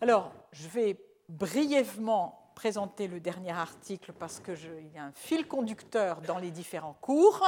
Alors, 0.00 0.32
je 0.52 0.68
vais 0.68 0.98
brièvement 1.28 2.52
présenter 2.54 3.06
le 3.06 3.20
dernier 3.20 3.52
article 3.52 4.12
parce 4.12 4.40
qu'il 4.40 4.90
y 4.94 4.98
a 4.98 5.04
un 5.04 5.12
fil 5.12 5.46
conducteur 5.46 6.20
dans 6.22 6.38
les 6.38 6.50
différents 6.50 6.96
cours 7.00 7.46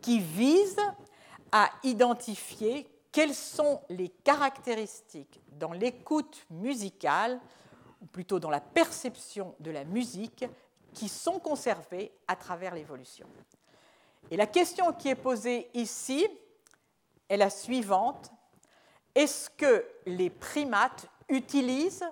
qui 0.00 0.20
vise 0.20 0.80
à 1.50 1.70
identifier 1.82 2.88
quelles 3.10 3.34
sont 3.34 3.80
les 3.88 4.10
caractéristiques 4.10 5.40
dans 5.52 5.72
l'écoute 5.72 6.44
musicale, 6.50 7.40
ou 8.02 8.06
plutôt 8.06 8.38
dans 8.38 8.50
la 8.50 8.60
perception 8.60 9.54
de 9.60 9.70
la 9.70 9.84
musique, 9.84 10.44
qui 10.92 11.08
sont 11.08 11.38
conservées 11.38 12.12
à 12.28 12.36
travers 12.36 12.74
l'évolution. 12.74 13.26
Et 14.30 14.36
la 14.36 14.46
question 14.46 14.92
qui 14.92 15.08
est 15.08 15.14
posée 15.14 15.68
ici 15.74 16.26
est 17.28 17.36
la 17.36 17.50
suivante. 17.50 18.32
Est-ce 19.14 19.50
que 19.50 19.86
les 20.04 20.30
primates 20.30 21.06
utilisent 21.28 22.08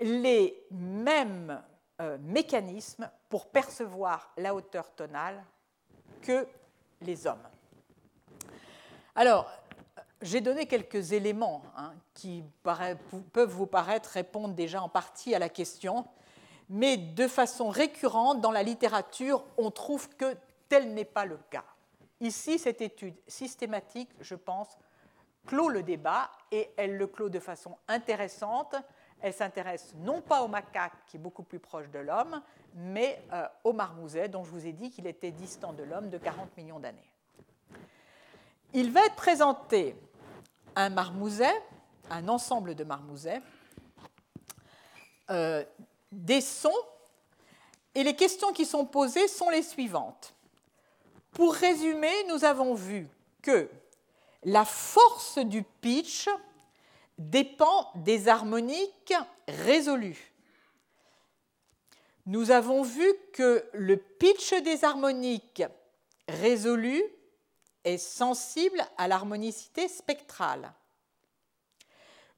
les 0.00 0.66
mêmes 0.70 1.62
euh, 2.00 2.16
mécanismes 2.20 3.10
pour 3.28 3.46
percevoir 3.46 4.32
la 4.36 4.54
hauteur 4.54 4.90
tonale 4.94 5.44
que 6.22 6.46
les 7.02 7.26
hommes? 7.26 7.46
Alors, 9.14 9.50
j'ai 10.22 10.40
donné 10.40 10.66
quelques 10.66 11.12
éléments 11.12 11.62
hein, 11.76 11.92
qui 12.14 12.42
peuvent 12.62 13.50
vous 13.50 13.66
paraître 13.66 14.10
répondre 14.10 14.54
déjà 14.54 14.82
en 14.82 14.88
partie 14.88 15.34
à 15.34 15.38
la 15.38 15.48
question, 15.48 16.06
mais 16.68 16.96
de 16.96 17.28
façon 17.28 17.68
récurrente 17.68 18.40
dans 18.40 18.50
la 18.50 18.62
littérature, 18.62 19.44
on 19.56 19.70
trouve 19.70 20.08
que 20.16 20.36
tel 20.68 20.92
n'est 20.94 21.04
pas 21.04 21.24
le 21.24 21.38
cas. 21.50 21.64
Ici, 22.20 22.58
cette 22.58 22.80
étude 22.80 23.16
systématique, 23.26 24.10
je 24.20 24.34
pense, 24.34 24.76
clôt 25.46 25.68
le 25.68 25.82
débat 25.82 26.30
et 26.50 26.70
elle 26.76 26.96
le 26.96 27.06
clôt 27.06 27.28
de 27.28 27.38
façon 27.38 27.76
intéressante 27.86 28.74
elle 29.20 29.34
s'intéresse 29.34 29.94
non 29.96 30.20
pas 30.20 30.42
au 30.42 30.48
macaque, 30.48 30.92
qui 31.06 31.16
est 31.16 31.20
beaucoup 31.20 31.42
plus 31.42 31.58
proche 31.58 31.88
de 31.90 31.98
l'homme, 31.98 32.40
mais 32.74 33.22
euh, 33.32 33.46
au 33.64 33.72
marmouset, 33.72 34.28
dont 34.28 34.44
je 34.44 34.50
vous 34.50 34.66
ai 34.66 34.72
dit 34.72 34.90
qu'il 34.90 35.06
était 35.06 35.30
distant 35.30 35.72
de 35.72 35.82
l'homme 35.82 36.10
de 36.10 36.18
40 36.18 36.56
millions 36.56 36.78
d'années. 36.78 37.10
Il 38.74 38.92
va 38.92 39.04
être 39.06 39.16
présenté 39.16 39.96
un 40.76 40.90
marmouset, 40.90 41.54
un 42.10 42.28
ensemble 42.28 42.74
de 42.74 42.84
marmousets, 42.84 43.40
euh, 45.30 45.64
des 46.12 46.40
sons, 46.40 46.70
et 47.94 48.04
les 48.04 48.14
questions 48.14 48.52
qui 48.52 48.64
sont 48.64 48.86
posées 48.86 49.26
sont 49.26 49.50
les 49.50 49.62
suivantes. 49.62 50.34
Pour 51.38 51.54
résumer, 51.54 52.24
nous 52.26 52.44
avons 52.44 52.74
vu 52.74 53.06
que 53.42 53.70
la 54.42 54.64
force 54.64 55.38
du 55.38 55.62
pitch 55.62 56.28
dépend 57.16 57.92
des 57.94 58.26
harmoniques 58.26 59.14
résolues. 59.46 60.32
Nous 62.26 62.50
avons 62.50 62.82
vu 62.82 63.06
que 63.32 63.64
le 63.72 63.98
pitch 63.98 64.52
des 64.64 64.84
harmoniques 64.84 65.62
résolues 66.26 67.04
est 67.84 67.98
sensible 67.98 68.84
à 68.96 69.06
l'harmonicité 69.06 69.86
spectrale. 69.86 70.72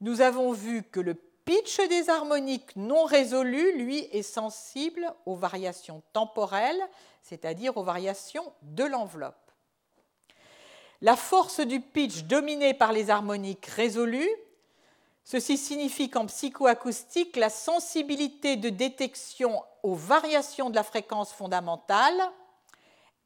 Nous 0.03 0.21
avons 0.21 0.53
vu 0.53 0.83
que 0.83 1.01
le 1.01 1.15
pitch 1.51 1.81
des 1.89 2.09
harmoniques 2.09 2.77
non 2.77 3.03
résolues, 3.03 3.73
lui, 3.73 4.09
est 4.13 4.23
sensible 4.23 5.13
aux 5.27 5.35
variations 5.35 6.01
temporelles, 6.13 6.81
c'est-à-dire 7.23 7.77
aux 7.77 7.83
variations 7.83 8.53
de 8.63 8.85
l'enveloppe. 8.85 9.35
La 11.01 11.17
force 11.17 11.59
du 11.59 11.81
pitch 11.81 12.23
dominée 12.23 12.73
par 12.73 12.93
les 12.93 13.11
harmoniques 13.11 13.67
résolues 13.67 14.31
Ceci 15.25 15.59
signifie 15.59 16.09
qu'en 16.09 16.27
psychoacoustique, 16.27 17.37
la 17.37 17.51
sensibilité 17.51 18.57
de 18.57 18.69
détection 18.69 19.63
aux 19.83 19.95
variations 19.95 20.71
de 20.71 20.77
la 20.77 20.83
fréquence 20.85 21.33
fondamentale 21.33 22.21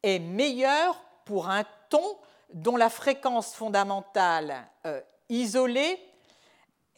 est 0.02 0.18
meilleure 0.18 0.98
pour 1.26 1.48
un 1.48 1.64
ton 1.90 2.18
dont 2.52 2.76
la 2.76 2.90
fréquence 2.90 3.54
fondamentale 3.54 4.66
euh, 4.86 5.00
isolée 5.28 5.98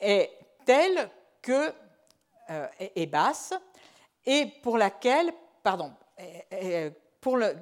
est 0.00 0.30
telle 0.66 1.10
euh, 1.52 2.66
est 2.78 3.06
basse 3.06 3.54
et 4.24 4.46
pour 4.62 4.78
laquelle, 4.78 5.32
pardon, 5.62 5.92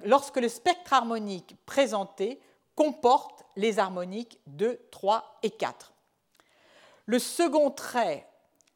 lorsque 0.04 0.36
le 0.36 0.48
spectre 0.48 0.92
harmonique 0.92 1.56
présenté 1.66 2.40
comporte 2.74 3.44
les 3.56 3.78
harmoniques 3.78 4.40
2, 4.46 4.80
3 4.90 5.38
et 5.42 5.50
4. 5.50 5.92
Le 7.06 7.18
second 7.18 7.70
trait 7.70 8.26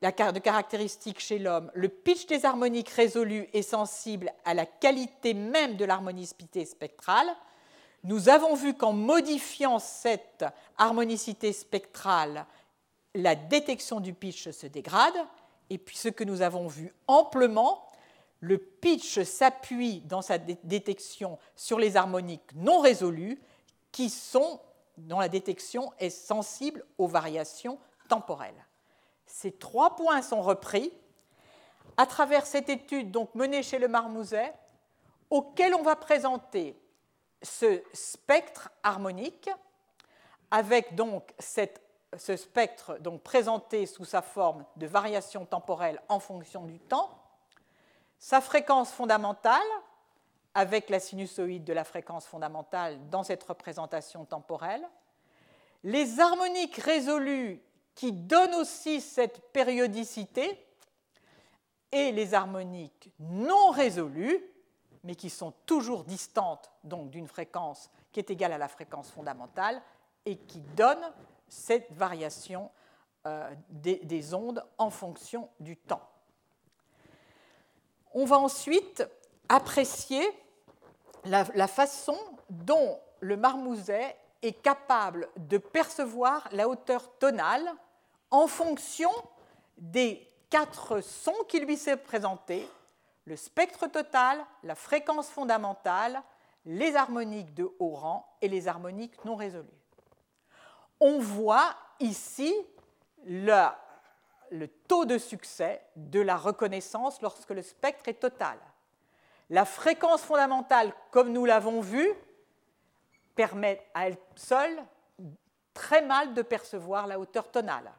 de 0.00 0.38
caractéristique 0.38 1.18
chez 1.18 1.38
l'homme, 1.38 1.70
le 1.74 1.88
pitch 1.88 2.26
des 2.26 2.44
harmoniques 2.44 2.90
résolues 2.90 3.48
est 3.52 3.62
sensible 3.62 4.32
à 4.44 4.54
la 4.54 4.66
qualité 4.66 5.34
même 5.34 5.76
de 5.76 5.84
l'harmonicité 5.84 6.64
spectrale. 6.64 7.28
Nous 8.04 8.28
avons 8.28 8.54
vu 8.54 8.74
qu'en 8.74 8.92
modifiant 8.92 9.80
cette 9.80 10.44
harmonicité 10.76 11.52
spectrale, 11.52 12.46
la 13.18 13.34
détection 13.34 14.00
du 14.00 14.14
pitch 14.14 14.50
se 14.50 14.66
dégrade. 14.66 15.16
Et 15.70 15.78
puis 15.78 15.96
ce 15.96 16.08
que 16.08 16.24
nous 16.24 16.40
avons 16.40 16.66
vu 16.66 16.94
amplement, 17.06 17.90
le 18.40 18.58
pitch 18.58 19.22
s'appuie 19.22 20.00
dans 20.02 20.22
sa 20.22 20.38
détection 20.38 21.38
sur 21.56 21.78
les 21.78 21.96
harmoniques 21.96 22.54
non 22.54 22.80
résolues 22.80 23.40
qui 23.92 24.08
sont, 24.08 24.60
dont 24.96 25.18
la 25.18 25.28
détection 25.28 25.92
est 25.98 26.10
sensible 26.10 26.84
aux 26.96 27.08
variations 27.08 27.78
temporelle. 28.08 28.66
Ces 29.26 29.52
trois 29.52 29.96
points 29.96 30.22
sont 30.22 30.40
repris 30.40 30.92
à 31.96 32.06
travers 32.06 32.46
cette 32.46 32.68
étude 32.68 33.10
donc 33.10 33.34
menée 33.34 33.62
chez 33.62 33.78
le 33.78 33.88
marmouset, 33.88 34.54
auquel 35.30 35.74
on 35.74 35.82
va 35.82 35.96
présenter 35.96 36.80
ce 37.42 37.82
spectre 37.92 38.70
harmonique, 38.82 39.50
avec 40.50 40.94
donc 40.94 41.34
ce 42.16 42.36
spectre 42.36 42.98
donc 43.00 43.22
présenté 43.22 43.86
sous 43.86 44.04
sa 44.04 44.22
forme 44.22 44.64
de 44.76 44.86
variation 44.86 45.44
temporelle 45.44 46.00
en 46.08 46.20
fonction 46.20 46.64
du 46.64 46.78
temps, 46.78 47.10
sa 48.18 48.40
fréquence 48.40 48.90
fondamentale, 48.90 49.66
avec 50.54 50.88
la 50.88 50.98
sinusoïde 50.98 51.64
de 51.64 51.72
la 51.72 51.84
fréquence 51.84 52.26
fondamentale 52.26 52.98
dans 53.10 53.22
cette 53.22 53.44
représentation 53.44 54.24
temporelle. 54.24 54.82
Les 55.84 56.18
harmoniques 56.18 56.78
résolues 56.78 57.62
qui 57.94 58.12
donnent 58.12 58.54
aussi 58.54 59.00
cette 59.00 59.52
périodicité 59.52 60.64
et 61.92 62.10
les 62.10 62.34
harmoniques 62.34 63.12
non 63.20 63.70
résolues, 63.70 64.42
mais 65.04 65.14
qui 65.14 65.30
sont 65.30 65.52
toujours 65.64 66.04
distantes 66.04 66.72
donc 66.82 67.10
d'une 67.10 67.28
fréquence 67.28 67.90
qui 68.10 68.18
est 68.18 68.30
égale 68.30 68.52
à 68.52 68.58
la 68.58 68.68
fréquence 68.68 69.10
fondamentale 69.10 69.80
et 70.26 70.36
qui 70.36 70.60
donnent 70.60 71.12
cette 71.48 71.92
variation 71.92 72.70
euh, 73.26 73.50
des, 73.70 74.34
ondes 74.34 74.64
en 74.78 74.90
fonction 74.90 75.48
du 75.60 75.76
temps. 75.76 76.08
On 78.14 78.24
va 78.24 78.38
ensuite 78.38 79.06
apprécier 79.48 80.22
la, 81.24 81.44
la 81.54 81.66
façon 81.66 82.16
dont 82.50 82.98
le 83.20 83.36
marmouset 83.36 84.16
est 84.42 84.62
capable 84.62 85.28
de 85.36 85.58
percevoir 85.58 86.48
la 86.52 86.68
hauteur 86.68 87.18
tonale 87.18 87.68
en 88.30 88.46
fonction 88.46 89.10
des 89.76 90.28
quatre 90.50 91.00
sons 91.00 91.44
qui 91.48 91.60
lui 91.60 91.76
sont 91.76 91.96
présentés, 91.96 92.68
le 93.24 93.36
spectre 93.36 93.86
total, 93.88 94.44
la 94.62 94.74
fréquence 94.74 95.28
fondamentale, 95.28 96.22
les 96.64 96.96
harmoniques 96.96 97.54
de 97.54 97.68
haut 97.78 97.94
rang 97.94 98.36
et 98.40 98.48
les 98.48 98.68
harmoniques 98.68 99.24
non 99.24 99.36
résolues. 99.36 99.68
On 101.00 101.18
voit 101.18 101.74
ici 102.00 102.54
le, 103.24 103.66
taux 104.88 105.04
de 105.04 105.18
succès 105.18 105.82
de 105.96 106.20
la 106.20 106.36
reconnaissance 106.36 107.20
lorsque 107.22 107.50
le 107.50 107.62
spectre 107.62 108.08
est 108.08 108.20
total. 108.20 108.58
La 109.50 109.64
fréquence 109.64 110.22
fondamentale, 110.22 110.92
comme 111.10 111.32
nous 111.32 111.44
l'avons 111.44 111.80
vu, 111.80 112.06
permet 113.34 113.86
à 113.94 114.08
elle 114.08 114.16
seule 114.34 114.82
très 115.72 116.02
mal 116.02 116.34
de 116.34 116.42
percevoir 116.42 117.06
la 117.06 117.18
hauteur 117.20 117.50
tonale. 117.50 117.90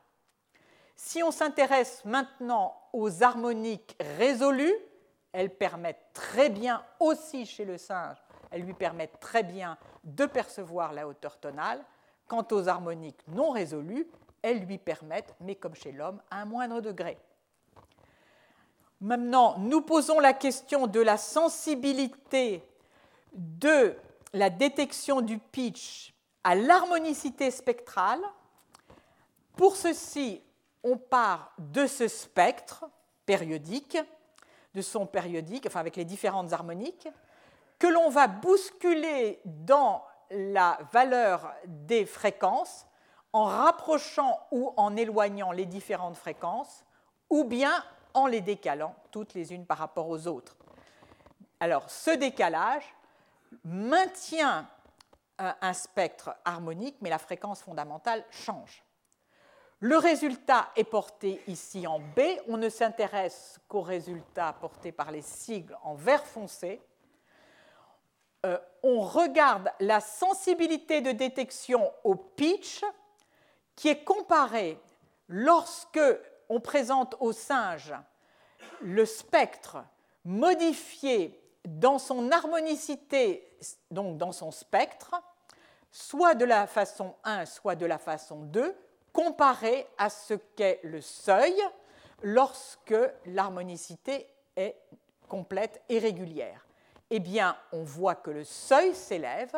Si 0.95 1.23
on 1.23 1.31
s'intéresse 1.31 2.03
maintenant 2.03 2.75
aux 2.91 3.23
harmoniques 3.23 3.95
résolues, 4.17 4.75
elles 5.31 5.55
permettent 5.55 6.11
très 6.13 6.49
bien 6.49 6.83
aussi 6.99 7.45
chez 7.45 7.63
le 7.63 7.77
singe, 7.77 8.17
elles 8.51 8.63
lui 8.63 8.73
permettent 8.73 9.19
très 9.19 9.43
bien 9.43 9.77
de 10.03 10.25
percevoir 10.25 10.91
la 10.91 11.07
hauteur 11.07 11.37
tonale. 11.39 11.83
Quant 12.29 12.47
aux 12.51 12.69
harmoniques 12.69 13.19
non 13.27 13.49
résolues, 13.49 14.07
elles 14.43 14.63
lui 14.63 14.77
permettent, 14.77 15.35
mais 15.41 15.55
comme 15.55 15.75
chez 15.75 15.91
l'homme, 15.91 16.21
un 16.31 16.45
moindre 16.45 16.79
degré. 16.79 17.17
Maintenant, 19.01 19.57
nous 19.57 19.81
posons 19.81 20.19
la 20.19 20.33
question 20.33 20.85
de 20.85 21.01
la 21.01 21.17
sensibilité 21.17 22.63
de 23.33 23.95
la 24.33 24.49
détection 24.51 25.21
du 25.21 25.39
pitch 25.39 26.13
à 26.43 26.53
l'harmonicité 26.53 27.49
spectrale. 27.49 28.21
Pour 29.57 29.75
ceci, 29.75 30.41
on 30.83 30.97
part 30.97 31.51
de 31.57 31.87
ce 31.87 32.07
spectre 32.07 32.85
périodique, 33.25 33.97
de 34.75 34.81
son 34.81 35.07
périodique, 35.07 35.65
enfin 35.65 35.79
avec 35.79 35.95
les 35.95 36.05
différentes 36.05 36.53
harmoniques, 36.53 37.07
que 37.79 37.87
l'on 37.87 38.09
va 38.09 38.27
bousculer 38.27 39.39
dans 39.45 40.03
la 40.31 40.79
valeur 40.91 41.53
des 41.65 42.05
fréquences 42.05 42.85
en 43.33 43.45
rapprochant 43.45 44.39
ou 44.51 44.73
en 44.77 44.95
éloignant 44.95 45.51
les 45.51 45.65
différentes 45.65 46.17
fréquences, 46.17 46.83
ou 47.29 47.43
bien 47.43 47.83
en 48.13 48.25
les 48.25 48.41
décalant 48.41 48.95
toutes 49.11 49.33
les 49.33 49.53
unes 49.53 49.65
par 49.65 49.77
rapport 49.77 50.09
aux 50.09 50.27
autres. 50.27 50.57
Alors 51.59 51.89
ce 51.89 52.11
décalage 52.11 52.95
maintient 53.63 54.67
un 55.37 55.73
spectre 55.73 56.35
harmonique, 56.43 56.97
mais 57.01 57.09
la 57.09 57.17
fréquence 57.17 57.61
fondamentale 57.61 58.23
change. 58.29 58.83
Le 59.81 59.97
résultat 59.97 60.69
est 60.75 60.83
porté 60.83 61.41
ici 61.47 61.87
en 61.87 61.99
B. 61.99 62.19
On 62.49 62.57
ne 62.57 62.67
s'intéresse 62.67 63.59
qu'au 63.69 63.81
résultat 63.81 64.53
porté 64.59 64.91
par 64.91 65.11
les 65.11 65.21
sigles 65.21 65.77
en 65.83 65.93
vert 65.93 66.25
foncé. 66.25 66.81
Euh, 68.45 68.57
on 68.83 69.01
regarde 69.01 69.69
la 69.79 69.99
sensibilité 69.99 71.01
de 71.01 71.11
détection 71.11 71.91
au 72.03 72.15
pitch 72.15 72.81
qui 73.75 73.89
est 73.89 74.03
comparée 74.03 74.79
lorsque 75.27 75.99
on 76.47 76.59
présente 76.59 77.15
au 77.19 77.33
singe 77.33 77.93
le 78.81 79.05
spectre 79.05 79.77
modifié 80.23 81.39
dans 81.65 81.99
son 81.99 82.31
harmonicité, 82.31 83.57
donc 83.91 84.17
dans 84.17 84.31
son 84.31 84.51
spectre, 84.51 85.15
soit 85.91 86.35
de 86.35 86.45
la 86.45 86.65
façon 86.65 87.15
1, 87.25 87.45
soit 87.45 87.75
de 87.75 87.85
la 87.85 87.97
façon 87.97 88.43
2, 88.43 88.75
comparé 89.11 89.85
à 89.97 90.09
ce 90.09 90.33
qu'est 90.33 90.79
le 90.83 91.01
seuil 91.01 91.55
lorsque 92.21 92.95
l'harmonicité 93.25 94.27
est 94.55 94.75
complète 95.27 95.81
et 95.89 95.99
régulière. 95.99 96.68
Eh 97.09 97.19
bien, 97.19 97.57
on 97.71 97.83
voit 97.83 98.15
que 98.15 98.31
le 98.31 98.43
seuil 98.43 98.93
s'élève, 98.93 99.55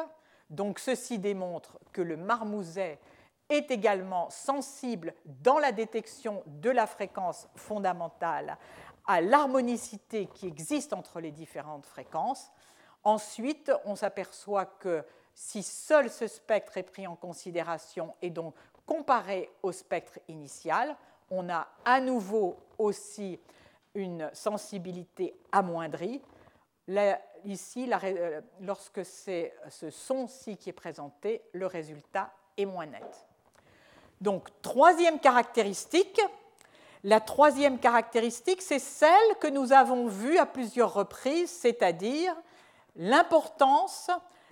donc 0.49 0.79
ceci 0.79 1.19
démontre 1.19 1.79
que 1.91 2.01
le 2.01 2.17
marmouset 2.17 2.99
est 3.49 3.69
également 3.71 4.29
sensible 4.29 5.13
dans 5.25 5.59
la 5.59 5.71
détection 5.71 6.43
de 6.45 6.69
la 6.69 6.87
fréquence 6.87 7.47
fondamentale 7.55 8.57
à 9.05 9.19
l'harmonicité 9.19 10.27
qui 10.27 10.47
existe 10.47 10.93
entre 10.93 11.19
les 11.19 11.31
différentes 11.31 11.85
fréquences. 11.85 12.51
Ensuite, 13.03 13.71
on 13.85 13.95
s'aperçoit 13.95 14.65
que 14.65 15.03
si 15.33 15.63
seul 15.63 16.09
ce 16.09 16.27
spectre 16.27 16.77
est 16.77 16.83
pris 16.83 17.07
en 17.07 17.15
considération 17.15 18.13
et 18.21 18.29
donc 18.29 18.53
comparé 18.85 19.49
au 19.63 19.71
spectre 19.71 20.19
initial, 20.27 20.95
on 21.29 21.49
a 21.49 21.67
à 21.83 21.99
nouveau 21.99 22.57
aussi 22.77 23.39
une 23.95 24.29
sensibilité 24.33 25.35
amoindrie. 25.51 26.21
Ici, 27.45 27.89
euh, 27.91 28.41
lorsque 28.61 29.05
c'est 29.05 29.53
ce 29.69 29.89
son-ci 29.89 30.57
qui 30.57 30.69
est 30.69 30.73
présenté, 30.73 31.41
le 31.53 31.67
résultat 31.67 32.31
est 32.57 32.65
moins 32.65 32.85
net. 32.85 33.27
Donc, 34.19 34.49
troisième 34.61 35.19
caractéristique, 35.19 36.21
la 37.03 37.19
troisième 37.19 37.79
caractéristique, 37.79 38.61
c'est 38.61 38.79
celle 38.79 39.35
que 39.39 39.47
nous 39.47 39.73
avons 39.73 40.07
vue 40.07 40.37
à 40.37 40.45
plusieurs 40.45 40.93
reprises, 40.93 41.49
c'est-à-dire 41.49 42.35
l'importance 42.95 44.11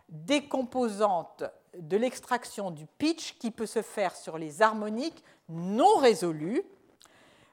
des 0.10 0.48
composantes 0.48 1.44
de 1.78 1.98
l'extraction 1.98 2.72
du 2.72 2.88
pitch 2.88 3.38
qui 3.38 3.52
peut 3.52 3.68
se 3.68 3.84
faire 3.84 4.16
sur 4.16 4.40
les 4.40 4.64
harmoniques 4.64 5.24
non 5.49 5.98
résolues, 5.98 6.64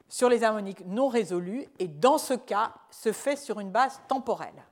sur 0.09 0.31
les 0.31 0.43
harmoniques 0.43 0.87
non 0.87 1.09
résolues, 1.09 1.69
et 1.79 1.89
dans 1.89 2.17
ce 2.17 2.35
cas, 2.35 2.73
se 2.91 3.13
fait 3.13 3.37
sur 3.37 3.61
une 3.61 3.71
base 3.71 4.01
temporelle. 4.09 4.65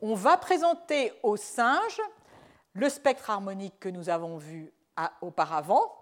On 0.00 0.14
va 0.14 0.36
présenter 0.36 1.12
au 1.24 1.36
singe 1.36 2.00
le 2.72 2.88
spectre 2.88 3.30
harmonique 3.30 3.80
que 3.80 3.88
nous 3.88 4.08
avons 4.08 4.36
vu 4.36 4.72
auparavant. 5.20 5.92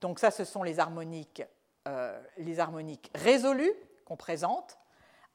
Donc 0.00 0.18
ça, 0.18 0.32
ce 0.32 0.44
sont 0.44 0.64
les 0.64 0.80
harmoniques, 0.80 1.44
euh, 1.86 2.20
les 2.36 2.58
harmoniques 2.58 3.12
résolues 3.14 3.72
qu'on 4.04 4.16
présente, 4.16 4.76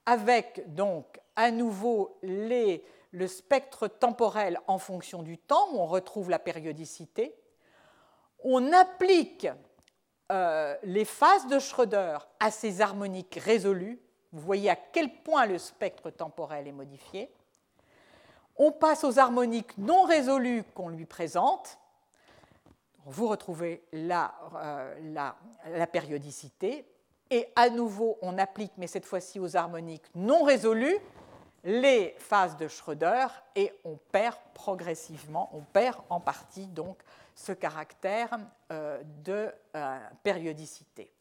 avec 0.06 0.74
donc 0.74 1.22
à 1.38 1.50
nouveau 1.50 2.20
le 2.22 3.28
spectre 3.28 3.88
temporel 3.88 4.60
en 4.68 4.80
fonction 4.80 5.24
du 5.24 5.38
temps, 5.38 5.70
où 5.72 5.80
on 5.80 5.86
retrouve 5.86 6.30
la 6.30 6.40
périodicité. 6.40 7.34
On 8.44 8.74
applique 8.74 9.48
euh, 10.30 10.76
les 10.84 11.06
phases 11.06 11.48
de 11.48 11.58
Schröder 11.58 12.18
à 12.42 12.52
ces 12.52 12.82
harmoniques 12.82 13.40
résolues. 13.42 14.02
Vous 14.34 14.42
voyez 14.42 14.70
à 14.70 14.76
quel 14.76 15.22
point 15.24 15.46
le 15.46 15.58
spectre 15.58 16.10
temporel 16.10 16.68
est 16.68 16.74
modifié. 16.74 17.32
On 18.60 18.72
passe 18.74 19.06
aux 19.06 19.18
harmoniques 19.18 19.78
non 19.78 20.04
résolues 20.04 20.64
qu'on 20.76 20.90
lui 20.90 21.06
présente. 21.06 21.80
Vous 23.06 23.28
retrouvez 23.28 23.84
la, 23.94 24.36
euh, 24.56 25.14
la, 25.14 25.36
la 25.66 25.88
périodicité. 25.88 26.86
Et 27.32 27.48
à 27.56 27.70
nouveau, 27.70 28.18
on 28.22 28.38
applique, 28.38 28.74
mais 28.78 28.88
cette 28.88 29.06
fois-ci 29.06 29.40
aux 29.40 29.56
harmoniques 29.56 30.06
non 30.14 30.44
résolues, 30.44 30.98
les 31.64 32.16
phases 32.18 32.58
de 32.58 32.68
Schröder 32.68 33.28
et 33.56 33.74
on 33.84 33.98
perd 34.12 34.38
progressivement, 34.54 35.50
on 35.54 35.62
perd 35.62 35.98
en 36.10 36.20
partie 36.20 36.68
donc 36.68 37.02
ce 37.36 37.52
caractère 37.52 38.38
euh, 38.72 39.02
de 39.24 39.52
euh, 39.76 40.00
périodicité. 40.24 41.12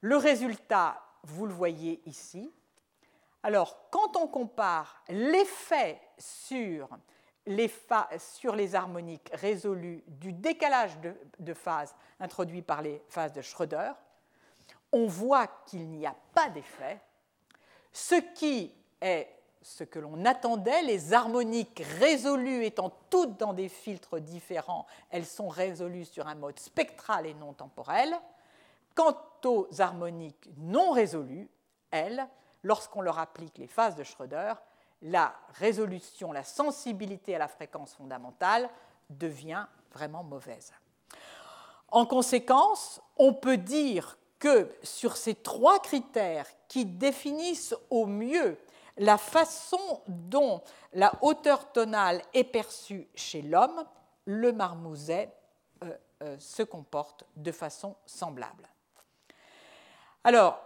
Le 0.00 0.16
résultat, 0.16 1.00
vous 1.24 1.46
le 1.46 1.52
voyez 1.52 2.02
ici. 2.06 2.52
Alors, 3.42 3.88
quand 3.90 4.16
on 4.16 4.26
compare 4.26 5.02
l'effet 5.08 6.00
sur 6.20 6.88
les, 7.46 7.70
sur 8.18 8.54
les 8.54 8.74
harmoniques 8.74 9.30
résolues 9.32 10.04
du 10.06 10.32
décalage 10.32 10.98
de, 11.00 11.14
de 11.38 11.54
phase 11.54 11.94
introduit 12.20 12.62
par 12.62 12.82
les 12.82 13.02
phases 13.08 13.32
de 13.32 13.42
Schröder, 13.42 13.92
on 14.92 15.06
voit 15.06 15.46
qu'il 15.66 15.88
n'y 15.88 16.06
a 16.06 16.14
pas 16.34 16.48
d'effet, 16.48 17.00
ce 17.92 18.16
qui 18.34 18.72
est 19.00 19.28
ce 19.62 19.84
que 19.84 19.98
l'on 19.98 20.24
attendait, 20.24 20.82
les 20.82 21.12
harmoniques 21.12 21.82
résolues 21.98 22.64
étant 22.64 22.90
toutes 23.10 23.36
dans 23.36 23.52
des 23.52 23.68
filtres 23.68 24.18
différents, 24.18 24.86
elles 25.10 25.26
sont 25.26 25.48
résolues 25.48 26.06
sur 26.06 26.28
un 26.28 26.34
mode 26.34 26.58
spectral 26.58 27.26
et 27.26 27.34
non 27.34 27.52
temporel. 27.52 28.14
Quant 28.94 29.16
aux 29.44 29.68
harmoniques 29.78 30.48
non 30.56 30.92
résolues, 30.92 31.48
elles, 31.90 32.26
lorsqu'on 32.62 33.02
leur 33.02 33.18
applique 33.18 33.58
les 33.58 33.66
phases 33.66 33.96
de 33.96 34.02
Schröder, 34.02 34.54
la 35.02 35.34
résolution, 35.54 36.32
la 36.32 36.44
sensibilité 36.44 37.34
à 37.34 37.38
la 37.38 37.48
fréquence 37.48 37.94
fondamentale 37.94 38.68
devient 39.08 39.66
vraiment 39.92 40.22
mauvaise. 40.22 40.72
En 41.88 42.06
conséquence, 42.06 43.00
on 43.16 43.34
peut 43.34 43.56
dire 43.56 44.16
que 44.38 44.72
sur 44.82 45.16
ces 45.16 45.34
trois 45.34 45.80
critères 45.80 46.46
qui 46.68 46.86
définissent 46.86 47.74
au 47.90 48.06
mieux 48.06 48.58
la 48.96 49.18
façon 49.18 50.02
dont 50.06 50.62
la 50.92 51.12
hauteur 51.22 51.72
tonale 51.72 52.22
est 52.32 52.44
perçue 52.44 53.08
chez 53.14 53.42
l'homme, 53.42 53.84
le 54.26 54.52
marmouset 54.52 55.34
euh, 55.82 55.96
euh, 56.22 56.36
se 56.38 56.62
comporte 56.62 57.24
de 57.36 57.50
façon 57.50 57.96
semblable. 58.06 58.68
Alors, 60.22 60.60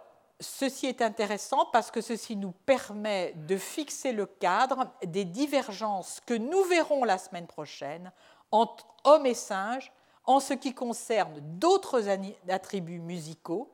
ceci 0.45 0.87
est 0.87 1.03
intéressant 1.03 1.67
parce 1.73 1.91
que 1.91 2.01
ceci 2.01 2.37
nous 2.37 2.53
permet 2.53 3.33
de 3.37 3.57
fixer 3.57 4.13
le 4.13 4.27
cadre 4.27 4.87
des 5.05 5.25
divergences 5.25 6.21
que 6.27 6.35
nous 6.35 6.63
verrons 6.65 7.05
la 7.05 7.19
semaine 7.19 7.47
prochaine 7.47 8.13
entre 8.51 8.87
hommes 9.05 9.27
et 9.27 9.35
singes 9.35 9.93
en 10.27 10.41
ce 10.41 10.55
qui 10.55 10.75
concerne 10.75 11.41
d'autres 11.59 12.09
attributs 12.49 13.01
musicaux, 13.01 13.71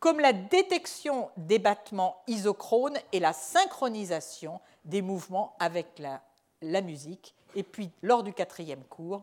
comme 0.00 0.20
la 0.20 0.32
détection 0.32 1.30
des 1.36 1.58
battements 1.58 2.16
isochrones 2.26 2.98
et 3.12 3.20
la 3.20 3.32
synchronisation 3.32 4.60
des 4.84 5.02
mouvements 5.02 5.54
avec 5.58 5.98
la, 5.98 6.80
musique. 6.82 7.34
Et 7.54 7.62
puis, 7.62 7.90
lors 8.02 8.22
du 8.22 8.32
quatrième 8.32 8.84
cours, 8.84 9.22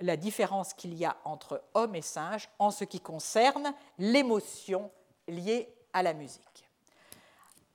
la 0.00 0.16
différence 0.16 0.74
qu'il 0.74 0.94
y 0.94 1.04
a 1.04 1.16
entre 1.24 1.62
hommes 1.74 1.94
et 1.94 2.02
singes 2.02 2.48
en 2.58 2.70
ce 2.70 2.84
qui 2.84 3.00
concerne 3.00 3.72
l'émotion 3.98 4.90
liée 5.28 5.73
à 5.94 6.02
la 6.02 6.12
musique. 6.12 6.68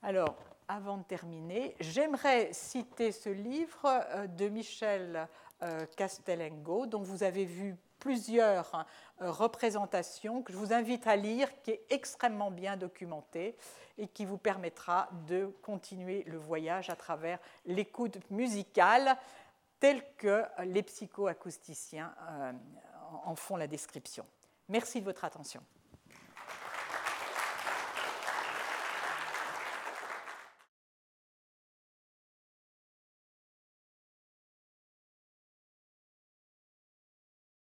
Alors, 0.04 0.36
avant 0.68 0.98
de 0.98 1.04
terminer, 1.04 1.76
j'aimerais 1.80 2.54
citer 2.54 3.12
ce 3.12 3.30
livre 3.30 3.86
euh, 3.86 4.28
de 4.28 4.48
Michel 4.50 5.28
euh, 5.64 5.86
Castellengo, 5.98 6.86
dont 6.86 7.02
vous 7.02 7.24
avez 7.24 7.46
vu 7.46 7.76
plusieurs 7.98 8.86
euh, 9.22 9.32
représentations, 9.32 10.44
que 10.44 10.54
je 10.54 10.58
vous 10.58 10.72
invite 10.72 11.08
à 11.08 11.16
lire, 11.16 11.50
qui 11.64 11.72
est 11.72 11.86
extrêmement 11.90 12.52
bien 12.52 12.78
documenté 12.78 13.58
et 13.98 14.08
qui 14.08 14.26
vous 14.26 14.38
permettra 14.38 15.10
de 15.28 15.48
continuer 15.64 16.24
le 16.28 16.38
voyage 16.38 16.90
à 16.90 16.96
travers 16.96 17.40
l'écoute 17.66 18.18
musicale 18.30 19.18
telle 19.80 20.04
que 20.18 20.44
les 20.66 20.84
psychoacousticiens 20.84 22.14
en 23.26 23.36
font 23.36 23.56
la 23.56 23.68
description. 23.68 24.26
Merci 24.68 25.00
de 25.00 25.06
votre 25.06 25.24
attention. 25.26 25.62